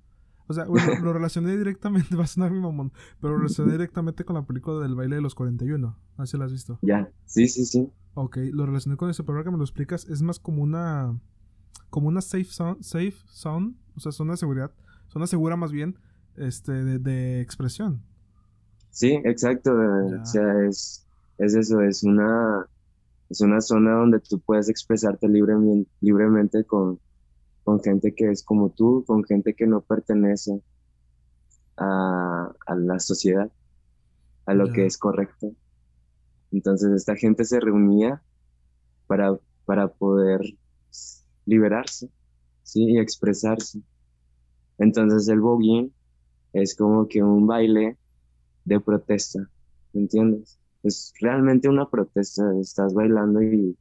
O 0.48 0.54
sea, 0.54 0.66
bueno, 0.66 0.88
lo 1.04 1.14
relacioné 1.14 1.56
directamente, 1.58 2.16
va 2.16 2.24
a 2.24 2.28
sonar 2.28 2.52
mi 2.52 2.60
mamón, 2.60 2.92
pero 3.20 3.34
lo 3.34 3.40
relacioné 3.40 3.74
directamente 3.74 4.24
con 4.24 4.36
la 4.36 4.46
película 4.46 4.80
del 4.80 4.96
baile 4.96 5.18
de 5.18 5.22
los 5.22 5.36
41. 5.36 5.98
No 6.18 6.26
sé 6.26 6.32
si 6.32 6.38
la 6.38 6.46
has 6.46 6.52
visto. 6.52 6.80
Ya, 6.82 7.12
sí, 7.26 7.48
sí, 7.48 7.66
sí. 7.66 7.90
Ok, 8.14 8.38
lo 8.52 8.66
relacioné 8.66 8.98
con 8.98 9.10
eso, 9.10 9.24
pero 9.26 9.38
ahora 9.38 9.46
que 9.46 9.52
me 9.52 9.58
lo 9.58 9.64
explicas, 9.64 10.06
es 10.10 10.22
más 10.22 10.40
como 10.40 10.64
una. 10.64 11.20
Como 11.90 12.10
una 12.10 12.22
safe 12.22 12.46
zone, 12.46 12.78
safe 12.82 13.16
zone, 13.28 13.74
o 13.96 14.00
sea, 14.00 14.12
zona 14.12 14.34
de 14.34 14.38
seguridad, 14.38 14.72
zona 15.08 15.26
segura 15.26 15.56
más 15.56 15.72
bien, 15.72 15.98
este, 16.36 16.72
de, 16.72 17.00
de 17.00 17.40
expresión. 17.40 18.02
Sí, 18.90 19.20
exacto. 19.24 19.72
O 19.72 20.26
sea, 20.26 20.66
es, 20.68 21.06
es 21.38 21.56
eso, 21.56 21.82
es 21.82 22.04
una, 22.04 22.68
es 23.30 23.40
una 23.40 23.62
zona 23.62 23.92
donde 23.92 24.20
tú 24.20 24.40
puedes 24.40 24.68
expresarte 24.68 25.30
libremente, 25.30 25.90
libremente 26.02 26.66
con, 26.66 27.00
con 27.68 27.84
gente 27.84 28.16
que 28.16 28.32
es 28.32 28.44
como 28.44 28.70
tú, 28.70 29.04
con 29.06 29.26
gente 29.26 29.54
que 29.54 29.68
no 29.68 29.82
pertenece 29.82 30.62
a, 31.76 32.56
la 32.78 32.98
sociedad, 32.98 33.52
a 34.46 34.54
lo 34.54 34.72
que 34.72 34.86
es 34.86 34.98
correcto. 34.98 35.52
Entonces 36.54 36.94
esta 36.94 37.18
gente 37.18 37.44
se 37.44 37.60
reunía 37.60 38.24
para, 39.06 39.38
para 39.66 39.90
poder 39.90 40.40
liberarse, 41.46 42.10
¿sí? 42.64 42.86
Y 42.86 43.00
expresarse. 43.00 43.82
Entonces 44.78 45.28
el 45.28 45.42
boguín 45.42 45.94
es 46.54 46.74
como 46.74 47.06
que 47.10 47.22
un 47.22 47.48
baile 47.48 47.98
de 48.64 48.80
protesta, 48.80 49.40
¿me 49.92 50.04
entiendes? 50.04 50.58
Es 50.84 51.12
realmente 51.20 51.68
una 51.68 51.90
protesta, 51.90 52.50
estás 52.62 52.94
bailando 52.94 53.44
y, 53.44 53.78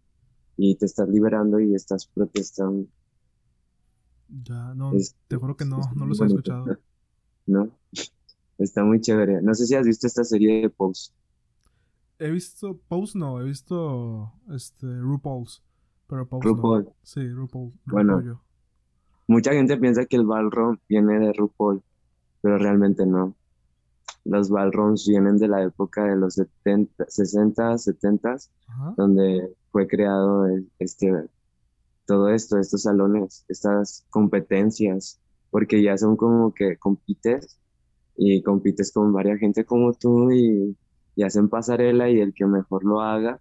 y 0.56 0.74
te 0.74 0.86
estás 0.86 1.08
liberando 1.08 1.60
y 1.60 1.72
estás 1.72 2.08
protestando. 2.08 2.88
Ya, 4.28 4.74
no, 4.74 4.92
te 5.28 5.36
juro 5.36 5.56
que 5.56 5.64
no, 5.64 5.80
no 5.94 6.06
los 6.06 6.20
he 6.20 6.26
escuchado. 6.26 6.66
No, 7.48 7.70
está 8.58 8.82
muy 8.82 9.00
chévere. 9.00 9.40
No 9.40 9.54
sé 9.54 9.66
si 9.66 9.76
has 9.76 9.86
visto 9.86 10.08
esta 10.08 10.24
serie 10.24 10.62
de 10.62 10.68
Pose. 10.68 11.12
He 12.18 12.28
visto 12.28 12.76
Pose, 12.88 13.16
no, 13.16 13.40
he 13.40 13.44
visto 13.44 14.32
este 14.50 14.86
RuPaul's. 14.98 15.62
Pero 16.08 16.26
Pose 16.26 16.48
RuPaul. 16.48 16.88
Sí, 17.04 17.28
RuPaul. 17.28 17.72
Bueno, 17.84 18.42
mucha 19.28 19.52
gente 19.52 19.76
piensa 19.76 20.06
que 20.06 20.16
el 20.16 20.26
ballroom 20.26 20.78
viene 20.88 21.20
de 21.20 21.32
RuPaul, 21.34 21.84
pero 22.40 22.58
realmente 22.58 23.06
no. 23.06 23.36
Los 24.24 24.50
ballrooms 24.50 25.06
vienen 25.06 25.38
de 25.38 25.46
la 25.46 25.62
época 25.62 26.02
de 26.02 26.16
los 26.16 26.34
70, 26.34 27.04
60, 27.06 27.78
70, 27.78 28.36
donde 28.96 29.54
fue 29.70 29.86
creado 29.86 30.48
este 30.80 31.28
todo 32.06 32.30
esto, 32.30 32.58
estos 32.58 32.82
salones, 32.82 33.44
estas 33.48 34.06
competencias, 34.10 35.20
porque 35.50 35.82
ya 35.82 35.96
son 35.98 36.16
como 36.16 36.54
que 36.54 36.76
compites 36.76 37.58
y 38.16 38.42
compites 38.42 38.92
con 38.92 39.12
varias 39.12 39.38
gente 39.38 39.64
como 39.64 39.92
tú 39.92 40.30
y, 40.32 40.76
hacen 41.22 41.48
pasarela 41.48 42.10
y 42.10 42.20
el 42.20 42.34
que 42.34 42.46
mejor 42.46 42.84
lo 42.84 43.00
haga, 43.00 43.40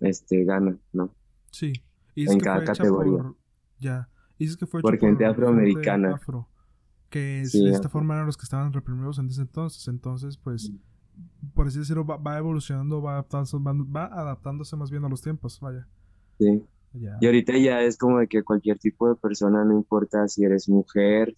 este, 0.00 0.44
gana, 0.44 0.78
¿no? 0.92 1.14
Sí. 1.50 1.72
en 2.16 2.40
cada 2.40 2.64
categoría. 2.64 3.32
ya. 3.78 4.08
Y 4.38 4.46
es 4.46 4.56
que 4.56 4.66
fue 4.66 4.80
por 4.80 4.98
gente 4.98 5.24
afroamericana. 5.24 6.20
Que 7.10 7.44
de 7.52 7.70
esta 7.70 7.88
forma 7.88 8.14
eran 8.14 8.26
los 8.26 8.36
que 8.36 8.44
estaban 8.44 8.72
reprimidos 8.72 9.18
en 9.18 9.28
ese 9.28 9.42
entonces. 9.42 9.86
Entonces, 9.86 10.38
pues, 10.38 10.70
mm. 10.70 11.48
por 11.54 11.66
así 11.66 11.78
decirlo, 11.78 12.04
va, 12.06 12.38
evolucionando, 12.38 13.02
va 13.02 13.12
adaptándose, 13.12 13.58
va, 13.58 14.06
adaptándose 14.06 14.74
más 14.76 14.90
bien 14.90 15.04
a 15.04 15.08
los 15.08 15.20
tiempos, 15.20 15.60
vaya. 15.60 15.86
Sí. 16.38 16.64
Y 16.94 17.26
ahorita 17.26 17.56
ya 17.56 17.80
es 17.80 17.96
como 17.96 18.18
de 18.18 18.28
que 18.28 18.42
cualquier 18.42 18.78
tipo 18.78 19.08
de 19.08 19.16
persona, 19.16 19.64
no 19.64 19.74
importa 19.74 20.28
si 20.28 20.44
eres 20.44 20.68
mujer, 20.68 21.34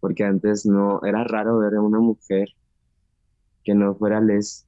porque 0.00 0.24
antes 0.24 0.64
no, 0.64 1.00
era 1.04 1.24
raro 1.24 1.58
ver 1.58 1.74
a 1.74 1.82
una 1.82 2.00
mujer 2.00 2.48
que 3.64 3.74
no 3.74 3.94
fuera 3.94 4.20
les 4.20 4.66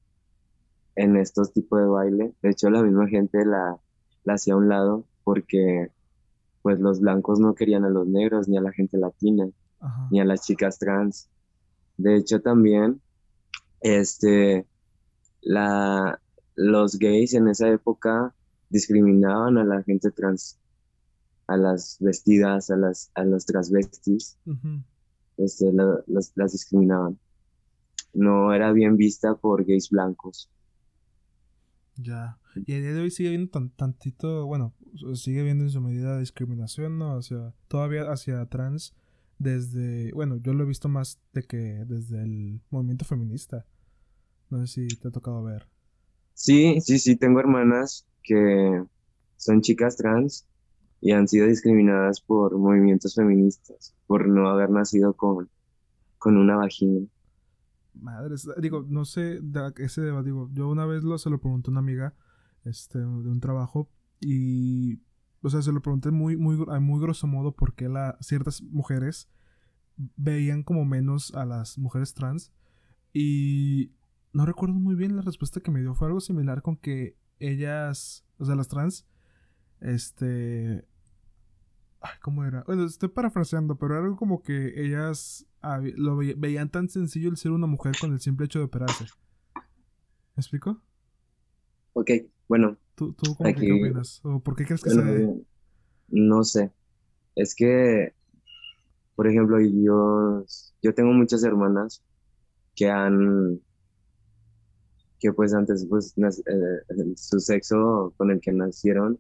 en 0.97 1.17
estos 1.17 1.53
tipos 1.53 1.81
de 1.81 1.87
baile. 1.87 2.35
De 2.43 2.51
hecho, 2.51 2.69
la 2.69 2.83
misma 2.83 3.09
gente 3.09 3.45
la, 3.47 3.79
la 4.25 4.35
hacía 4.35 4.55
a 4.55 4.59
un 4.59 4.69
lado 4.69 5.07
porque 5.25 5.91
pues 6.63 6.79
los 6.79 7.01
blancos 7.01 7.41
no 7.41 7.55
querían 7.55 7.85
a 7.85 7.91
los 7.91 8.07
negros, 8.07 8.49
ni 8.49 8.59
a 8.59 8.61
la 8.61 8.73
gente 8.73 8.99
latina, 8.99 9.49
ni 10.11 10.21
a 10.21 10.25
las 10.25 10.43
chicas 10.43 10.79
trans. 10.79 11.31
De 11.97 12.17
hecho, 12.17 12.41
también, 12.41 13.01
este, 13.81 14.67
la, 15.41 16.21
los 16.55 16.99
gays 16.99 17.33
en 17.33 17.49
esa 17.49 17.69
época 17.69 18.35
discriminaban 18.71 19.59
a 19.59 19.65
la 19.65 19.83
gente 19.83 20.11
trans, 20.11 20.59
a 21.47 21.57
las 21.57 21.99
vestidas, 22.01 22.71
a 22.71 22.77
las, 22.77 23.11
a 23.15 23.25
las 23.25 23.45
transvestis, 23.45 24.39
este, 25.37 25.73
las 26.07 26.53
discriminaban. 26.53 27.19
No 28.15 28.55
era 28.55 28.73
bien 28.73 28.97
vista 28.97 29.35
por 29.35 29.65
gays 29.65 29.91
blancos. 29.91 30.51
Ya. 31.97 32.39
Y 32.67 32.73
a 32.73 32.81
día 32.81 32.93
de 32.95 33.01
hoy 33.01 33.11
sigue 33.11 33.29
habiendo 33.29 33.51
tan, 33.51 33.71
tantito, 33.71 34.47
bueno, 34.47 34.75
sigue 35.15 35.41
habiendo 35.41 35.65
en 35.65 35.71
su 35.71 35.81
medida 35.81 36.19
discriminación, 36.19 36.99
¿no? 36.99 37.17
Hacia, 37.17 37.55
todavía 37.69 38.11
hacia 38.11 38.47
trans 38.47 38.95
desde, 39.39 40.13
bueno, 40.13 40.37
yo 40.37 40.53
lo 40.53 40.65
he 40.65 40.67
visto 40.67 40.89
más 40.89 41.21
de 41.33 41.43
que 41.43 41.85
desde 41.87 42.23
el 42.23 42.61
movimiento 42.71 43.05
feminista. 43.05 43.67
No 44.51 44.65
sé 44.67 44.89
si 44.89 44.97
te 44.97 45.09
ha 45.09 45.11
tocado 45.11 45.43
ver. 45.43 45.69
Sí, 46.35 46.81
sí, 46.81 46.99
sí, 46.99 47.17
tengo 47.17 47.39
hermanas 47.41 48.07
que 48.23 48.85
son 49.37 49.61
chicas 49.63 49.97
trans 49.97 50.47
y 51.01 51.13
han 51.13 51.29
sido 51.29 51.47
discriminadas 51.47 52.21
por 52.21 52.57
movimientos 52.59 53.15
feministas, 53.15 53.95
por 54.07 54.29
no 54.29 54.49
haber 54.49 54.71
nacido 54.71 55.15
con, 55.15 55.49
con 56.19 56.37
una 56.37 56.57
vagina. 56.57 57.07
Madres, 57.95 58.49
digo, 58.61 58.85
no 58.89 59.05
sé, 59.05 59.41
ese 59.79 60.03
debate, 60.03 60.27
digo, 60.27 60.49
yo 60.53 60.69
una 60.69 60.87
vez 60.87 61.03
se 61.21 61.31
lo 61.31 61.41
pregunté 61.41 61.71
a 61.71 61.73
una 61.73 61.81
amiga 61.81 62.15
este, 62.65 62.99
de 62.99 63.05
un 63.05 63.41
trabajo 63.41 63.91
y, 64.21 65.01
o 65.43 65.51
sea, 65.51 65.63
se 65.63 65.73
lo 65.73 65.81
pregunté 65.81 66.11
muy, 66.11 66.37
muy, 66.37 66.57
muy 66.57 67.01
grosso 67.01 67.27
modo 67.27 67.53
por 67.53 67.75
qué 67.75 67.89
la, 67.89 68.17
ciertas 68.21 68.63
mujeres 68.63 69.29
veían 70.17 70.63
como 70.63 70.85
menos 70.85 71.35
a 71.35 71.45
las 71.45 71.79
mujeres 71.79 72.15
trans 72.15 72.53
y 73.13 73.93
no 74.33 74.47
recuerdo 74.47 74.75
muy 74.75 74.95
bien 74.95 75.17
la 75.17 75.23
respuesta 75.23 75.61
que 75.61 75.71
me 75.71 75.81
dio, 75.81 75.95
fue 75.95 76.09
algo 76.09 76.21
similar 76.21 76.63
con 76.63 76.77
que 76.77 77.17
ellas, 77.41 78.25
o 78.39 78.45
sea, 78.45 78.55
las 78.55 78.69
trans, 78.69 79.07
este... 79.81 80.87
Ay, 82.03 82.13
¿Cómo 82.23 82.45
era? 82.45 82.63
Bueno, 82.67 82.87
estoy 82.87 83.11
parafraseando, 83.11 83.77
pero 83.77 83.95
era 83.95 84.05
algo 84.05 84.17
como 84.17 84.43
que 84.43 84.73
ellas 84.83 85.47
lo 85.97 86.17
veían 86.17 86.71
tan 86.71 86.89
sencillo 86.89 87.29
el 87.29 87.37
ser 87.37 87.53
una 87.53 87.67
mujer 87.67 87.95
con 88.01 88.13
el 88.13 88.21
simple 88.21 88.47
hecho 88.47 88.59
de 88.59 88.67
operarse. 88.67 89.05
¿Me 89.55 90.41
explico? 90.41 90.81
Ok, 91.93 92.11
bueno. 92.49 92.79
¿Tú, 92.95 93.13
tú 93.13 93.35
cómo 93.37 93.55
qué 93.55 93.73
opinas? 93.73 94.21
¿O 94.25 94.41
por 94.41 94.57
qué 94.57 94.65
crees 94.65 94.83
que 94.83 94.91
se 94.91 95.45
No 96.09 96.45
sé. 96.45 96.73
Es 97.35 97.55
que, 97.55 98.15
por 99.17 99.27
ejemplo, 99.27 99.61
yo, 99.61 100.45
yo 100.83 100.95
tengo 100.95 101.13
muchas 101.13 101.45
hermanas 101.45 102.03
que 102.75 102.89
han 102.89 103.61
que 105.21 105.33
pues 105.33 105.53
antes 105.53 105.87
pues 105.89 106.15
eh, 106.17 107.15
su 107.17 107.39
sexo 107.39 108.13
con 108.17 108.31
el 108.31 108.41
que 108.41 108.53
nacieron 108.53 109.19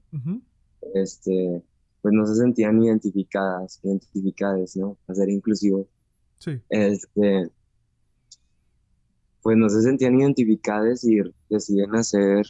este 0.94 1.62
pues 2.00 2.14
no 2.14 2.26
se 2.26 2.36
sentían 2.36 2.82
identificadas 2.82 3.78
identificadas 3.82 4.76
no 4.76 4.96
a 5.06 5.14
ser 5.14 5.28
inclusivos. 5.28 5.86
Sí. 6.38 6.58
Este 6.70 7.50
pues 9.42 9.56
no 9.56 9.68
se 9.68 9.82
sentían 9.82 10.18
identificadas 10.18 11.04
y 11.04 11.20
deciden 11.50 11.94
hacer 11.94 12.46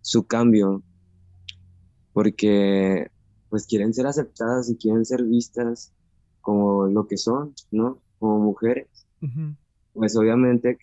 su 0.00 0.26
cambio 0.26 0.82
porque 2.14 3.10
pues 3.50 3.66
quieren 3.66 3.92
ser 3.92 4.06
aceptadas 4.06 4.70
y 4.70 4.76
quieren 4.76 5.04
ser 5.04 5.24
vistas 5.24 5.92
como 6.40 6.86
lo 6.86 7.06
que 7.06 7.18
son 7.18 7.54
no 7.70 7.98
como 8.18 8.38
mujeres. 8.38 8.88
Pues 9.92 10.16
obviamente 10.16 10.78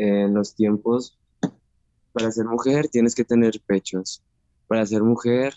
en 0.00 0.32
los 0.32 0.54
tiempos, 0.54 1.18
para 2.12 2.30
ser 2.32 2.46
mujer 2.46 2.88
tienes 2.88 3.14
que 3.14 3.24
tener 3.24 3.60
pechos, 3.66 4.22
para 4.66 4.86
ser 4.86 5.02
mujer 5.02 5.54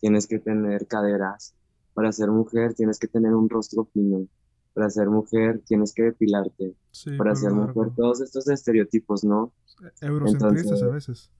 tienes 0.00 0.26
que 0.26 0.38
tener 0.38 0.86
caderas, 0.86 1.54
para 1.94 2.12
ser 2.12 2.30
mujer 2.30 2.74
tienes 2.74 2.98
que 2.98 3.08
tener 3.08 3.32
un 3.34 3.48
rostro 3.48 3.86
fino, 3.86 4.28
para 4.74 4.90
ser 4.90 5.08
mujer 5.08 5.62
tienes 5.66 5.94
que 5.94 6.02
depilarte, 6.02 6.74
para 7.16 7.34
ser 7.34 7.52
mujer, 7.52 7.92
todos 7.96 8.20
estos 8.20 8.46
estereotipos, 8.48 9.24
¿no? 9.24 9.52
Eurocentristas 10.02 10.82
a 10.82 10.88
veces. 10.88 11.30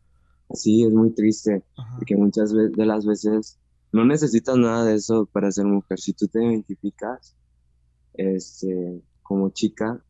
Sí, 0.55 0.85
es 0.85 0.93
muy 0.93 1.11
triste, 1.11 1.63
porque 1.97 2.17
muchas 2.17 2.53
de 2.53 2.87
las 2.87 3.05
veces 3.05 3.59
no 3.93 4.07
necesitas 4.07 4.57
nada 4.57 4.85
de 4.85 4.95
eso 4.95 5.27
para 5.27 5.51
ser 5.51 5.67
mujer. 5.67 6.01
Si 6.01 6.15
tú 6.15 6.27
te 6.29 6.43
identificas 6.43 7.37
este, 8.15 9.03
como 9.23 9.51
chica, 9.51 10.03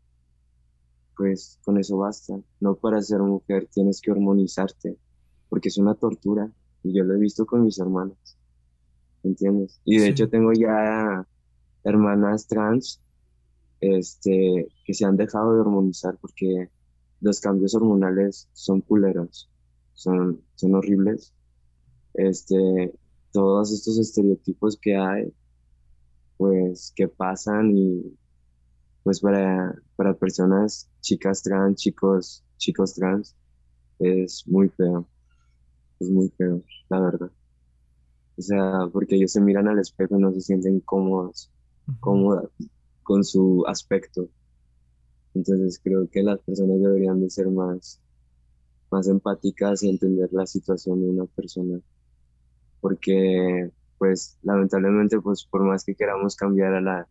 pues 1.17 1.59
con 1.65 1.79
eso 1.79 1.97
basta. 1.97 2.39
No 2.61 2.77
para 2.77 3.03
ser 3.03 3.21
mujer 3.21 3.69
tienes 3.73 4.01
que 4.01 4.11
hormonizarte, 4.13 4.97
porque 5.49 5.69
es 5.69 5.79
una 5.79 5.95
tortura. 5.95 6.51
Y 6.83 6.97
yo 6.97 7.05
lo 7.05 7.15
he 7.15 7.19
visto 7.19 7.47
con 7.47 7.65
mis 7.65 7.79
hermanas. 7.79 8.39
¿Entiendes? 9.23 9.81
Y 9.85 9.99
de 9.99 10.09
hecho 10.09 10.29
tengo 10.29 10.53
ya 10.53 11.27
hermanas 11.83 12.47
trans 12.47 13.01
este, 13.81 14.69
que 14.85 14.95
se 14.95 15.05
han 15.05 15.17
dejado 15.17 15.55
de 15.55 15.61
hormonizar 15.61 16.17
porque 16.21 16.71
los 17.21 17.41
cambios 17.41 17.75
hormonales 17.75 18.49
son 18.53 18.81
culeros, 18.81 19.51
son, 19.95 20.43
son 20.55 20.75
horribles. 20.75 21.33
Este, 22.15 22.93
todos 23.33 23.73
estos 23.73 23.99
estereotipos 23.99 24.79
que 24.81 24.97
hay, 24.97 25.33
pues 26.37 26.93
que 26.95 27.09
pasan 27.09 27.77
y 27.77 28.17
pues 29.03 29.21
para, 29.21 29.81
para 29.95 30.15
personas, 30.15 30.91
chicas 31.07 31.41
trans, 31.41 31.77
chicos, 31.77 32.45
chicos 32.57 32.95
trans, 32.95 33.37
es 34.01 34.43
muy 34.49 34.69
feo. 34.71 35.07
Es 36.01 36.11
muy 36.11 36.29
feo, 36.37 36.63
la 36.89 37.01
verdad. 37.01 37.31
O 38.37 38.43
sea, 38.43 38.89
porque 38.93 39.15
ellos 39.15 39.31
se 39.33 39.41
miran 39.41 39.69
al 39.69 39.79
espejo 39.79 40.19
y 40.19 40.21
no 40.21 40.33
se 40.33 40.41
sienten 40.41 40.81
cómodos, 40.81 41.49
cómodas 42.01 42.51
con 43.05 43.23
su 43.23 43.65
aspecto. 43.69 44.29
Entonces 45.33 45.81
creo 45.83 46.09
que 46.11 46.25
las 46.25 46.41
personas 46.41 46.81
deberían 46.81 47.21
de 47.21 47.31
ser 47.31 47.49
más, 47.51 48.01
más 48.91 49.07
empáticas 49.07 49.85
y 49.85 49.91
entender 49.91 50.29
la 50.33 50.45
situación 50.45 51.01
de 51.03 51.09
una 51.11 51.27
persona. 51.27 51.79
Porque, 52.81 53.71
pues, 53.97 54.39
lamentablemente, 54.43 55.21
pues, 55.21 55.45
por 55.45 55.63
más 55.63 55.85
que 55.85 55.95
queramos 55.95 56.35
cambiar 56.35 56.75
a 56.75 56.81
la, 56.81 57.09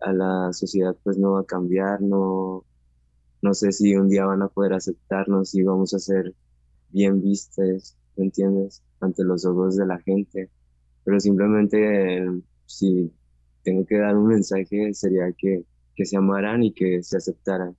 a 0.00 0.12
la 0.12 0.52
sociedad 0.52 0.96
pues 1.04 1.16
no 1.16 1.32
va 1.32 1.40
a 1.40 1.44
cambiar, 1.44 2.02
no, 2.02 2.64
no 3.42 3.54
sé 3.54 3.72
si 3.72 3.96
un 3.96 4.08
día 4.08 4.26
van 4.26 4.42
a 4.42 4.48
poder 4.48 4.74
aceptarnos 4.74 5.54
y 5.54 5.62
vamos 5.62 5.94
a 5.94 5.98
ser 5.98 6.34
bien 6.90 7.22
vistes, 7.22 7.96
¿me 8.16 8.24
entiendes? 8.24 8.82
Ante 9.00 9.24
los 9.24 9.44
ojos 9.46 9.76
de 9.76 9.86
la 9.86 9.98
gente. 10.00 10.50
Pero 11.04 11.18
simplemente 11.20 12.26
si 12.66 13.12
tengo 13.62 13.86
que 13.86 13.98
dar 13.98 14.16
un 14.16 14.28
mensaje 14.28 14.92
sería 14.94 15.32
que, 15.36 15.64
que 15.94 16.04
se 16.04 16.16
amaran 16.16 16.62
y 16.62 16.72
que 16.72 17.02
se 17.02 17.16
aceptaran 17.16 17.76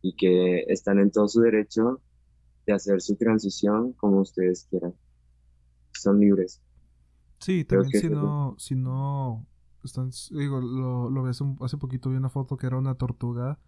y 0.00 0.14
que 0.16 0.64
están 0.68 0.98
en 0.98 1.10
todo 1.10 1.28
su 1.28 1.40
derecho 1.40 2.00
de 2.66 2.72
hacer 2.72 3.00
su 3.00 3.16
transición 3.16 3.92
como 3.92 4.20
ustedes 4.20 4.66
quieran. 4.70 4.94
Son 5.92 6.18
libres. 6.18 6.62
Sí, 7.40 7.64
también 7.64 8.00
si 8.00 8.08
no, 8.08 8.54
si 8.58 8.74
no 8.74 9.46
están, 9.82 10.10
digo, 10.30 10.60
lo, 10.60 11.10
lo 11.10 11.22
ves 11.22 11.40
hace 11.60 11.76
poquito 11.76 12.08
vi 12.08 12.16
una 12.16 12.30
foto 12.30 12.56
que 12.56 12.66
era 12.66 12.78
una 12.78 12.94
tortuga 12.94 13.58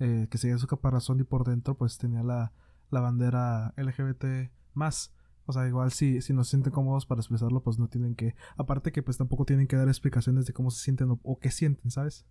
eh, 0.00 0.26
que 0.30 0.38
seguía 0.38 0.58
su 0.58 0.66
caparazón 0.66 1.20
y 1.20 1.24
por 1.24 1.44
dentro 1.44 1.76
pues 1.76 1.98
tenía 1.98 2.22
la, 2.22 2.52
la 2.90 3.00
bandera 3.00 3.74
LGBT 3.76 4.50
más. 4.74 5.14
O 5.46 5.52
sea, 5.52 5.66
igual 5.66 5.90
si, 5.90 6.20
si 6.20 6.32
no 6.32 6.44
se 6.44 6.50
sienten 6.50 6.72
cómodos 6.72 7.06
para 7.06 7.20
expresarlo, 7.20 7.62
pues 7.62 7.78
no 7.78 7.88
tienen 7.88 8.14
que... 8.14 8.34
Aparte 8.56 8.92
que 8.92 9.02
pues 9.02 9.16
tampoco 9.16 9.44
tienen 9.44 9.66
que 9.66 9.76
dar 9.76 9.88
explicaciones 9.88 10.46
de 10.46 10.52
cómo 10.52 10.70
se 10.70 10.82
sienten 10.82 11.18
o, 11.22 11.38
qué 11.38 11.50
sienten, 11.50 11.90
¿sabes? 11.90 12.24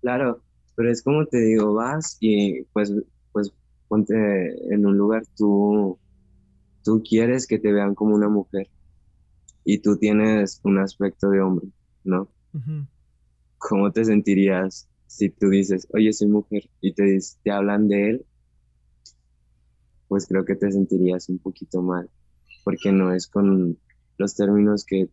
Claro, 0.00 0.42
pero 0.76 0.90
es 0.90 1.02
como 1.02 1.26
te 1.26 1.38
digo, 1.38 1.74
vas 1.74 2.16
y 2.20 2.62
pues, 2.72 2.92
pues 3.32 3.52
ponte 3.88 4.14
en 4.72 4.86
un 4.86 4.96
lugar, 4.96 5.24
tú, 5.36 5.98
tú 6.84 7.02
quieres 7.02 7.46
que 7.46 7.58
te 7.58 7.72
vean 7.72 7.94
como 7.94 8.14
una 8.14 8.28
mujer 8.28 8.68
y 9.64 9.78
tú 9.78 9.96
tienes 9.96 10.60
un 10.64 10.78
aspecto 10.78 11.30
de 11.30 11.40
hombre, 11.40 11.68
¿no? 12.04 12.28
¿Cómo 13.58 13.92
te 13.92 14.04
sentirías 14.04 14.88
si 15.10 15.28
tú 15.28 15.48
dices, 15.48 15.88
oye, 15.92 16.12
soy 16.12 16.28
mujer, 16.28 16.70
y 16.80 16.94
te, 16.94 17.18
te 17.42 17.50
hablan 17.50 17.88
de 17.88 18.10
él, 18.10 18.26
pues 20.06 20.28
creo 20.28 20.44
que 20.44 20.54
te 20.54 20.70
sentirías 20.70 21.28
un 21.28 21.40
poquito 21.40 21.82
mal, 21.82 22.08
porque 22.62 22.92
no 22.92 23.12
es 23.12 23.26
con 23.26 23.76
los 24.18 24.36
términos 24.36 24.84
que 24.84 25.10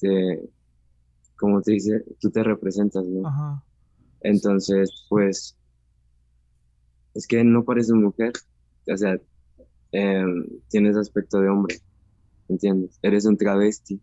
te, 0.00 0.50
como 1.36 1.60
te 1.60 1.72
dice, 1.72 2.02
tú 2.18 2.30
te 2.30 2.42
representas, 2.42 3.04
¿no? 3.06 3.62
Entonces, 4.22 5.04
pues, 5.10 5.58
es 7.12 7.26
que 7.26 7.44
no 7.44 7.66
pareces 7.66 7.92
mujer, 7.92 8.32
o 8.90 8.96
sea, 8.96 9.20
em, 9.92 10.46
tienes 10.70 10.96
aspecto 10.96 11.38
de 11.38 11.50
hombre, 11.50 11.76
¿entiendes? 12.48 12.98
Eres 13.02 13.26
un 13.26 13.36
travesti, 13.36 14.00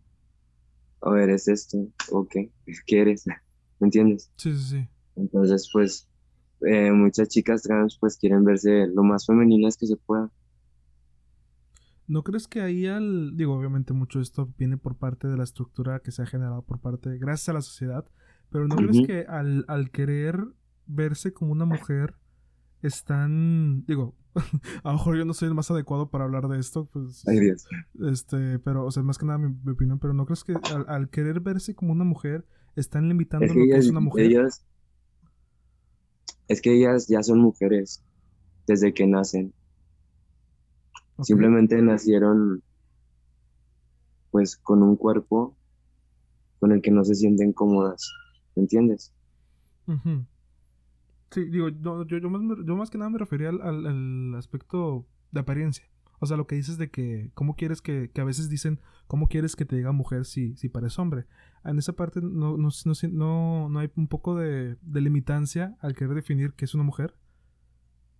o 1.00 1.16
eres 1.16 1.48
esto, 1.48 1.88
o 2.12 2.28
qué, 2.28 2.52
¿qué 2.86 3.00
eres? 3.00 3.26
¿Me 3.26 3.86
entiendes? 3.88 4.30
Sí, 4.36 4.54
sí, 4.54 4.62
sí. 4.62 4.88
Entonces, 5.16 5.68
pues, 5.72 6.08
eh, 6.60 6.92
muchas 6.92 7.28
chicas 7.28 7.62
trans, 7.62 7.98
pues, 7.98 8.16
quieren 8.16 8.44
verse 8.44 8.86
lo 8.86 9.02
más 9.02 9.26
femeninas 9.26 9.76
que 9.76 9.86
se 9.86 9.96
pueda. 9.96 10.30
¿No 12.08 12.22
crees 12.22 12.46
que 12.46 12.60
ahí 12.60 12.86
al, 12.86 13.36
digo, 13.36 13.54
obviamente 13.54 13.92
mucho 13.92 14.20
esto 14.20 14.52
viene 14.56 14.76
por 14.76 14.96
parte 14.96 15.26
de 15.26 15.36
la 15.36 15.42
estructura 15.42 16.00
que 16.00 16.12
se 16.12 16.22
ha 16.22 16.26
generado 16.26 16.62
por 16.62 16.78
parte, 16.80 17.18
gracias 17.18 17.48
a 17.48 17.52
la 17.54 17.62
sociedad, 17.62 18.04
pero 18.50 18.68
¿no 18.68 18.76
crees 18.76 19.04
que 19.04 19.26
al, 19.28 19.64
al 19.66 19.90
querer 19.90 20.46
verse 20.86 21.32
como 21.32 21.50
una 21.50 21.64
mujer, 21.64 22.14
están, 22.82 23.84
digo, 23.86 24.14
a 24.84 24.90
lo 24.90 24.94
mejor 24.94 25.16
yo 25.16 25.24
no 25.24 25.34
soy 25.34 25.48
el 25.48 25.54
más 25.54 25.70
adecuado 25.70 26.10
para 26.10 26.24
hablar 26.24 26.48
de 26.48 26.58
esto, 26.58 26.86
pues. 26.86 27.26
Ay, 27.26 27.40
Dios. 27.40 27.66
Este, 28.08 28.58
pero, 28.58 28.84
o 28.84 28.90
sea, 28.90 29.02
más 29.02 29.18
que 29.18 29.26
nada 29.26 29.38
mi, 29.38 29.70
opinión, 29.70 29.98
pero 29.98 30.12
¿no 30.12 30.26
crees 30.26 30.44
que 30.44 30.54
al, 30.86 31.08
querer 31.10 31.40
verse 31.40 31.74
como 31.74 31.92
una 31.92 32.04
mujer, 32.04 32.46
están 32.76 33.08
limitando 33.08 33.46
lo 33.46 33.54
que 33.54 33.76
es 33.76 33.88
una 33.88 34.00
mujer? 34.00 34.50
Es 36.48 36.60
que 36.60 36.74
ellas 36.74 37.08
ya 37.08 37.22
son 37.22 37.40
mujeres 37.40 38.02
desde 38.66 38.94
que 38.94 39.06
nacen. 39.06 39.52
Simplemente 41.22 41.80
nacieron 41.80 42.62
pues 44.30 44.56
con 44.56 44.82
un 44.82 44.96
cuerpo 44.96 45.56
con 46.60 46.72
el 46.72 46.82
que 46.82 46.90
no 46.90 47.04
se 47.04 47.14
sienten 47.14 47.52
cómodas, 47.52 48.12
¿me 48.54 48.62
entiendes? 48.62 49.12
Sí, 51.30 51.44
digo, 51.44 51.68
yo, 51.68 52.04
yo, 52.04 52.28
más, 52.76 52.90
que 52.90 52.98
nada 52.98 53.10
me 53.10 53.18
refería 53.18 53.48
al, 53.48 54.34
aspecto 54.34 55.06
de 55.32 55.40
apariencia. 55.40 55.84
O 56.18 56.26
sea, 56.26 56.36
lo 56.36 56.46
que 56.46 56.56
dices 56.56 56.78
de 56.78 56.90
que, 56.90 57.30
¿cómo 57.34 57.56
quieres 57.56 57.82
que, 57.82 58.10
que 58.12 58.20
a 58.20 58.24
veces 58.24 58.48
dicen, 58.48 58.80
¿cómo 59.06 59.28
quieres 59.28 59.56
que 59.56 59.64
te 59.64 59.76
diga 59.76 59.92
mujer 59.92 60.24
si, 60.24 60.56
si 60.56 60.68
pareces 60.68 60.98
hombre? 60.98 61.26
En 61.64 61.78
esa 61.78 61.94
parte 61.94 62.20
no, 62.22 62.56
no, 62.56 62.68
no, 63.12 63.68
no 63.68 63.78
hay 63.78 63.90
un 63.96 64.08
poco 64.08 64.36
de, 64.36 64.76
de 64.80 65.00
limitancia 65.00 65.76
al 65.80 65.94
querer 65.94 66.14
definir 66.14 66.54
qué 66.54 66.64
es 66.64 66.74
una 66.74 66.84
mujer. 66.84 67.14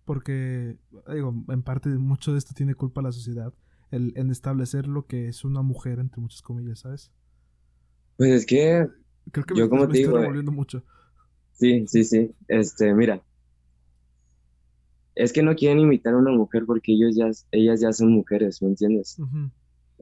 Porque, 0.05 0.77
digo, 1.11 1.33
en 1.49 1.63
parte 1.63 1.89
mucho 1.89 2.31
de 2.31 2.37
esto 2.37 2.53
tiene 2.55 2.75
culpa 2.75 3.01
la 3.01 3.11
sociedad, 3.11 3.53
el, 3.91 4.13
en 4.15 4.31
establecer 4.31 4.87
lo 4.87 5.05
que 5.05 5.27
es 5.27 5.43
una 5.43 5.61
mujer, 5.61 5.99
entre 5.99 6.21
muchas 6.21 6.41
comillas, 6.41 6.79
¿sabes? 6.79 7.11
Pues 8.15 8.31
es 8.31 8.45
que, 8.45 8.87
Creo 9.31 9.45
que 9.45 9.55
yo 9.55 9.65
me, 9.65 9.69
como 9.69 9.87
te 9.87 9.97
digo, 9.97 10.09
estoy 10.09 10.21
revolviendo 10.21 10.51
mucho. 10.51 10.83
Sí, 11.53 11.85
sí, 11.87 12.03
sí. 12.03 12.35
Este, 12.47 12.93
mira, 12.93 13.21
es 15.17 15.33
que 15.33 15.43
no 15.43 15.55
quieren 15.55 15.79
imitar 15.79 16.13
a 16.13 16.17
una 16.17 16.31
mujer 16.31 16.65
porque 16.65 16.93
ellos 16.93 17.15
ya, 17.15 17.29
ellas 17.51 17.81
ya 17.81 17.91
son 17.93 18.11
mujeres, 18.11 18.61
¿me 18.61 18.69
entiendes? 18.69 19.17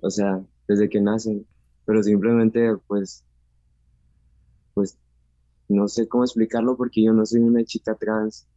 O 0.02 0.10
sea, 0.10 0.42
desde 0.68 0.90
que 0.90 1.02
nacen, 1.02 1.46
pero 1.86 2.04
simplemente, 2.04 2.76
pues, 2.88 3.24
pues, 4.74 4.98
no 5.68 5.88
sé 5.88 6.08
cómo 6.08 6.24
explicarlo 6.24 6.78
porque 6.78 7.04
yo 7.04 7.14
no 7.14 7.26
soy 7.26 7.42
una 7.42 7.64
chica 7.64 7.96
trans 7.96 8.48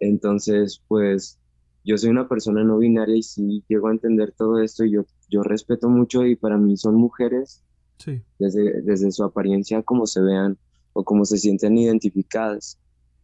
entonces, 0.00 0.82
pues 0.88 1.38
yo 1.84 1.96
soy 1.96 2.10
una 2.10 2.28
persona 2.28 2.64
no 2.64 2.78
binaria 2.78 3.16
y 3.16 3.22
sí 3.22 3.64
llego 3.68 3.88
a 3.88 3.92
entender 3.92 4.32
todo 4.32 4.60
esto 4.60 4.84
y 4.84 4.92
yo, 4.92 5.06
yo 5.28 5.42
respeto 5.42 5.88
mucho 5.88 6.26
y 6.26 6.36
para 6.36 6.58
mí 6.58 6.76
son 6.76 6.96
mujeres 6.96 7.62
sí. 7.98 8.22
desde, 8.38 8.82
desde 8.82 9.12
su 9.12 9.24
apariencia, 9.24 9.82
como 9.82 10.06
se 10.06 10.20
vean 10.20 10.58
o 10.92 11.04
como 11.04 11.24
se 11.24 11.38
sienten 11.38 11.78
identificadas, 11.78 12.78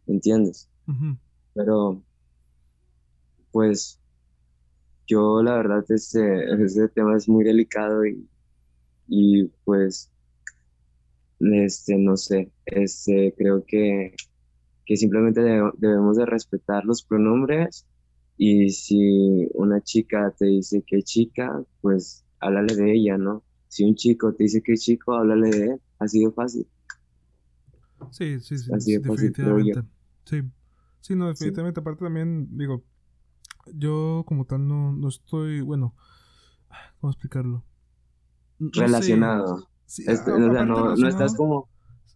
¿entiendes? 0.07 0.69
Pero, 1.53 2.01
pues, 3.53 4.01
yo 5.07 5.41
la 5.41 5.55
verdad 5.55 5.85
este, 5.87 6.51
este 6.61 6.89
tema 6.89 7.15
es 7.15 7.29
muy 7.29 7.45
delicado 7.45 8.05
y, 8.05 8.27
y 9.07 9.45
pues, 9.63 10.11
este, 11.39 11.97
no 11.97 12.17
sé, 12.17 12.51
este, 12.65 13.33
creo 13.37 13.63
que 13.65 14.13
que 14.85 14.97
simplemente 14.97 15.41
debemos 15.77 16.17
de 16.17 16.25
respetar 16.25 16.83
los 16.85 17.03
pronombres 17.03 17.85
y 18.37 18.69
si 18.69 19.47
una 19.53 19.81
chica 19.81 20.33
te 20.37 20.45
dice 20.45 20.83
que 20.85 21.03
chica, 21.03 21.63
pues 21.81 22.25
háblale 22.39 22.75
de 22.75 22.93
ella, 22.93 23.17
¿no? 23.17 23.43
Si 23.69 23.83
un 23.83 23.95
chico 23.95 24.33
te 24.33 24.43
dice 24.43 24.61
que 24.61 24.75
chico, 24.75 25.13
háblale 25.13 25.49
de 25.49 25.65
él. 25.65 25.81
Ha 25.99 26.07
sido 26.07 26.31
fácil. 26.33 26.67
Sí, 28.11 28.39
sí, 28.39 28.57
sí. 28.57 28.97
definitivamente. 28.99 29.81
Sí. 30.25 30.41
Sí, 30.99 31.15
no, 31.15 31.27
definitivamente. 31.29 31.79
Aparte 31.79 32.03
también, 32.03 32.57
digo, 32.57 32.83
yo 33.73 34.23
como 34.27 34.45
tal 34.45 34.67
no, 34.67 34.91
no 34.93 35.07
estoy, 35.07 35.61
bueno, 35.61 35.95
¿cómo 36.99 37.11
explicarlo? 37.11 37.63
Relacionado. 38.59 39.67
Este, 39.87 40.31
o 40.31 40.51
sea, 40.51 40.65
no, 40.65 40.95
no 40.95 41.07
estás 41.07 41.35
como 41.35 41.69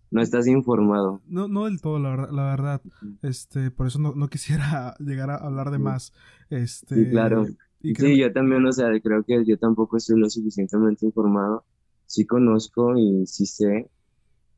no 0.09 0.21
estás 0.21 0.47
informado. 0.47 1.21
No, 1.27 1.47
no 1.47 1.65
del 1.65 1.81
todo, 1.81 1.99
la 1.99 2.09
verdad, 2.09 2.29
la 2.31 2.43
verdad. 2.43 2.81
Este, 3.21 3.71
por 3.71 3.87
eso 3.87 3.99
no, 3.99 4.13
no 4.15 4.29
quisiera 4.29 4.95
llegar 4.99 5.29
a 5.29 5.35
hablar 5.35 5.71
de 5.71 5.79
más. 5.79 6.13
Este, 6.49 6.95
sí, 6.95 7.09
claro. 7.09 7.45
Sí, 7.81 8.17
yo 8.17 8.31
también, 8.33 8.65
o 8.65 8.71
sea, 8.71 8.87
creo 9.01 9.23
que 9.23 9.45
yo 9.45 9.57
tampoco 9.57 9.97
estoy 9.97 10.19
lo 10.19 10.29
suficientemente 10.29 11.05
informado. 11.05 11.63
Sí 12.05 12.25
conozco 12.25 12.97
y 12.97 13.25
sí 13.27 13.45
sé, 13.45 13.89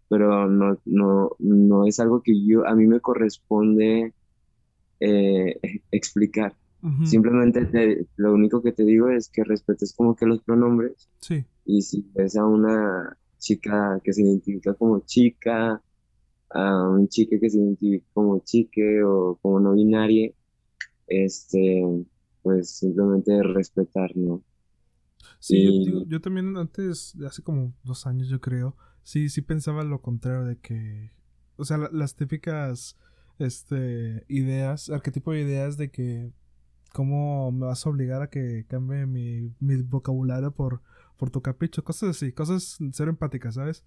pero 0.07 0.47
no, 0.47 0.79
no, 0.85 1.31
no 1.39 1.85
es 1.85 1.99
algo 1.99 2.21
que 2.21 2.33
yo, 2.45 2.65
a 2.67 2.75
mí 2.75 2.85
me 2.85 2.99
corresponde 2.99 4.13
eh, 4.99 5.59
explicar. 5.91 6.55
Simplemente 7.03 8.07
lo 8.15 8.33
único 8.33 8.61
que 8.61 8.71
te 8.71 8.85
digo 8.85 9.09
es 9.09 9.29
que 9.29 9.43
respetes 9.43 9.93
como 9.93 10.15
que 10.15 10.25
los 10.25 10.41
pronombres. 10.41 11.09
Sí. 11.19 11.43
Y 11.65 11.81
si 11.81 12.05
ves 12.13 12.37
a 12.37 12.45
una 12.45 13.17
chica 13.37 13.99
que 14.03 14.13
se 14.13 14.21
identifica 14.21 14.73
como 14.73 15.01
chica, 15.01 15.81
a 16.51 16.89
un 16.89 17.07
chique 17.07 17.39
que 17.39 17.49
se 17.49 17.57
identifica 17.57 18.05
como 18.13 18.39
chique 18.39 19.03
o 19.03 19.37
como 19.41 19.59
no 19.59 19.73
binaria, 19.73 20.31
este, 21.07 21.83
pues 22.41 22.69
simplemente 22.69 23.41
respetar, 23.43 24.15
¿no? 24.15 24.43
Sí, 25.39 25.85
yo, 26.07 26.21
también 26.21 26.57
antes, 26.57 27.15
hace 27.25 27.41
como 27.41 27.73
dos 27.83 28.05
años 28.07 28.27
yo 28.27 28.41
creo, 28.41 28.75
sí, 29.03 29.29
sí 29.29 29.41
pensaba 29.41 29.83
lo 29.83 30.01
contrario 30.01 30.43
de 30.43 30.57
que, 30.57 31.11
o 31.55 31.65
sea, 31.65 31.77
las 31.77 32.15
típicas, 32.15 32.97
este, 33.37 34.25
ideas, 34.27 34.89
arquetipo 34.89 35.31
de 35.31 35.41
ideas 35.41 35.77
de 35.77 35.91
que, 35.91 36.33
¿cómo 36.93 37.51
me 37.51 37.65
vas 37.65 37.85
a 37.85 37.89
obligar 37.89 38.21
a 38.21 38.29
que 38.29 38.65
cambie 38.67 39.05
mi, 39.05 39.53
mi 39.59 39.81
vocabulario 39.81 40.51
por 40.51 40.81
por 41.19 41.29
tu 41.29 41.41
capricho, 41.41 41.83
cosas 41.83 42.11
así, 42.11 42.31
cosas 42.31 42.79
ser 42.93 43.09
empáticas, 43.09 43.55
¿sabes? 43.55 43.83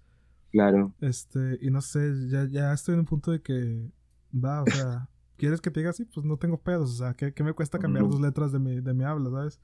Claro. 0.51 0.93
Este, 1.01 1.57
y 1.61 1.71
no 1.71 1.81
sé, 1.81 2.13
ya, 2.29 2.47
ya 2.47 2.71
estoy 2.71 2.93
en 2.93 2.99
un 2.99 3.05
punto 3.07 3.31
de 3.31 3.41
que 3.41 3.89
va, 4.33 4.61
o 4.61 4.67
sea, 4.67 5.09
¿quieres 5.35 5.59
que 5.59 5.71
te 5.71 5.79
diga 5.79 5.89
así? 5.89 6.05
Pues 6.05 6.23
no 6.25 6.37
tengo 6.37 6.59
pedos, 6.59 6.91
o 6.91 6.93
sea, 6.93 7.15
¿qué, 7.15 7.33
me 7.43 7.53
cuesta 7.53 7.79
cambiar 7.79 8.07
dos 8.07 8.21
letras 8.21 8.51
de 8.51 8.59
mi, 8.59 8.79
de 8.81 8.93
mi 8.93 9.03
habla, 9.03 9.31
¿sabes? 9.31 9.59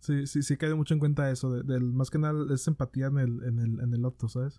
Sí, 0.00 0.26
sí, 0.26 0.42
sí 0.42 0.56
caído 0.56 0.76
mucho 0.76 0.94
en 0.94 1.00
cuenta 1.00 1.26
de 1.26 1.34
eso, 1.34 1.52
del, 1.62 1.92
más 1.92 2.10
que 2.10 2.18
nada 2.18 2.52
es 2.52 2.66
empatía 2.66 3.06
en 3.06 3.18
el, 3.18 3.44
en 3.44 3.58
el, 3.58 3.80
en 3.80 3.92
el 3.92 4.04
otro, 4.06 4.26
¿sabes? 4.30 4.58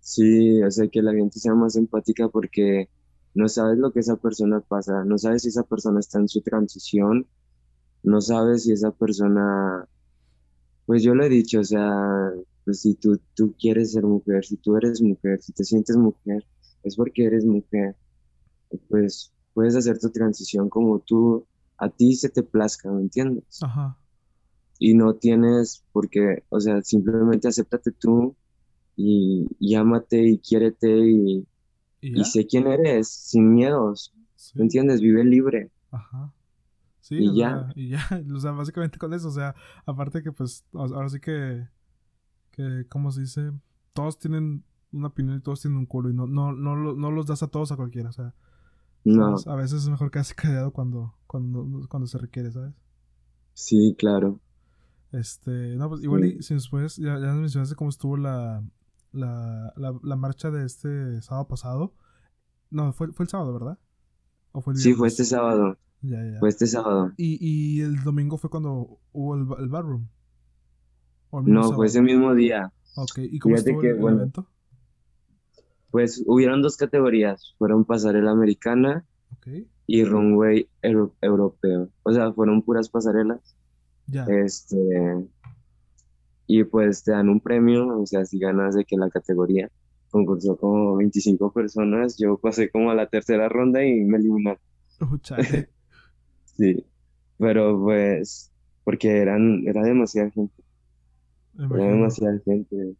Sí, 0.00 0.60
o 0.64 0.70
sea, 0.70 0.88
que 0.88 1.00
la 1.00 1.12
gente 1.12 1.38
sea 1.38 1.54
más 1.54 1.76
empática 1.76 2.28
porque 2.28 2.90
no 3.34 3.48
sabes 3.48 3.78
lo 3.78 3.92
que 3.92 4.00
esa 4.00 4.16
persona 4.16 4.60
pasa, 4.60 5.04
no 5.04 5.18
sabes 5.18 5.42
si 5.42 5.48
esa 5.48 5.64
persona 5.64 6.00
está 6.00 6.18
en 6.18 6.28
su 6.28 6.40
transición, 6.40 7.26
no 8.02 8.20
sabes 8.20 8.64
si 8.64 8.72
esa 8.72 8.90
persona 8.92 9.88
pues 10.86 11.02
yo 11.02 11.14
lo 11.14 11.24
he 11.24 11.28
dicho, 11.28 11.60
o 11.60 11.64
sea, 11.64 12.30
pues 12.64 12.80
si 12.80 12.94
tú, 12.94 13.18
tú 13.34 13.54
quieres 13.58 13.92
ser 13.92 14.04
mujer, 14.04 14.44
si 14.44 14.56
tú 14.56 14.76
eres 14.76 15.00
mujer, 15.00 15.40
si 15.42 15.52
te 15.52 15.64
sientes 15.64 15.96
mujer, 15.96 16.44
es 16.82 16.96
porque 16.96 17.24
eres 17.24 17.44
mujer. 17.44 17.96
Pues 18.88 19.32
puedes 19.54 19.76
hacer 19.76 19.98
tu 19.98 20.10
transición 20.10 20.68
como 20.68 20.98
tú, 21.00 21.46
a 21.78 21.88
ti 21.88 22.14
se 22.14 22.28
te 22.28 22.42
plazca, 22.42 22.90
¿me 22.90 23.02
entiendes? 23.02 23.62
Ajá. 23.62 23.96
Y 24.78 24.94
no 24.94 25.14
tienes 25.14 25.84
porque, 25.92 26.42
o 26.48 26.60
sea, 26.60 26.82
simplemente 26.82 27.48
acéptate 27.48 27.92
tú 27.92 28.34
y, 28.96 29.46
y 29.58 29.74
ámate 29.76 30.22
y 30.22 30.38
quiérete 30.38 30.98
y, 30.98 31.46
¿Y, 32.12 32.24
sé 32.24 32.46
quién 32.46 32.66
eres, 32.66 33.08
sin 33.08 33.54
miedos, 33.54 34.12
¿me 34.54 34.62
entiendes? 34.64 35.00
Vive 35.00 35.24
libre. 35.24 35.70
Ajá. 35.90 36.32
Sí, 37.00 37.16
y 37.18 37.36
ya. 37.36 37.72
y 37.74 37.90
ya, 37.90 38.00
o 38.34 38.40
sea, 38.40 38.52
básicamente 38.52 38.98
con 38.98 39.12
eso, 39.14 39.28
o 39.28 39.32
sea, 39.32 39.54
aparte 39.86 40.22
que 40.22 40.32
pues 40.32 40.64
ahora 40.74 41.08
sí 41.08 41.20
que, 41.20 41.66
que, 42.50 42.86
¿cómo 42.88 43.10
se 43.10 43.22
dice? 43.22 43.52
Todos 43.92 44.18
tienen 44.18 44.64
una 44.92 45.08
opinión 45.08 45.36
y 45.36 45.40
todos 45.40 45.60
tienen 45.62 45.78
un 45.78 45.86
culo 45.86 46.10
y 46.10 46.14
no, 46.14 46.26
no, 46.26 46.52
no, 46.52 46.76
no 46.76 47.10
los 47.10 47.26
das 47.26 47.42
a 47.42 47.48
todos 47.48 47.72
a 47.72 47.76
cualquiera, 47.76 48.10
o 48.10 48.12
sea. 48.12 48.34
No, 49.04 49.36
A 49.46 49.54
veces 49.56 49.82
es 49.82 49.88
mejor 49.88 50.10
quedarse 50.10 50.34
callado 50.36 50.72
cuando, 50.72 51.14
cuando, 51.26 51.86
cuando 51.88 52.06
se 52.06 52.18
requiere, 52.18 52.50
¿sabes? 52.52 52.74
sí, 53.54 53.94
claro. 53.98 54.40
Este, 55.12 55.76
no, 55.76 55.88
pues 55.88 56.02
igual 56.02 56.24
y 56.24 56.32
Sí. 56.38 56.42
si 56.42 56.54
después, 56.54 56.96
ya, 56.96 57.18
ya 57.18 57.26
nos 57.28 57.40
mencionaste 57.40 57.76
cómo 57.76 57.90
estuvo 57.90 58.16
la, 58.16 58.62
la, 59.14 59.72
la, 59.76 59.98
la 60.02 60.16
marcha 60.16 60.50
de 60.50 60.64
este 60.66 61.22
sábado 61.22 61.48
pasado. 61.48 61.94
No, 62.70 62.92
fue, 62.92 63.12
fue 63.12 63.24
el 63.24 63.28
sábado, 63.30 63.52
¿verdad? 63.52 63.78
¿O 64.52 64.60
fue 64.60 64.74
el 64.74 64.78
Sí, 64.80 64.92
fue 64.94 65.08
este 65.08 65.24
sábado, 65.24 65.78
Ya, 66.02 66.22
ya, 66.22 66.32
ya. 66.32 66.38
fue 66.40 66.48
este 66.48 66.66
sábado. 66.66 67.12
Y, 67.16 67.38
y 67.40 67.80
el 67.80 68.02
domingo 68.02 68.36
fue 68.38 68.50
cuando 68.50 68.98
hubo 69.12 69.34
el, 69.36 69.46
el 69.62 69.68
ballroom. 69.68 70.08
¿O 71.30 71.38
el 71.40 71.44
mismo 71.46 71.60
No, 71.62 71.72
fue 71.72 71.86
ese 71.86 72.02
mismo 72.02 72.34
día. 72.34 72.72
Ok, 72.96 73.18
¿y 73.18 73.38
cómo 73.38 73.54
Fíjate 73.56 73.70
estuvo 73.70 73.80
que, 73.82 73.90
el, 73.90 73.98
bueno, 73.98 74.18
evento? 74.18 74.46
Pues 75.90 76.22
hubieron 76.26 76.60
dos 76.62 76.76
categorías, 76.76 77.54
fueron 77.58 77.84
pasarela 77.84 78.32
americana 78.32 79.04
y 79.86 80.04
runway 80.04 80.68
euro- 80.82 81.14
europeo. 81.20 81.90
O 82.02 82.12
sea, 82.12 82.32
fueron 82.32 82.62
puras 82.62 82.88
pasarelas. 82.88 83.54
ya. 84.06 84.24
Este, 84.24 84.76
y 86.46 86.64
pues 86.64 87.04
te 87.04 87.12
dan 87.12 87.28
un 87.28 87.40
premio, 87.40 87.98
o 87.98 88.06
sea, 88.06 88.24
si 88.24 88.38
ganas 88.38 88.74
de 88.74 88.84
que 88.84 88.96
la 88.96 89.10
categoría 89.10 89.70
concursó 90.10 90.56
como 90.56 90.96
25 90.96 91.52
personas, 91.52 92.16
yo 92.18 92.38
pasé 92.38 92.70
como 92.70 92.90
a 92.90 92.94
la 92.94 93.08
tercera 93.08 93.48
ronda 93.48 93.84
y 93.84 94.04
me 94.04 94.18
eliminaron. 94.18 94.60
Chale. 95.22 95.68
Sí, 96.56 96.86
pero 97.36 97.82
pues, 97.82 98.52
porque 98.84 99.18
eran, 99.18 99.66
era 99.66 99.82
demasiada 99.82 100.30
gente, 100.30 100.62
Me 101.54 101.82
era 101.82 101.90
demasiada 101.90 102.38
gente. 102.44 102.94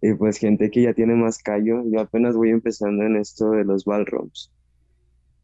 Y 0.00 0.14
pues 0.14 0.38
gente 0.38 0.70
que 0.70 0.82
ya 0.82 0.94
tiene 0.94 1.14
más 1.14 1.42
callo, 1.42 1.82
yo 1.92 2.00
apenas 2.00 2.34
voy 2.34 2.48
empezando 2.48 3.04
en 3.04 3.16
esto 3.16 3.50
de 3.50 3.64
los 3.64 3.84
ballrooms. 3.84 4.50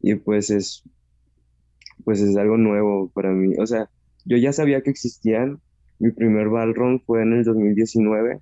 Y 0.01 0.15
pues 0.15 0.49
es, 0.49 0.83
pues 2.03 2.21
es 2.21 2.35
algo 2.37 2.57
nuevo 2.57 3.11
para 3.13 3.29
mí. 3.31 3.55
O 3.59 3.67
sea, 3.67 3.89
yo 4.25 4.37
ya 4.37 4.51
sabía 4.53 4.81
que 4.81 4.89
existían. 4.89 5.61
Mi 5.99 6.11
primer 6.11 6.49
ballroom 6.49 6.99
fue 7.05 7.23
en 7.23 7.33
el 7.33 7.43
2019, 7.43 8.39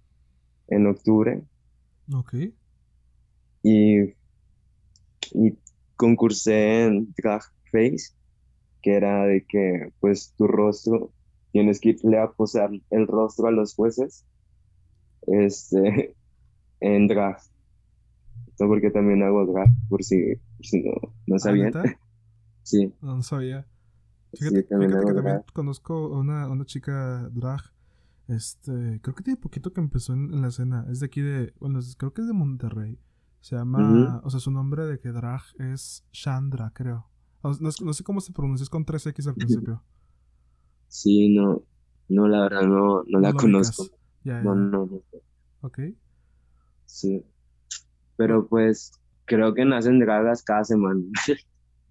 en 0.67 0.87
octubre, 0.87 1.41
Ok, 2.13 2.35
y, 3.63 4.13
y 5.31 5.57
concursé 5.95 6.83
en 6.83 7.13
Drag 7.17 7.41
Face, 7.71 8.13
que 8.83 8.95
era 8.95 9.25
de 9.25 9.43
que 9.43 9.91
pues 9.99 10.33
tu 10.37 10.45
rostro, 10.45 11.11
tienes 11.51 11.79
que 11.79 11.89
irle 11.89 12.19
a 12.19 12.31
posar 12.31 12.69
el 12.91 13.07
rostro 13.07 13.47
a 13.47 13.51
los 13.51 13.73
jueces, 13.73 14.25
este, 15.25 16.15
en 16.79 17.07
drag. 17.07 17.37
Esto 18.47 18.67
porque 18.67 18.91
también 18.91 19.23
hago 19.23 19.45
drag, 19.45 19.69
por 19.89 20.03
si, 20.03 20.35
por 20.57 20.65
si 20.65 20.83
no, 20.83 20.93
no 21.25 21.35
ah, 21.35 21.39
sabían. 21.39 21.73
Sí, 22.61 22.91
No, 22.99 23.17
no 23.17 23.21
sabía. 23.21 23.67
Fíjate, 24.39 24.63
fíjate 24.63 25.05
que 25.05 25.13
también 25.15 25.43
conozco 25.53 25.93
a 26.15 26.19
una, 26.19 26.47
una 26.49 26.65
chica 26.65 27.29
drag. 27.33 27.61
Este, 28.27 28.99
creo 29.01 29.15
que 29.15 29.23
tiene 29.23 29.39
poquito 29.39 29.71
que 29.71 29.81
empezó 29.81 30.13
en, 30.13 30.33
en 30.33 30.41
la 30.41 30.47
escena. 30.47 30.85
Es 30.89 30.99
de 30.99 31.05
aquí 31.07 31.21
de, 31.21 31.53
bueno, 31.59 31.79
es- 31.79 31.95
creo 31.95 32.13
que 32.13 32.21
es 32.21 32.27
de 32.27 32.33
Monterrey. 32.33 32.99
Se 33.39 33.55
llama, 33.55 33.79
o 34.23 34.29
sea, 34.31 34.39
su 34.39 34.49
nombre 34.49 34.85
de 34.85 34.99
que 34.99 35.09
drag 35.11 35.41
es 35.59 36.03
Chandra, 36.11 36.71
creo. 36.73 37.07
No, 37.43 37.93
sé 37.93 38.03
cómo 38.03 38.19
se 38.21 38.33
pronuncia, 38.33 38.63
es 38.63 38.69
con 38.71 38.85
3X 38.85 39.27
al 39.27 39.35
principio. 39.35 39.83
Sí, 40.87 41.29
no, 41.35 41.61
no, 42.09 42.27
la 42.27 42.41
verdad 42.41 42.63
no, 42.63 43.03
no 43.07 43.19
la 43.19 43.29
conozco. 43.43 43.83
Ya, 44.23 44.41
No, 44.41 44.55
no, 44.55 44.85
no. 44.87 45.01
Ok. 45.61 45.79
Sí. 46.87 47.23
Pero 48.17 48.47
pues 48.47 48.93
creo 49.25 49.53
que 49.53 49.65
nacen 49.65 49.99
dragas 49.99 50.41
cada 50.41 50.63
semana. 50.63 51.01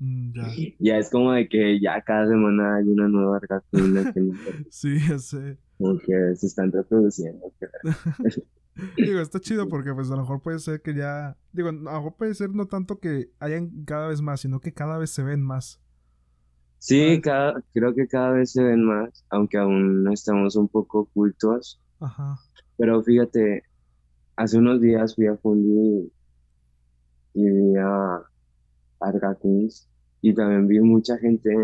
Mm, 0.04 0.32
ya. 0.34 0.44
Ya 0.78 0.98
es 0.98 1.10
como 1.10 1.32
de 1.32 1.48
que 1.48 1.80
ya 1.80 2.00
cada 2.02 2.26
semana 2.28 2.76
hay 2.76 2.88
una 2.88 3.08
nueva 3.08 3.40
queen 3.70 3.94
que, 4.12 4.66
Sí, 4.70 4.98
ya 5.08 5.18
sé. 5.18 5.56
como 5.78 5.98
que 5.98 6.36
se 6.36 6.46
están 6.46 6.70
reproduciendo. 6.70 7.52
Digo, 8.96 9.20
está 9.20 9.38
chido 9.40 9.68
porque 9.68 9.94
pues 9.94 10.10
a 10.10 10.16
lo 10.16 10.22
mejor 10.22 10.42
puede 10.42 10.58
ser 10.58 10.82
que 10.82 10.94
ya, 10.94 11.36
digo, 11.52 11.68
a 11.68 11.72
lo 11.72 11.80
mejor 11.80 12.16
puede 12.16 12.34
ser 12.34 12.50
no 12.50 12.66
tanto 12.66 12.98
que 12.98 13.30
hayan 13.38 13.84
cada 13.84 14.08
vez 14.08 14.20
más, 14.20 14.40
sino 14.40 14.60
que 14.60 14.74
cada 14.74 14.98
vez 14.98 15.10
se 15.10 15.22
ven 15.22 15.40
más. 15.40 15.80
Sí, 16.78 17.20
cada, 17.22 17.62
creo 17.72 17.94
que 17.94 18.06
cada 18.08 18.32
vez 18.32 18.50
se 18.52 18.62
ven 18.62 18.84
más, 18.84 19.24
aunque 19.30 19.56
aún 19.56 20.06
estamos 20.12 20.56
un 20.56 20.68
poco 20.68 21.00
ocultos. 21.00 21.80
Ajá. 22.00 22.36
Pero 22.76 23.02
fíjate, 23.02 23.62
hace 24.36 24.58
unos 24.58 24.80
días 24.80 25.14
fui 25.14 25.28
a 25.28 25.36
Fundi 25.36 26.12
y 27.34 27.48
vi 27.48 27.76
a, 27.76 28.16
a 29.00 29.12
drag 29.12 29.38
queens 29.40 29.88
y 30.24 30.32
también 30.32 30.66
vi 30.66 30.80
mucha 30.80 31.18
gente 31.18 31.54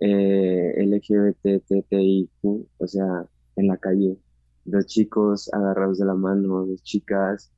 eh, 0.00 0.74
LGBTTIQ, 0.76 2.28
o 2.76 2.86
sea, 2.86 3.26
en 3.56 3.68
la 3.68 3.78
calle. 3.78 4.18
Dos 4.66 4.84
chicos 4.86 5.50
agarrados 5.54 5.98
de 5.98 6.04
la 6.04 6.14
mano, 6.14 6.66
dos 6.66 6.82
chicas 6.82 7.50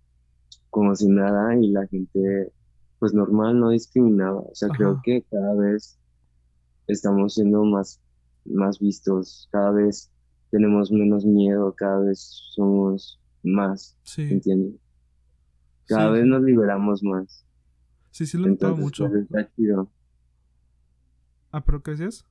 como 0.70 0.94
si 0.94 1.08
nada 1.08 1.56
y 1.56 1.72
la 1.72 1.88
gente, 1.88 2.52
pues 3.00 3.12
normal, 3.14 3.58
no 3.58 3.70
discriminaba. 3.70 4.42
O 4.42 4.54
sea, 4.54 4.68
creo 4.68 5.00
que 5.02 5.22
cada 5.28 5.54
vez 5.56 5.98
estamos 6.86 7.34
siendo 7.34 7.64
más, 7.64 8.00
más 8.44 8.78
vistos, 8.78 9.48
cada 9.50 9.72
vez 9.72 10.08
tenemos 10.50 10.92
menos 10.92 11.24
miedo, 11.24 11.74
cada 11.74 11.98
vez 11.98 12.20
somos 12.54 13.20
más, 13.42 13.96
Sí, 14.04 14.22
¿entiendes? 14.22 14.76
Cada 15.86 16.10
sí, 16.10 16.14
vez 16.14 16.26
nos 16.26 16.42
liberamos 16.42 17.02
más. 17.02 17.43
Sí, 18.14 18.26
sí 18.26 18.38
lo 18.38 18.46
he 18.46 18.50
notado 18.50 18.74
Entonces, 18.76 18.84
mucho. 19.00 19.08
pues 19.10 19.22
está 19.24 19.52
chido. 19.56 19.90
Ah, 21.50 21.64
¿pero 21.64 21.82
qué 21.82 21.90
decías? 21.92 22.24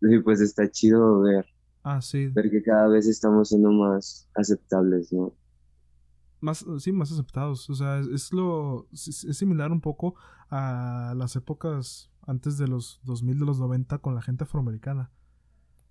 Y 0.00 0.18
pues 0.20 0.40
está 0.40 0.70
chido 0.70 1.20
ver, 1.20 1.44
Ah, 1.82 2.00
sí. 2.00 2.28
ver 2.28 2.50
que 2.50 2.62
cada 2.62 2.88
vez 2.88 3.06
estamos 3.06 3.50
siendo 3.50 3.70
más 3.70 4.26
aceptables, 4.34 5.12
¿no? 5.12 5.34
Más, 6.40 6.64
sí, 6.78 6.90
más 6.92 7.12
aceptados. 7.12 7.68
O 7.68 7.74
sea, 7.74 7.98
es, 7.98 8.06
es 8.06 8.32
lo, 8.32 8.86
es, 8.90 9.24
es 9.24 9.36
similar 9.36 9.72
un 9.72 9.82
poco 9.82 10.14
a 10.48 11.12
las 11.18 11.36
épocas 11.36 12.10
antes 12.26 12.56
de 12.56 12.66
los 12.68 13.00
2000, 13.04 13.38
de 13.40 13.44
los 13.44 13.60
90 13.60 13.98
con 13.98 14.14
la 14.14 14.22
gente 14.22 14.44
afroamericana. 14.44 15.10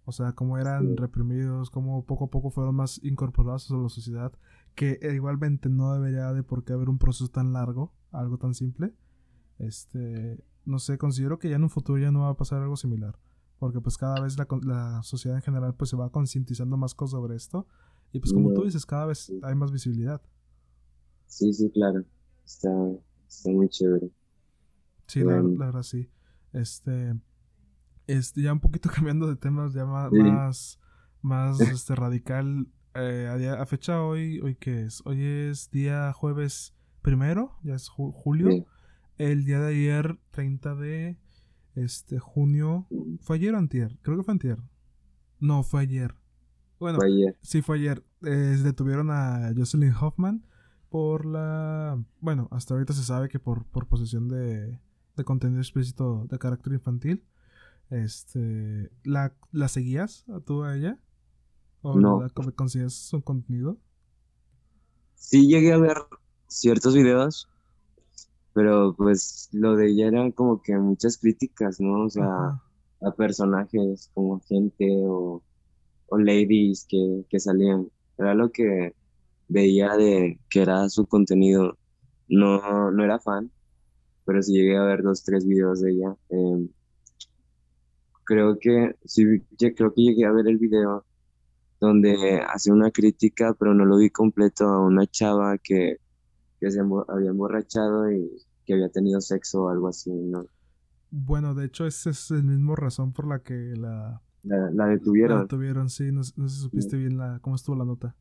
O 0.05 0.11
sea, 0.11 0.31
cómo 0.31 0.57
eran 0.57 0.87
Sí. 0.87 0.95
reprimidos, 0.95 1.69
cómo 1.69 2.03
poco 2.03 2.25
a 2.25 2.29
poco 2.31 2.49
fueron 2.49 2.73
más 2.73 2.99
incorporados 3.03 3.69
a 3.69 3.75
la 3.77 3.89
sociedad, 3.89 4.31
que 4.73 4.97
eh, 5.03 5.13
igualmente 5.13 5.69
no 5.69 5.93
debería 5.93 6.33
de 6.33 6.41
por 6.41 6.63
qué 6.63 6.73
haber 6.73 6.89
un 6.89 6.97
proceso 6.97 7.27
tan 7.29 7.53
largo, 7.53 7.93
algo 8.11 8.37
tan 8.37 8.53
simple. 8.53 8.93
Este, 9.59 10.43
no 10.65 10.79
sé, 10.79 10.97
considero 10.97 11.39
que 11.39 11.49
ya 11.49 11.55
en 11.57 11.63
un 11.63 11.69
futuro 11.69 11.99
ya 11.99 12.11
no 12.11 12.21
va 12.21 12.29
a 12.29 12.37
pasar 12.37 12.61
algo 12.61 12.77
similar, 12.77 13.19
porque 13.59 13.81
pues 13.81 13.97
cada 13.97 14.19
vez 14.21 14.37
la, 14.37 14.47
la 14.63 15.03
sociedad 15.03 15.37
en 15.37 15.43
general 15.43 15.75
pues 15.75 15.89
se 15.91 15.95
va 15.97 16.11
concientizando 16.11 16.77
más 16.77 16.95
cosas 16.95 17.11
sobre 17.13 17.35
esto 17.35 17.67
y 18.11 18.19
pues 18.19 18.33
como 18.33 18.51
tú 18.53 18.63
dices, 18.65 18.85
cada 18.85 19.07
vez 19.07 19.33
hay 19.41 19.55
más 19.55 19.71
visibilidad. 19.71 20.21
sí, 21.27 21.53
sí, 21.53 21.69
claro. 21.71 22.03
Está, 22.45 22.69
está 23.27 23.49
muy 23.51 23.69
chévere. 23.69 24.09
Sí, 25.07 25.23
la, 25.23 25.41
Bueno, 25.41 25.49
la 25.55 25.65
verdad 25.67 25.83
sí. 25.83 26.09
Este, 26.53 27.15
este, 28.07 28.43
ya 28.43 28.53
un 28.53 28.61
poquito 28.61 28.89
cambiando 28.95 29.27
de 29.27 29.37
temas, 29.37 29.73
ya 29.73 29.85
sí. 30.09 30.11
más, 30.11 30.79
más, 31.23 31.69
este, 31.71 31.95
radical. 31.95 32.67
eh, 32.95 33.29
a, 33.31 33.37
día- 33.37 33.61
a 33.61 33.67
fecha 33.67 34.03
hoy, 34.03 34.41
¿hoy 34.41 34.55
qué 34.57 34.83
es? 34.85 35.03
Hoy 35.05 35.23
es 35.23 35.71
día 35.71 36.13
jueves 36.13 36.75
primero, 37.11 37.57
ya 37.63 37.75
es 37.75 37.89
ju- 37.89 38.11
julio. 38.13 38.51
Sí. 38.51 38.65
El 39.17 39.45
día 39.45 39.59
de 39.61 39.67
ayer, 39.69 40.19
30 40.31 40.75
de 40.75 41.17
este 41.75 42.19
junio. 42.19 42.85
¿Fue 43.21 43.37
ayer 43.37 43.53
o 43.55 43.57
antier? 43.57 43.97
Creo 44.01 44.17
que 44.17 44.23
fue 44.23 44.33
antier. 44.33 44.57
No, 45.39 45.63
fue 45.63 45.81
ayer. 45.81 46.13
Bueno, 46.79 46.97
Fue 46.99 47.07
ayer. 47.07 47.37
sí 47.41 47.61
fue 47.61 47.77
ayer. 47.77 48.03
Eh, 48.23 48.57
detuvieron 48.63 49.09
a 49.09 49.51
Jocelyn 49.55 49.93
Hoffman 49.93 50.45
por 50.89 51.25
la... 51.25 51.97
Bueno, 52.19 52.47
hasta 52.51 52.73
ahorita 52.73 52.93
se 52.93 53.03
sabe 53.03 53.29
que 53.29 53.39
por, 53.39 53.65
por 53.65 53.87
posesión 53.87 54.27
de, 54.27 54.79
de 55.15 55.23
contenido 55.23 55.59
explícito 55.61 56.25
de 56.29 56.37
carácter 56.37 56.73
infantil. 56.73 57.23
Este... 57.89 58.91
¿La, 59.03 59.33
la 59.51 59.67
seguías 59.69 60.25
a 60.29 60.39
tú 60.41 60.63
a 60.63 60.75
ella? 60.75 60.99
¿O 61.81 61.99
No. 61.99 62.21
la 62.21 62.29
co- 62.29 62.53
consideras 62.53 62.93
su 62.93 63.21
contenido? 63.23 63.77
Sí 65.15 65.47
llegué 65.47 65.73
a 65.73 65.77
ver 65.77 65.97
ciertos 66.47 66.95
videos, 66.95 67.47
pero 68.53 68.95
pues 68.95 69.49
lo 69.51 69.75
de 69.75 69.87
ella 69.91 70.07
eran 70.07 70.31
como 70.31 70.61
que 70.61 70.75
muchas 70.77 71.17
críticas, 71.17 71.79
¿no? 71.79 72.05
O 72.05 72.09
sea, 72.09 72.25
Ajá. 72.25 72.63
a 73.01 73.11
personajes 73.11 74.09
como 74.13 74.39
gente 74.41 74.87
o, 75.05 75.43
o 76.07 76.17
ladies 76.17 76.85
que, 76.89 77.25
que 77.29 77.39
salían. 77.39 77.89
Era 78.17 78.33
lo 78.33 78.51
que 78.51 78.95
veía 79.47 79.95
de 79.95 80.39
que 80.49 80.61
era 80.61 80.89
su 80.89 81.05
contenido. 81.07 81.77
No, 82.27 82.91
no 82.91 83.03
era 83.03 83.19
fan, 83.19 83.51
pero 84.25 84.41
sí 84.43 84.53
llegué 84.53 84.77
a 84.77 84.83
ver 84.83 85.03
dos, 85.03 85.23
tres 85.23 85.45
videos 85.45 85.81
de 85.81 85.91
ella. 85.91 86.15
Em, 86.29 86.69
creo 88.23 88.57
que 88.59 88.95
sí, 89.05 89.23
creo 89.57 89.93
que 89.93 90.01
llegué 90.01 90.25
a 90.25 90.31
ver 90.31 90.47
el 90.47 90.57
video 90.57 91.05
donde 91.79 92.41
hace 92.47 92.71
una 92.71 92.91
crítica, 92.91 93.55
pero 93.57 93.73
no 93.73 93.85
lo 93.85 93.97
vi 93.97 94.09
completo 94.09 94.65
a 94.65 94.85
una 94.85 95.05
chava 95.07 95.57
que, 95.59 95.97
que 96.59 96.71
se 96.71 96.79
había 96.79 97.29
emborrachado 97.29 98.11
y 98.11 98.29
que 98.65 98.73
había 98.73 98.89
tenido 98.89 99.21
sexo 99.21 99.63
o 99.63 99.69
algo 99.69 99.87
así, 99.87 100.11
¿no? 100.11 100.45
Bueno, 101.09 101.53
de 101.55 101.65
hecho, 101.65 101.87
esa 101.87 102.09
es 102.09 102.29
la 102.31 102.41
misma 102.41 102.75
razón 102.75 103.13
por 103.13 103.27
la 103.27 103.39
que 103.39 103.53
la... 103.75 104.21
La, 104.43 104.87
detuvieron. 104.87 105.37
La 105.37 105.43
detuvieron, 105.43 105.89
sí. 105.89 106.11
No, 106.11 106.23
sé 106.23 106.33
si 106.35 106.61
supiste 106.61 106.95
bien 106.97 107.17
la, 107.17 107.39
cómo 107.41 107.55
estuvo 107.55 107.75
la 107.75 107.85
nota. 107.85 108.15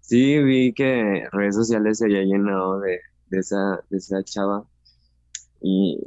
Sí, 0.00 0.42
vi 0.42 0.72
que 0.72 1.24
redes 1.32 1.54
sociales 1.54 1.98
se 1.98 2.04
había 2.04 2.22
llenado 2.22 2.80
de, 2.80 3.00
de, 3.28 3.38
esa, 3.38 3.80
de 3.90 3.98
esa 3.98 4.22
chava. 4.22 4.66
Y... 5.60 6.00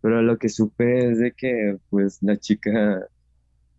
Pero 0.00 0.22
lo 0.22 0.38
que 0.38 0.48
supe 0.48 1.10
es 1.10 1.18
de 1.18 1.32
que, 1.32 1.78
pues, 1.90 2.22
la 2.22 2.36
chica... 2.36 3.06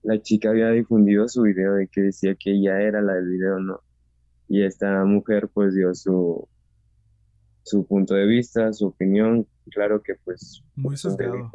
La 0.01 0.21
chica 0.21 0.49
había 0.49 0.69
difundido 0.69 1.27
su 1.27 1.41
video 1.41 1.73
de 1.73 1.87
que 1.87 2.01
decía 2.01 2.33
que 2.35 2.51
ella 2.51 2.81
era 2.81 3.01
la 3.01 3.15
del 3.15 3.27
video, 3.27 3.59
¿no? 3.59 3.81
Y 4.47 4.63
esta 4.63 5.03
mujer, 5.03 5.49
pues, 5.53 5.75
dio 5.75 5.93
su, 5.93 6.47
su 7.63 7.85
punto 7.85 8.13
de 8.13 8.25
vista, 8.25 8.71
su 8.73 8.87
opinión, 8.87 9.47
claro 9.71 10.01
que 10.01 10.15
pues... 10.23 10.63
Muy 10.75 10.97
sesgado. 10.97 11.51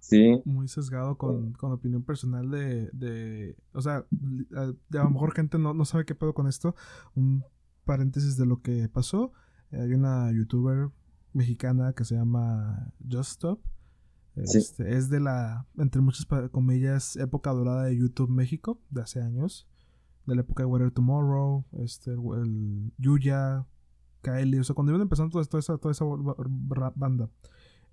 Sí. 0.00 0.40
Muy 0.44 0.68
sesgado 0.68 1.18
con, 1.18 1.52
con 1.52 1.72
opinión 1.72 2.02
personal 2.02 2.50
de, 2.50 2.88
de... 2.92 3.56
O 3.72 3.82
sea, 3.82 4.06
a, 4.56 4.74
lo 4.90 5.10
mejor 5.10 5.34
gente 5.34 5.58
no, 5.58 5.74
no 5.74 5.84
sabe 5.84 6.04
qué 6.04 6.14
pedo 6.14 6.34
con 6.34 6.48
esto. 6.48 6.74
Un 7.14 7.44
paréntesis 7.84 8.36
de 8.36 8.46
lo 8.46 8.62
que 8.62 8.88
pasó. 8.88 9.32
Hay 9.70 9.92
una 9.92 10.32
youtuber 10.32 10.90
mexicana 11.32 11.92
que 11.92 12.04
se 12.04 12.14
llama 12.14 12.92
Just 13.10 13.32
Stop. 13.32 13.60
Este, 14.36 14.96
Es 14.96 15.10
de 15.10 15.20
la, 15.20 15.66
entre 15.76 16.00
muchas 16.00 16.26
comillas, 16.50 17.16
época 17.16 17.50
dorada 17.50 17.84
de 17.84 17.96
YouTube 17.96 18.30
México, 18.30 18.80
de 18.90 19.02
hace 19.02 19.20
años. 19.20 19.68
De 20.26 20.34
la 20.34 20.42
época 20.42 20.62
de 20.62 20.66
Weather 20.66 20.90
Tomorrow, 20.90 21.64
este, 21.78 22.12
el 22.12 22.92
Yuya, 22.98 23.66
Kylie, 24.22 24.60
o 24.60 24.64
sea, 24.64 24.74
cuando 24.74 24.92
iban 24.92 25.02
empezando 25.02 25.30
toda, 25.30 25.44
toda, 25.44 25.60
esa, 25.60 25.78
toda 25.78 25.92
esa 25.92 26.04
banda. 26.94 27.30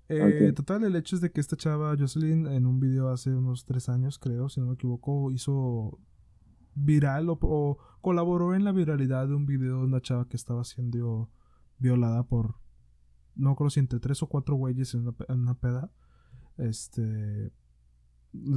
Eh, 0.08 0.52
Total, 0.54 0.84
el 0.84 0.94
hecho 0.94 1.16
es 1.16 1.22
de 1.22 1.32
que 1.32 1.40
esta 1.40 1.56
chava, 1.56 1.96
Jocelyn, 1.98 2.46
en 2.46 2.66
un 2.66 2.78
video 2.78 3.08
hace 3.08 3.34
unos 3.34 3.64
tres 3.64 3.88
años, 3.88 4.18
creo, 4.18 4.48
si 4.48 4.60
no 4.60 4.66
me 4.66 4.74
equivoco, 4.74 5.32
hizo 5.32 5.98
viral 6.74 7.28
o, 7.28 7.78
colaboró 8.00 8.54
en 8.54 8.64
la 8.64 8.72
viralidad 8.72 9.26
de 9.28 9.34
un 9.34 9.46
video 9.46 9.78
de 9.78 9.84
una 9.84 10.00
chava 10.00 10.28
que 10.28 10.36
estaba 10.36 10.62
siendo 10.62 11.30
violada 11.78 12.22
por, 12.22 12.56
no 13.34 13.56
creo 13.56 13.70
si 13.70 13.80
entre 13.80 13.98
tres 13.98 14.22
o 14.22 14.28
cuatro 14.28 14.54
güeyes 14.54 14.94
en 14.94 15.08
una, 15.28 15.54
peda. 15.54 15.90
Este, 16.56 17.52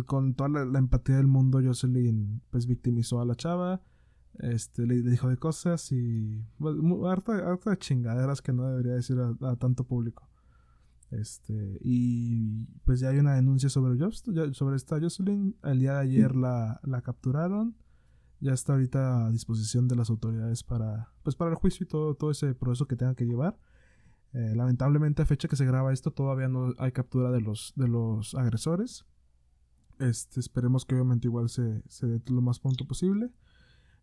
con 0.05 0.35
toda 0.35 0.49
la, 0.49 0.65
la, 0.65 0.79
empatía 0.79 1.17
del 1.17 1.27
mundo, 1.27 1.59
Jocelyn 1.63 2.41
pues 2.51 2.67
victimizó 2.67 3.21
a 3.21 3.25
la 3.25 3.35
chava 3.35 3.81
este, 4.37 4.85
le, 4.85 5.01
dijo 5.01 5.29
de 5.29 5.37
cosas 5.37 5.91
y. 5.91 6.45
Pues, 6.57 6.75
harta, 7.07 7.33
harta 7.33 7.77
chingaderas 7.77 8.41
que 8.41 8.53
no 8.53 8.67
debería 8.67 8.93
decir 8.93 9.17
a, 9.19 9.55
tanto 9.57 9.83
público. 9.83 10.29
Este, 11.11 11.79
y 11.81 12.65
pues 12.85 12.99
ya 12.99 13.09
hay 13.09 13.17
una 13.17 13.33
denuncia 13.33 13.67
sobre, 13.69 13.97
sobre 14.53 14.75
esta 14.75 14.99
Jocelyn. 14.99 15.57
El 15.63 15.79
día 15.79 15.93
de 15.93 15.99
ayer 15.99 16.35
la, 16.35 16.79
la, 16.83 17.01
capturaron. 17.01 17.75
Ya 18.39 18.53
está 18.53 18.73
ahorita 18.73 19.25
a 19.25 19.31
disposición 19.31 19.89
de 19.89 19.97
las 19.97 20.09
autoridades 20.09 20.63
para, 20.63 21.11
pues 21.23 21.35
para 21.35 21.49
el 21.49 21.57
juicio 21.57 21.83
y 21.83 21.87
todo, 21.87 22.15
todo 22.15 22.31
ese 22.31 22.53
proceso 22.55 22.87
que 22.87 22.95
tengan 22.95 23.15
que 23.15 23.25
llevar. 23.25 23.59
Eh, 24.31 24.53
lamentablemente, 24.55 25.23
a 25.23 25.25
fecha 25.25 25.47
que 25.47 25.57
se 25.57 25.65
graba 25.65 25.91
esto, 25.91 26.11
todavía 26.11 26.47
no 26.47 26.73
hay 26.77 26.93
captura 26.93 27.31
de 27.31 27.41
los, 27.41 27.73
de 27.75 27.87
los 27.89 28.35
agresores. 28.35 29.05
Este, 29.99 30.39
esperemos 30.39 30.85
que 30.85 30.95
obviamente 30.95 31.27
igual 31.27 31.49
se, 31.49 31.83
se 31.89 32.07
dé 32.07 32.21
lo 32.27 32.41
más 32.41 32.59
pronto 32.59 32.85
posible. 32.85 33.31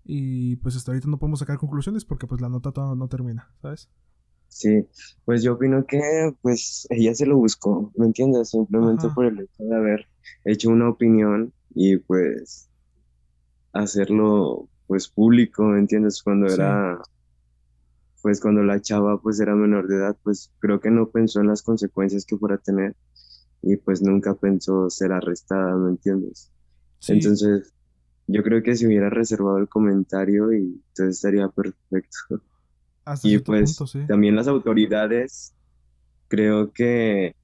Y 0.09 0.57
pues 0.57 0.77
hasta 0.77 0.93
ahorita 0.93 1.09
no 1.09 1.19
podemos 1.19 1.41
sacar 1.41 1.59
conclusiones 1.59 2.05
porque 2.05 2.27
pues 2.27 2.41
la 2.41 2.49
nota 2.49 2.71
todavía 2.71 2.97
no 2.97 3.09
termina, 3.09 3.51
¿sabes? 3.61 3.91
Sí, 4.49 4.87
pues 5.25 5.43
yo 5.43 5.55
opino 5.55 5.85
que 5.85 6.01
pues 6.41 6.87
ella 6.91 7.15
se 7.15 7.27
lo 7.27 7.37
buscó, 7.37 7.93
¿me 7.97 8.07
entiendes? 8.07 8.51
Simplemente 8.51 9.09
por 9.15 9.27
el 9.27 9.41
hecho 9.41 9.65
de 9.65 9.77
haber 9.77 10.07
hecho 10.45 10.71
una 10.71 10.89
opinión 10.89 11.53
y 11.75 11.97
pues 11.99 12.71
hacerlo 13.73 14.69
pues 14.87 15.09
público, 15.09 15.65
¿me 15.65 15.81
entiendes? 15.81 16.23
Cuando 16.23 16.47
era, 16.47 17.03
pues 18.23 18.41
cuando 18.41 18.63
la 18.63 18.81
chava 18.81 19.21
pues 19.21 19.41
era 19.41 19.55
menor 19.55 19.89
de 19.89 19.97
edad, 19.97 20.17
pues 20.23 20.53
creo 20.61 20.81
que 20.81 20.91
no 20.91 21.11
pensó 21.11 21.41
en 21.41 21.49
las 21.49 21.63
consecuencias 21.63 22.25
que 22.25 22.39
fuera 22.39 22.55
a 22.55 22.59
tener 22.59 22.95
y 23.63 23.77
pues 23.77 24.01
nunca 24.01 24.35
pensó 24.35 24.89
ser 24.89 25.13
arrestada, 25.13 25.77
¿me 25.77 25.91
entiendes? 25.91 26.53
Entonces, 27.09 27.75
yo 28.27 28.43
creo 28.43 28.63
que 28.63 28.75
si 28.77 28.87
hubiera 28.87 29.09
reservado 29.11 29.59
el 29.59 29.69
comentario 29.69 30.53
y 30.53 30.83
entonces 30.89 31.17
estaría 31.17 31.49
perfecto. 31.49 32.43
y 33.23 33.39
pues 33.39 33.79
también 34.09 34.35
las 34.35 34.49
autoridades, 34.49 35.55
creo 36.29 36.73
que 36.73 37.37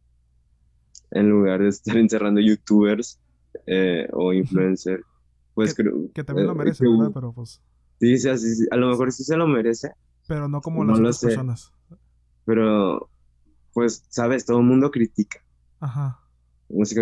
en 1.11 1.31
lugar 1.31 1.61
de 1.61 1.69
estar 1.69 1.97
encerrando 1.99 2.41
youtubers 2.41 3.21
eh, 3.67 4.09
o 4.13 4.33
influencers, 4.33 5.05
pues 5.55 5.75
creo 5.75 6.11
que 6.13 6.25
también 6.25 6.47
lo 6.47 6.55
eh, 6.55 6.57
merece, 6.57 6.85
¿verdad? 6.89 7.13
Pero 7.15 7.33
pues 7.33 7.61
sí, 8.01 8.19
sí, 8.19 8.37
sí, 8.37 8.67
a 8.71 8.77
lo 8.77 8.89
mejor 8.89 9.13
sí 9.13 9.23
se 9.23 9.37
lo 9.37 9.47
merece. 9.47 9.93
Pero 10.27 10.49
no 10.49 10.61
como 10.61 10.85
las 10.85 10.99
otras 10.99 11.21
personas. 11.21 11.73
Pero 12.45 13.09
pues 13.73 14.05
sabes, 14.09 14.45
todo 14.45 14.59
el 14.59 14.65
mundo 14.65 14.91
critica. 14.91 15.41
Ajá. 15.81 16.19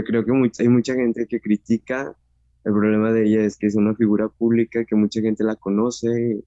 Creo 0.06 0.24
que 0.24 0.50
hay 0.58 0.68
mucha 0.68 0.94
gente 0.94 1.26
que 1.28 1.40
critica 1.40 2.16
el 2.64 2.72
problema 2.72 3.12
de 3.12 3.26
ella 3.26 3.44
es 3.44 3.56
que 3.56 3.66
es 3.66 3.74
una 3.74 3.94
figura 3.94 4.28
pública 4.28 4.84
que 4.84 4.94
mucha 4.94 5.20
gente 5.20 5.44
la 5.44 5.56
conoce 5.56 6.42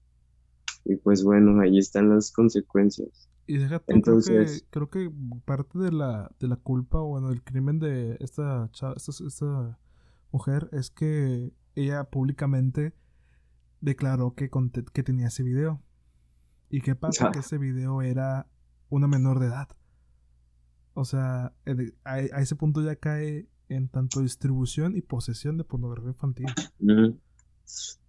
y, 0.84 0.96
pues 0.96 1.24
bueno, 1.24 1.60
ahí 1.60 1.78
están 1.78 2.10
las 2.10 2.30
consecuencias. 2.30 3.28
Y 3.46 3.58
déjate, 3.58 3.92
Entonces, 3.92 4.64
creo, 4.70 4.88
que, 4.88 5.00
creo 5.00 5.10
que 5.10 5.40
parte 5.44 5.78
de 5.78 5.92
la, 5.92 6.30
de 6.40 6.48
la 6.48 6.56
culpa 6.56 7.00
o 7.00 7.08
bueno, 7.08 7.28
del 7.28 7.42
crimen 7.42 7.78
de 7.78 8.16
esta, 8.20 8.70
esta, 8.72 8.94
esta 9.26 9.78
mujer 10.30 10.68
es 10.72 10.90
que 10.90 11.52
ella 11.74 12.04
públicamente 12.04 12.94
declaró 13.80 14.34
que, 14.34 14.50
que 14.92 15.02
tenía 15.02 15.28
ese 15.28 15.42
video. 15.42 15.82
¿Y 16.70 16.80
qué 16.80 16.94
pasa? 16.94 17.30
Que 17.30 17.40
ese 17.40 17.58
video 17.58 18.02
era 18.02 18.48
una 18.88 19.06
menor 19.06 19.40
de 19.40 19.46
edad. 19.46 19.68
O 20.94 21.04
sea, 21.04 21.52
a, 22.04 22.18
ese 22.18 22.56
punto 22.56 22.82
ya 22.82 22.96
cae 22.96 23.48
en 23.68 23.88
tanto 23.88 24.20
distribución 24.20 24.96
y 24.96 25.02
posesión 25.02 25.56
de 25.56 25.64
pornografía 25.64 26.10
infantil. 26.10 26.46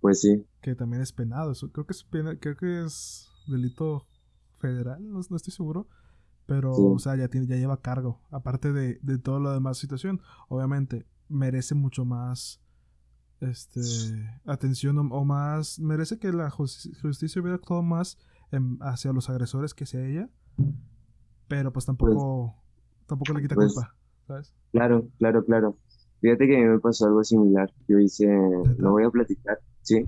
Pues 0.02 0.22
sí. 0.22 0.46
Que 0.62 0.76
también 0.76 1.02
es 1.02 1.12
penado. 1.12 1.52
Eso 1.52 1.72
creo 1.72 1.86
que 1.86 1.94
es 1.94 2.06
creo 2.10 2.58
que 2.58 2.84
es 2.86 3.30
delito 3.48 4.06
federal, 4.60 5.08
no, 5.08 5.20
estoy 5.20 5.54
seguro. 5.54 5.88
Pero, 6.46 6.72
o 6.74 7.00
sea, 7.00 7.16
ya, 7.16 7.28
tiene, 7.28 7.48
ya 7.48 7.56
lleva 7.56 7.82
cargo. 7.82 8.22
Aparte 8.30 8.72
de, 8.72 9.00
de 9.02 9.18
toda 9.18 9.40
la 9.40 9.54
demás 9.54 9.80
situación. 9.80 10.22
Obviamente, 10.48 11.08
merece 11.28 11.74
mucho 11.74 12.06
más 12.06 12.62
este 13.40 13.82
atención 14.46 14.98
o, 15.12 15.26
más. 15.26 15.80
Merece 15.80 16.20
que 16.20 16.32
la 16.32 16.50
justicia 16.50 17.42
hubiera 17.42 17.56
actuado 17.56 17.82
más 17.82 18.18
hacia 18.82 19.12
los 19.12 19.30
agresores 19.30 19.74
que 19.74 19.86
hacia 19.86 20.06
ella. 20.06 20.30
Pero 21.48 21.72
pues 21.74 21.86
tampoco, 21.86 22.56
pues, 22.56 23.08
tampoco 23.08 23.34
le 23.34 23.42
quita 23.42 23.56
pues 23.56 23.74
culpa. 23.74 23.96
Claro, 24.72 25.08
claro, 25.18 25.46
claro. 25.46 25.78
Fíjate 26.22 26.48
que 26.48 26.56
a 26.56 26.60
mí 26.60 26.66
me 26.66 26.80
pasó 26.80 27.06
algo 27.06 27.24
similar. 27.24 27.72
Yo 27.88 28.00
hice, 28.00 28.28
no 28.78 28.92
voy 28.92 29.04
a 29.04 29.10
platicar, 29.10 29.60
sí. 29.82 30.06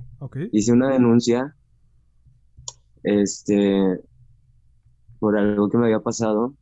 Hice 0.52 0.72
una 0.72 0.92
denuncia, 0.92 1.56
este, 3.04 4.02
por 5.20 5.38
algo 5.38 5.70
que 5.70 5.78
me 5.78 5.86
había 5.86 6.00
pasado 6.00 6.54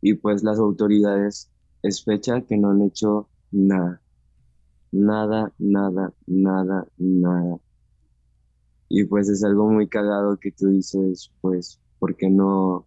y 0.00 0.14
pues 0.14 0.42
las 0.42 0.58
autoridades 0.58 1.50
es 1.82 2.04
fecha 2.04 2.42
que 2.42 2.56
no 2.56 2.70
han 2.70 2.82
hecho 2.82 3.28
nada. 3.50 4.00
Nada, 4.90 5.52
nada, 5.58 6.12
nada, 6.26 6.86
nada. 6.96 7.58
Y 8.88 9.04
pues 9.04 9.28
es 9.28 9.44
algo 9.44 9.68
muy 9.68 9.88
cagado 9.88 10.38
que 10.38 10.50
tú 10.50 10.68
dices, 10.68 11.30
pues, 11.40 11.78
¿por 11.98 12.16
qué 12.16 12.30
no, 12.30 12.86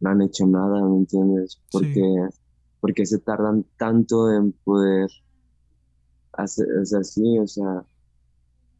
no 0.00 0.10
han 0.10 0.22
hecho 0.22 0.46
nada? 0.46 0.82
¿Me 0.82 0.96
entiendes? 0.96 1.60
Porque 1.70 2.02
¿Por 2.80 2.94
qué 2.94 3.04
se 3.06 3.18
tardan 3.18 3.64
tanto 3.76 4.32
en 4.32 4.52
poder 4.52 5.10
hacer, 6.32 6.66
o 6.80 6.84
sea, 6.84 7.04
sí, 7.04 7.38
o 7.38 7.46
sea, 7.46 7.84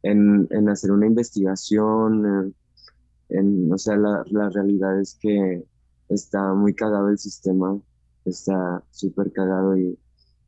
en, 0.03 0.49
en 0.51 0.69
hacer 0.69 0.93
una 0.93 1.07
investigación, 1.07 2.55
en, 3.29 3.73
o 3.73 3.79
sea, 3.79 3.97
la, 3.97 4.25
la, 4.31 4.49
realidad 4.51 5.01
es 5.01 5.15
que 5.21 5.65
está 6.09 6.55
muy 6.55 6.75
cagado 6.75 7.09
el 7.09 7.19
sistema, 7.19 7.79
está 8.25 8.83
súper 8.91 9.33
cagado 9.33 9.77
y, 9.77 9.99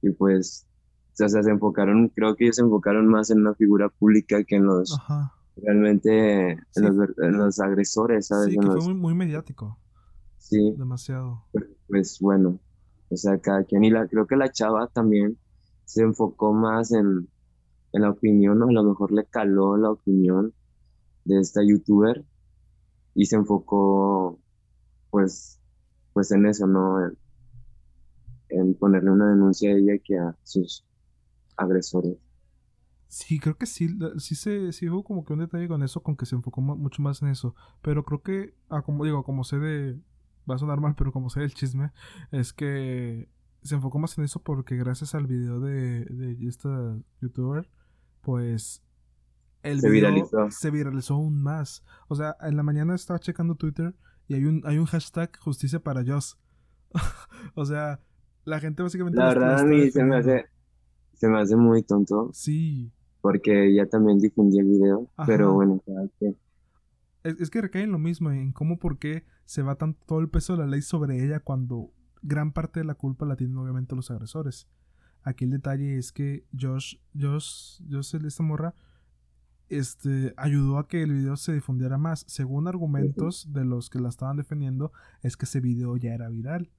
y 0.02 0.10
pues, 0.10 0.66
o 1.12 1.28
sea, 1.28 1.42
se 1.42 1.50
enfocaron, 1.50 2.08
creo 2.08 2.34
que 2.34 2.44
ellos 2.44 2.56
se 2.56 2.62
enfocaron 2.62 3.06
más 3.06 3.30
en 3.30 3.40
una 3.40 3.54
figura 3.54 3.88
pública 3.88 4.42
que 4.44 4.56
en 4.56 4.64
los, 4.64 4.98
realmente, 5.56 6.52
en, 6.52 6.58
los, 6.76 7.18
en, 7.18 7.38
los, 7.38 7.60
agresores, 7.60 8.28
¿sabes? 8.28 8.54
Sí, 8.54 8.58
que 8.58 8.66
fue 8.66 8.80
muy, 8.80 8.94
muy 8.94 9.14
mediático. 9.14 9.78
Sí. 10.38 10.74
Demasiado. 10.76 11.44
Pues 11.86 12.18
bueno, 12.20 12.58
o 13.12 13.16
sea, 13.16 13.38
cada 13.38 13.64
quien, 13.64 13.84
y 13.84 13.90
la, 13.90 14.06
creo 14.08 14.26
que 14.26 14.36
la 14.36 14.50
chava 14.50 14.88
también 14.88 15.38
se 15.84 16.02
enfocó 16.02 16.54
más 16.54 16.92
en, 16.92 17.28
en 17.92 18.02
la 18.02 18.10
opinión, 18.10 18.62
o 18.62 18.68
a 18.68 18.72
lo 18.72 18.84
mejor 18.84 19.12
le 19.12 19.26
caló 19.26 19.76
la 19.76 19.90
opinión 19.90 20.54
de 21.24 21.40
esta 21.40 21.62
youtuber 21.62 22.24
y 23.14 23.26
se 23.26 23.36
enfocó 23.36 24.38
pues, 25.10 25.60
pues 26.14 26.32
en 26.32 26.46
eso, 26.46 26.66
¿no? 26.66 27.04
En, 27.04 27.18
en 28.48 28.74
ponerle 28.74 29.10
una 29.10 29.30
denuncia 29.30 29.70
a 29.70 29.76
ella 29.76 29.94
que 30.02 30.18
a 30.18 30.36
sus 30.42 30.84
agresores. 31.56 32.16
Sí, 33.08 33.38
creo 33.38 33.58
que 33.58 33.66
sí, 33.66 33.94
sí 34.16 34.34
se, 34.34 34.72
sí 34.72 34.88
hubo 34.88 35.04
como 35.04 35.22
que 35.26 35.34
un 35.34 35.40
detalle 35.40 35.68
con 35.68 35.82
eso, 35.82 36.02
con 36.02 36.16
que 36.16 36.24
se 36.24 36.34
enfocó 36.34 36.62
mucho 36.62 37.02
más 37.02 37.20
en 37.20 37.28
eso. 37.28 37.54
Pero 37.82 38.04
creo 38.04 38.22
que, 38.22 38.54
ah, 38.70 38.80
como 38.80 39.04
digo, 39.04 39.22
como 39.22 39.44
sé 39.44 39.58
de, 39.58 40.00
va 40.50 40.56
a 40.56 40.58
sonar 40.58 40.80
mal, 40.80 40.94
pero 40.96 41.12
como 41.12 41.30
sé 41.30 41.40
del 41.40 41.54
chisme, 41.54 41.92
es 42.30 42.52
que 42.52 43.28
se 43.62 43.74
enfocó 43.74 43.98
más 43.98 44.16
en 44.18 44.24
eso 44.24 44.40
porque 44.42 44.76
gracias 44.76 45.14
al 45.14 45.26
video 45.26 45.60
de, 45.60 46.04
de 46.04 46.48
esta 46.48 46.96
youtuber, 47.20 47.68
pues 48.20 48.82
el 49.62 49.80
Se 49.80 49.90
video 49.90 50.10
viralizó. 50.10 50.50
se 50.50 50.70
viralizó 50.70 51.14
aún 51.14 51.40
más. 51.40 51.84
O 52.08 52.16
sea, 52.16 52.36
en 52.40 52.56
la 52.56 52.62
mañana 52.62 52.94
estaba 52.94 53.20
checando 53.20 53.54
Twitter 53.54 53.94
y 54.26 54.34
hay 54.34 54.44
un, 54.44 54.62
hay 54.64 54.78
un 54.78 54.86
hashtag 54.86 55.36
justicia 55.38 55.78
para 55.80 56.04
Joss. 56.04 56.38
o 57.54 57.64
sea, 57.64 58.00
la 58.44 58.58
gente 58.60 58.82
básicamente... 58.82 59.18
La 59.18 59.28
verdad 59.28 59.60
a 59.60 59.64
mí 59.64 59.90
se 59.90 60.02
me 60.04 60.16
hace, 60.16 60.46
se 61.14 61.28
me 61.28 61.40
hace 61.40 61.56
muy 61.56 61.82
tonto 61.82 62.30
Sí, 62.32 62.90
porque 63.20 63.68
ella 63.68 63.88
también 63.88 64.18
difundió 64.18 64.60
el 64.62 64.68
video, 64.68 65.08
Ajá. 65.16 65.26
pero 65.26 65.54
bueno, 65.54 65.80
cada 65.86 66.08
quien. 66.18 66.36
Es, 67.22 67.50
que 67.50 67.60
recae 67.60 67.82
en 67.82 67.92
lo 67.92 67.98
mismo, 67.98 68.30
en 68.30 68.52
cómo 68.52 68.78
por 68.78 68.98
qué 68.98 69.24
se 69.44 69.62
va 69.62 69.76
tanto 69.76 70.04
todo 70.06 70.20
el 70.20 70.28
peso 70.28 70.56
de 70.56 70.64
la 70.64 70.70
ley 70.70 70.82
sobre 70.82 71.24
ella 71.24 71.40
cuando 71.40 71.92
gran 72.20 72.52
parte 72.52 72.80
de 72.80 72.84
la 72.84 72.94
culpa 72.94 73.26
la 73.26 73.36
tienen 73.36 73.56
obviamente 73.58 73.94
los 73.94 74.10
agresores. 74.10 74.68
Aquí 75.22 75.44
el 75.44 75.50
detalle 75.50 75.98
es 75.98 76.10
que 76.10 76.46
Josh, 76.58 76.96
Josh, 77.18 77.80
Josh, 77.88 78.16
esta 78.16 78.42
morra, 78.42 78.74
este, 79.68 80.34
ayudó 80.36 80.78
a 80.78 80.88
que 80.88 81.02
el 81.02 81.12
video 81.12 81.36
se 81.36 81.52
difundiera 81.52 81.96
más. 81.96 82.24
Según 82.26 82.66
argumentos 82.66 83.52
de 83.52 83.64
los 83.64 83.88
que 83.88 84.00
la 84.00 84.08
estaban 84.08 84.36
defendiendo, 84.36 84.92
es 85.22 85.36
que 85.36 85.44
ese 85.44 85.60
video 85.60 85.96
ya 85.96 86.14
era 86.14 86.28
viral. 86.28 86.70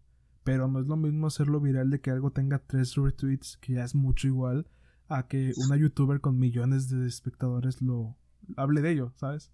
Pero 0.44 0.68
no 0.68 0.82
es 0.82 0.88
lo 0.88 0.98
mismo 0.98 1.28
hacerlo 1.28 1.62
viral 1.62 1.90
de 1.90 2.02
que 2.02 2.12
algo 2.12 2.32
tenga 2.32 2.60
tres 2.60 2.96
retweets, 2.96 3.58
que 3.58 3.74
ya 3.74 3.86
es 3.86 3.96
mucho 3.96 4.28
igual, 4.28 4.68
a 5.08 5.28
que 5.28 5.54
una 5.66 5.78
youtuber 5.78 6.20
con 6.20 6.38
millones 6.38 6.90
de 6.90 7.08
espectadores 7.08 7.82
lo 7.82 8.18
hable 8.58 8.82
de 8.82 8.92
ello, 8.92 9.14
¿sabes? 9.16 9.54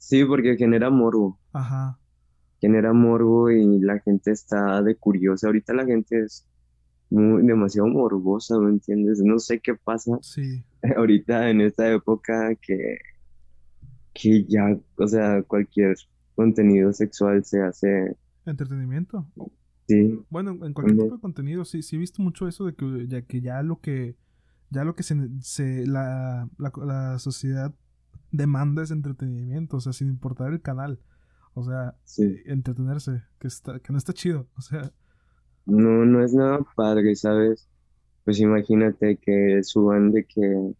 Sí, 0.00 0.24
porque 0.24 0.56
genera 0.56 0.90
morbo, 0.90 1.38
Ajá. 1.52 2.00
genera 2.60 2.92
morbo 2.92 3.50
y 3.50 3.80
la 3.80 3.98
gente 4.00 4.30
está 4.32 4.82
de 4.82 4.96
curiosa. 4.96 5.46
Ahorita 5.48 5.74
la 5.74 5.86
gente 5.86 6.20
es 6.24 6.46
muy, 7.10 7.44
demasiado 7.46 7.88
morbosa, 7.88 8.58
¿me 8.60 8.70
entiendes? 8.70 9.20
No 9.24 9.38
sé 9.40 9.60
qué 9.60 9.74
pasa 9.76 10.20
Sí, 10.20 10.64
ahorita 10.96 11.50
en 11.50 11.62
esta 11.62 11.90
época 11.92 12.54
que, 12.62 12.98
que 14.12 14.44
ya, 14.46 14.78
o 14.96 15.06
sea, 15.06 15.42
cualquier 15.42 15.96
contenido 16.34 16.92
sexual 16.92 17.44
se 17.44 17.62
hace, 17.62 18.16
entretenimiento. 18.44 19.26
sí, 19.88 20.24
Bueno, 20.28 20.52
en 20.64 20.72
cualquier 20.74 20.98
tipo 20.98 21.14
de 21.16 21.20
contenido, 21.20 21.64
sí, 21.64 21.82
sí 21.82 21.96
he 21.96 21.98
visto 21.98 22.22
mucho 22.22 22.46
eso 22.48 22.64
de 22.66 22.74
que 22.74 23.06
ya 23.08 23.22
que 23.22 23.40
ya 23.40 23.62
lo 23.62 23.80
que 23.80 24.16
ya 24.70 24.84
lo 24.84 24.94
que 24.96 25.02
se, 25.02 25.16
se- 25.42 25.86
la, 25.86 26.48
la, 26.58 26.72
la 26.84 27.18
sociedad 27.18 27.74
demanda 28.32 28.82
es 28.82 28.90
entretenimiento, 28.90 29.76
o 29.78 29.80
sea, 29.80 29.92
sin 29.92 30.08
importar 30.08 30.52
el 30.52 30.62
canal. 30.62 31.00
O 31.54 31.64
sea, 31.64 31.96
sí. 32.04 32.36
entretenerse, 32.46 33.22
que 33.38 33.48
está, 33.48 33.80
que 33.80 33.92
no 33.92 33.98
está 33.98 34.12
chido. 34.12 34.46
O 34.56 34.60
sea, 34.60 34.92
No, 35.66 36.04
no 36.04 36.24
es 36.24 36.32
nada 36.34 36.60
padre, 36.76 37.14
¿sabes? 37.16 37.68
Pues 38.24 38.38
imagínate 38.40 39.16
que 39.16 39.62
suban 39.64 40.12
de 40.12 40.24
que 40.24 40.74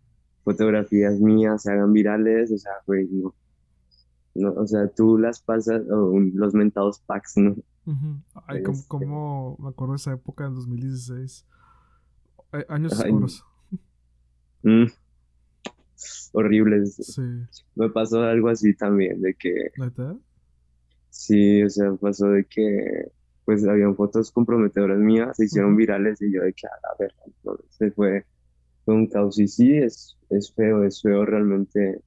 fotografías 0.44 1.20
mías 1.20 1.62
se 1.62 1.72
hagan 1.72 1.92
virales, 1.92 2.52
o 2.52 2.58
sea, 2.58 2.72
güey, 2.86 3.08
no. 3.10 3.34
No, 4.34 4.52
o 4.52 4.66
sea, 4.66 4.86
tú 4.88 5.18
las 5.18 5.42
pasas, 5.42 5.82
o 5.90 6.18
los 6.18 6.54
mentados 6.54 7.00
packs, 7.00 7.36
¿no? 7.36 7.56
Ay, 8.46 8.62
como, 8.62 8.76
Este. 8.76 8.88
como 8.88 9.56
me 9.58 9.68
acuerdo 9.70 9.94
de 9.94 9.96
esa 9.96 10.12
época 10.12 10.46
en 10.46 10.54
2016. 10.54 11.46
Ay, 12.52 12.62
años 12.68 12.92
oscuros. 12.92 13.44
Mm. 14.62 14.84
Horribles. 16.32 16.96
Sí. 16.96 17.22
Me 17.74 17.90
pasó 17.90 18.22
algo 18.22 18.48
así 18.48 18.74
también, 18.74 19.20
de 19.20 19.34
que 19.34 19.52
¿Neta? 19.76 20.16
Sí, 21.10 21.62
o 21.62 21.70
sea, 21.70 21.92
pasó 21.94 22.28
de 22.28 22.44
que 22.44 23.10
pues 23.44 23.66
habían 23.66 23.96
fotos 23.96 24.30
comprometedoras 24.30 24.98
mías, 24.98 25.36
se 25.36 25.46
hicieron 25.46 25.74
virales 25.74 26.22
y 26.22 26.32
yo 26.32 26.42
de 26.42 26.52
que 26.52 26.66
a 26.66 26.70
la 26.70 26.90
verga, 26.98 27.58
se 27.70 27.90
fue, 27.90 28.24
fue 28.84 28.94
un 28.94 29.08
caos 29.08 29.40
y 29.40 29.48
sí, 29.48 29.76
es, 29.76 30.16
es 30.28 30.52
feo, 30.54 30.84
es 30.84 31.02
feo 31.02 31.24
realmente, 31.24 31.96
o 31.98 32.02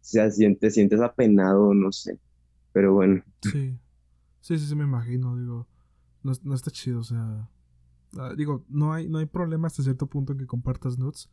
sea, 0.00 0.30
te 0.30 0.70
sientes 0.70 1.00
apenado, 1.02 1.74
no 1.74 1.92
sé, 1.92 2.18
pero 2.72 2.94
bueno, 2.94 3.22
Sí. 3.42 3.78
Sí, 4.48 4.58
sí, 4.58 4.66
sí, 4.66 4.74
me 4.74 4.84
imagino, 4.84 5.36
digo. 5.36 5.66
No, 6.22 6.32
no 6.42 6.54
está 6.54 6.70
chido, 6.70 7.00
o 7.00 7.04
sea. 7.04 7.48
ah, 8.16 8.32
digo, 8.34 8.64
no 8.70 8.94
hay, 8.94 9.06
no 9.06 9.18
hay 9.18 9.26
problema 9.26 9.66
hasta 9.66 9.82
cierto 9.82 10.06
punto 10.06 10.32
en 10.32 10.38
que 10.38 10.46
compartas 10.46 10.98
nudes. 10.98 11.28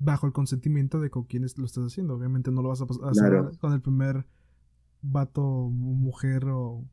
Bajo 0.00 0.26
el 0.26 0.32
consentimiento 0.32 1.00
de 1.00 1.10
con 1.10 1.24
quienes 1.24 1.58
lo 1.58 1.64
estás 1.66 1.84
haciendo. 1.86 2.14
Obviamente 2.14 2.50
no 2.52 2.62
lo 2.62 2.68
vas 2.68 2.80
a 2.80 2.84
hacer 2.84 3.30
Claro. 3.30 3.50
con 3.60 3.72
el 3.72 3.80
primer 3.80 4.26
vato, 5.02 5.42
mu- 5.42 5.94
mujer 5.94 6.44
o 6.46 6.84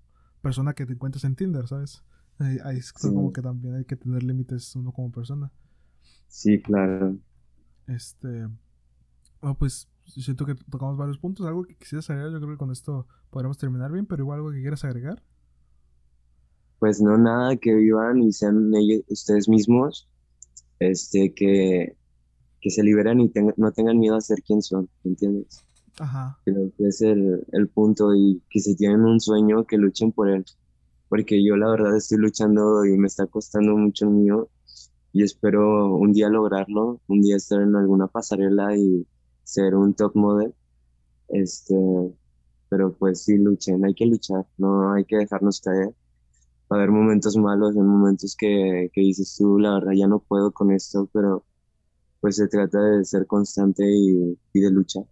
persona 0.42 0.74
que 0.74 0.86
te 0.86 0.94
encuentres 0.94 1.24
en 1.24 1.36
Tinder, 1.36 1.68
¿sabes? 1.68 2.04
Ahí, 2.40 2.58
ahí 2.64 2.78
es 2.78 2.94
Sí. 2.96 3.08
como 3.14 3.32
que 3.32 3.42
también 3.42 3.76
hay 3.76 3.86
que 3.86 3.96
tener 3.96 4.24
límites 4.24 4.76
uno 4.76 4.92
como 4.92 5.12
persona. 5.12 5.52
sí, 6.28 6.62
claro. 6.62 7.18
Este. 7.88 8.48
Bueno, 9.40 9.58
pues 9.58 9.88
siento 10.06 10.46
que 10.46 10.56
tocamos 10.56 10.98
varios 10.98 11.18
puntos. 11.20 11.46
Algo 11.46 11.64
que 11.64 11.76
quisieras 11.76 12.10
agregar, 12.10 12.32
yo 12.32 12.40
creo 12.40 12.52
que 12.52 12.58
con 12.58 12.72
esto 12.72 13.08
podremos 13.30 13.58
terminar 13.58 13.92
bien, 13.92 14.06
pero 14.08 14.24
igual 14.24 14.40
algo 14.40 14.52
que 14.52 14.60
quieras 14.62 14.84
agregar. 14.84 15.24
Pues 16.80 17.00
no 17.02 17.18
nada, 17.18 17.56
que 17.58 17.74
vivan 17.74 18.22
y 18.22 18.32
sean 18.34 18.74
ellos, 18.76 19.04
ustedes 19.08 19.48
mismos, 19.48 20.10
este, 20.80 21.34
que, 21.34 21.96
que 22.66 22.72
se 22.72 22.82
liberen 22.82 23.22
y 23.22 23.30
tengan- 23.30 23.54
no 23.58 23.72
tengan 23.72 24.00
miedo 24.00 24.16
a 24.16 24.22
ser 24.22 24.42
quien 24.42 24.60
son, 24.64 24.90
¿me 25.04 25.12
entiendes? 25.12 25.64
Ajá. 26.00 26.40
Creo 26.46 26.72
que 26.76 26.88
es 26.88 27.00
el, 27.02 27.46
el 27.52 27.68
punto 27.68 28.16
y 28.16 28.42
que 28.50 28.60
si 28.60 28.76
tienen 28.76 29.02
un 29.02 29.20
sueño, 29.20 29.66
que 29.66 29.78
luchen 29.78 30.12
por 30.12 30.32
él. 30.32 30.44
Porque 31.08 31.46
yo 31.46 31.58
la 31.58 31.70
verdad 31.70 31.96
estoy 31.96 32.18
luchando 32.18 32.84
y 32.84 32.98
me 32.98 33.06
está 33.06 33.28
costando 33.28 33.78
mucho 33.78 34.06
el 34.06 34.12
mío 34.16 34.50
y 35.14 35.22
espero 35.22 35.96
un 35.96 36.12
día 36.12 36.28
lograrlo, 36.28 37.02
un 37.08 37.22
día 37.22 37.36
estar 37.36 37.62
en 37.62 37.76
alguna 37.76 38.08
pasarela 38.08 38.76
y 38.76 39.06
ser 39.44 39.76
un 39.76 39.94
top 39.94 40.16
model. 40.16 40.52
Este, 41.28 41.76
pero 42.68 42.94
pues 42.94 43.22
sí 43.26 43.38
luchen, 43.38 43.86
hay 43.86 43.94
que 43.94 44.08
luchar, 44.08 44.48
no 44.58 44.92
hay 44.94 45.06
que 45.06 45.18
dejarnos 45.18 45.62
caer. 45.62 45.90
Va 46.72 46.78
a 46.78 46.80
haber 46.80 46.90
momentos 46.90 47.38
malos, 47.38 47.76
en 47.76 47.86
momentos 47.86 48.36
que, 48.36 48.90
que 48.92 49.02
dices 49.02 49.36
tú, 49.38 49.60
la 49.60 49.76
verdad 49.76 49.92
ya 49.96 50.08
no 50.08 50.18
puedo 50.18 50.52
con 50.52 50.72
esto, 50.72 51.08
pero 51.14 51.44
pues 52.26 52.38
se 52.38 52.48
trata 52.48 52.82
de 52.82 53.06
ser 53.06 53.28
constante 53.28 53.84
y, 53.88 54.36
y 54.52 54.60
de 54.60 54.72
luchar. 54.72 55.04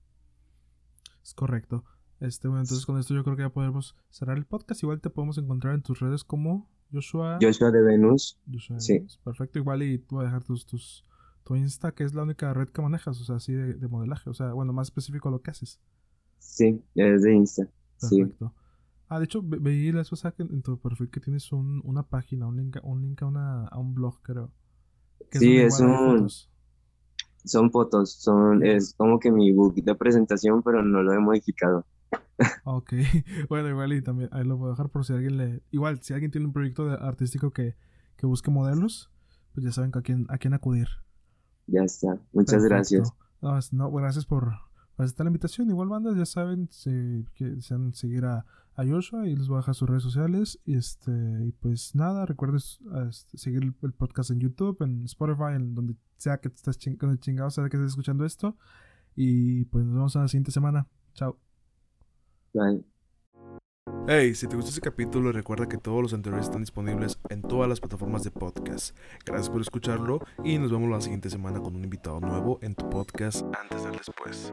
Es 1.21 1.35
correcto. 1.35 1.83
Este, 2.19 2.47
bueno, 2.47 2.61
entonces 2.63 2.87
con 2.87 2.97
esto 2.97 3.13
yo 3.13 3.23
creo 3.23 3.35
que 3.35 3.43
ya 3.43 3.51
podemos 3.53 3.95
cerrar 4.09 4.35
el 4.39 4.45
podcast. 4.47 4.81
Igual 4.81 4.99
te 4.99 5.11
podemos 5.11 5.37
encontrar 5.37 5.75
en 5.75 5.83
tus 5.83 5.99
redes 5.99 6.23
como 6.23 6.71
Joshua. 6.91 7.37
Joshua 7.39 7.69
de 7.69 7.83
Venus. 7.83 8.39
Joshua 8.51 8.79
sí. 8.79 8.93
Evans. 8.93 9.17
Perfecto, 9.23 9.59
igual 9.59 9.83
y 9.83 9.99
tú 9.99 10.15
vas 10.15 10.23
a 10.23 10.25
dejar 10.29 10.43
tus, 10.43 10.65
tus, 10.65 11.05
tu 11.43 11.55
Insta, 11.55 11.91
que 11.91 12.03
es 12.03 12.15
la 12.15 12.23
única 12.23 12.51
red 12.51 12.69
que 12.69 12.81
manejas, 12.81 13.21
o 13.21 13.25
sea, 13.25 13.35
así 13.35 13.53
de, 13.53 13.75
de 13.75 13.87
modelaje. 13.87 14.27
O 14.31 14.33
sea, 14.33 14.53
bueno, 14.53 14.73
más 14.73 14.87
específico 14.87 15.27
a 15.29 15.31
lo 15.31 15.43
que 15.43 15.51
haces. 15.51 15.79
Sí, 16.39 16.83
es 16.95 17.21
de 17.21 17.31
Insta. 17.35 17.67
Sí, 17.97 18.21
Perfecto. 18.23 18.55
Ah, 19.07 19.19
de 19.19 19.25
hecho, 19.25 19.43
ve- 19.43 19.59
veí 19.61 19.91
la 19.91 20.03
pasada 20.03 20.31
que 20.33 20.41
en 20.41 20.63
tu 20.63 20.79
perfil 20.79 21.11
que 21.11 21.19
tienes 21.19 21.51
un, 21.51 21.79
una 21.83 22.01
página, 22.09 22.47
un 22.47 22.57
link, 22.57 22.77
un 22.81 23.03
link 23.03 23.21
a, 23.21 23.27
una, 23.27 23.67
a 23.67 23.77
un 23.77 23.93
blog, 23.93 24.19
creo. 24.23 24.51
Que 25.29 25.37
Sí, 25.37 25.57
es 25.57 25.79
hay 25.79 25.87
un- 25.87 25.95
fotos. 26.17 26.49
Son 27.45 27.71
fotos, 27.71 28.13
son, 28.13 28.65
es 28.65 28.93
como 28.97 29.19
que 29.19 29.31
mi 29.31 29.51
book 29.53 29.75
de 29.75 29.95
presentación, 29.95 30.61
pero 30.63 30.83
no 30.83 31.01
lo 31.03 31.13
he 31.13 31.19
modificado. 31.19 31.85
Ok, 32.63 32.93
bueno, 33.49 33.69
igual 33.69 33.93
y 33.93 34.01
también 34.01 34.29
ahí 34.31 34.43
lo 34.45 34.57
voy 34.57 34.67
a 34.67 34.71
dejar 34.71 34.89
por 34.89 35.05
si 35.05 35.13
alguien 35.13 35.37
le... 35.37 35.63
Igual, 35.71 36.01
si 36.01 36.13
alguien 36.13 36.31
tiene 36.31 36.47
un 36.47 36.53
proyecto 36.53 36.85
de- 36.87 36.95
artístico 36.95 37.51
que, 37.51 37.75
que 38.15 38.25
busque 38.25 38.51
modelos, 38.51 39.11
pues 39.53 39.65
ya 39.65 39.71
saben 39.71 39.91
a 39.95 40.01
quién, 40.01 40.25
a 40.29 40.37
quién 40.37 40.53
acudir. 40.53 40.87
Ya 41.67 41.83
está. 41.83 42.17
Muchas 42.31 42.63
Perfecto. 42.63 42.63
gracias. 42.63 43.13
No, 43.41 43.57
es- 43.57 43.73
no, 43.73 43.91
gracias 43.91 44.25
por, 44.25 44.53
por 44.95 45.05
aceptar 45.05 45.25
la 45.25 45.29
invitación. 45.29 45.69
Igual, 45.69 45.89
bandas, 45.89 46.15
ya 46.15 46.25
saben 46.25 46.67
si 46.71 47.25
desean 47.39 47.93
seguir 47.93 48.25
a, 48.25 48.45
a 48.75 48.85
Joshua 48.85 49.27
y 49.27 49.35
les 49.35 49.47
voy 49.47 49.55
a 49.55 49.59
dejar 49.59 49.75
sus 49.75 49.89
redes 49.89 50.03
sociales. 50.03 50.59
Y 50.65 50.75
este 50.75 51.11
y 51.45 51.51
pues 51.51 51.95
nada, 51.95 52.25
recuerden 52.25 52.57
este, 52.57 53.37
seguir 53.37 53.63
el, 53.63 53.93
podcast 53.93 54.31
en 54.31 54.39
YouTube, 54.39 54.81
en 54.81 55.03
Spotify, 55.05 55.55
en 55.55 55.75
donde 55.75 55.95
sea 56.17 56.37
que 56.37 56.49
estés 56.49 56.77
ching 56.77 56.97
chingado 57.19 57.49
sea 57.49 57.69
que 57.69 57.77
estés 57.77 57.91
escuchando 57.91 58.25
esto. 58.25 58.55
Y 59.15 59.65
pues 59.65 59.85
nos 59.85 59.93
vemos 59.93 60.15
en 60.15 60.21
la 60.23 60.27
siguiente 60.27 60.51
semana. 60.51 60.87
Chao. 61.13 61.37
Bye. 62.53 62.92
Hey, 64.05 64.35
si 64.35 64.47
te 64.47 64.57
gustó 64.57 64.67
este 64.67 64.81
capítulo, 64.81 65.31
recuerda 65.31 65.69
que 65.69 65.77
todos 65.77 66.01
los 66.01 66.13
anteriores 66.13 66.47
están 66.47 66.59
disponibles 66.59 67.17
en 67.29 67.41
todas 67.41 67.69
las 67.69 67.79
plataformas 67.79 68.25
de 68.25 68.31
podcast. 68.31 68.97
Gracias 69.25 69.49
por 69.49 69.61
escucharlo 69.61 70.19
y 70.43 70.57
nos 70.57 70.73
vemos 70.73 70.89
la 70.89 70.99
siguiente 70.99 71.29
semana 71.29 71.61
con 71.61 71.73
un 71.77 71.85
invitado 71.85 72.19
nuevo 72.19 72.59
en 72.61 72.75
tu 72.75 72.89
podcast 72.89 73.45
antes 73.57 73.81
del 73.81 73.93
después. 73.93 74.51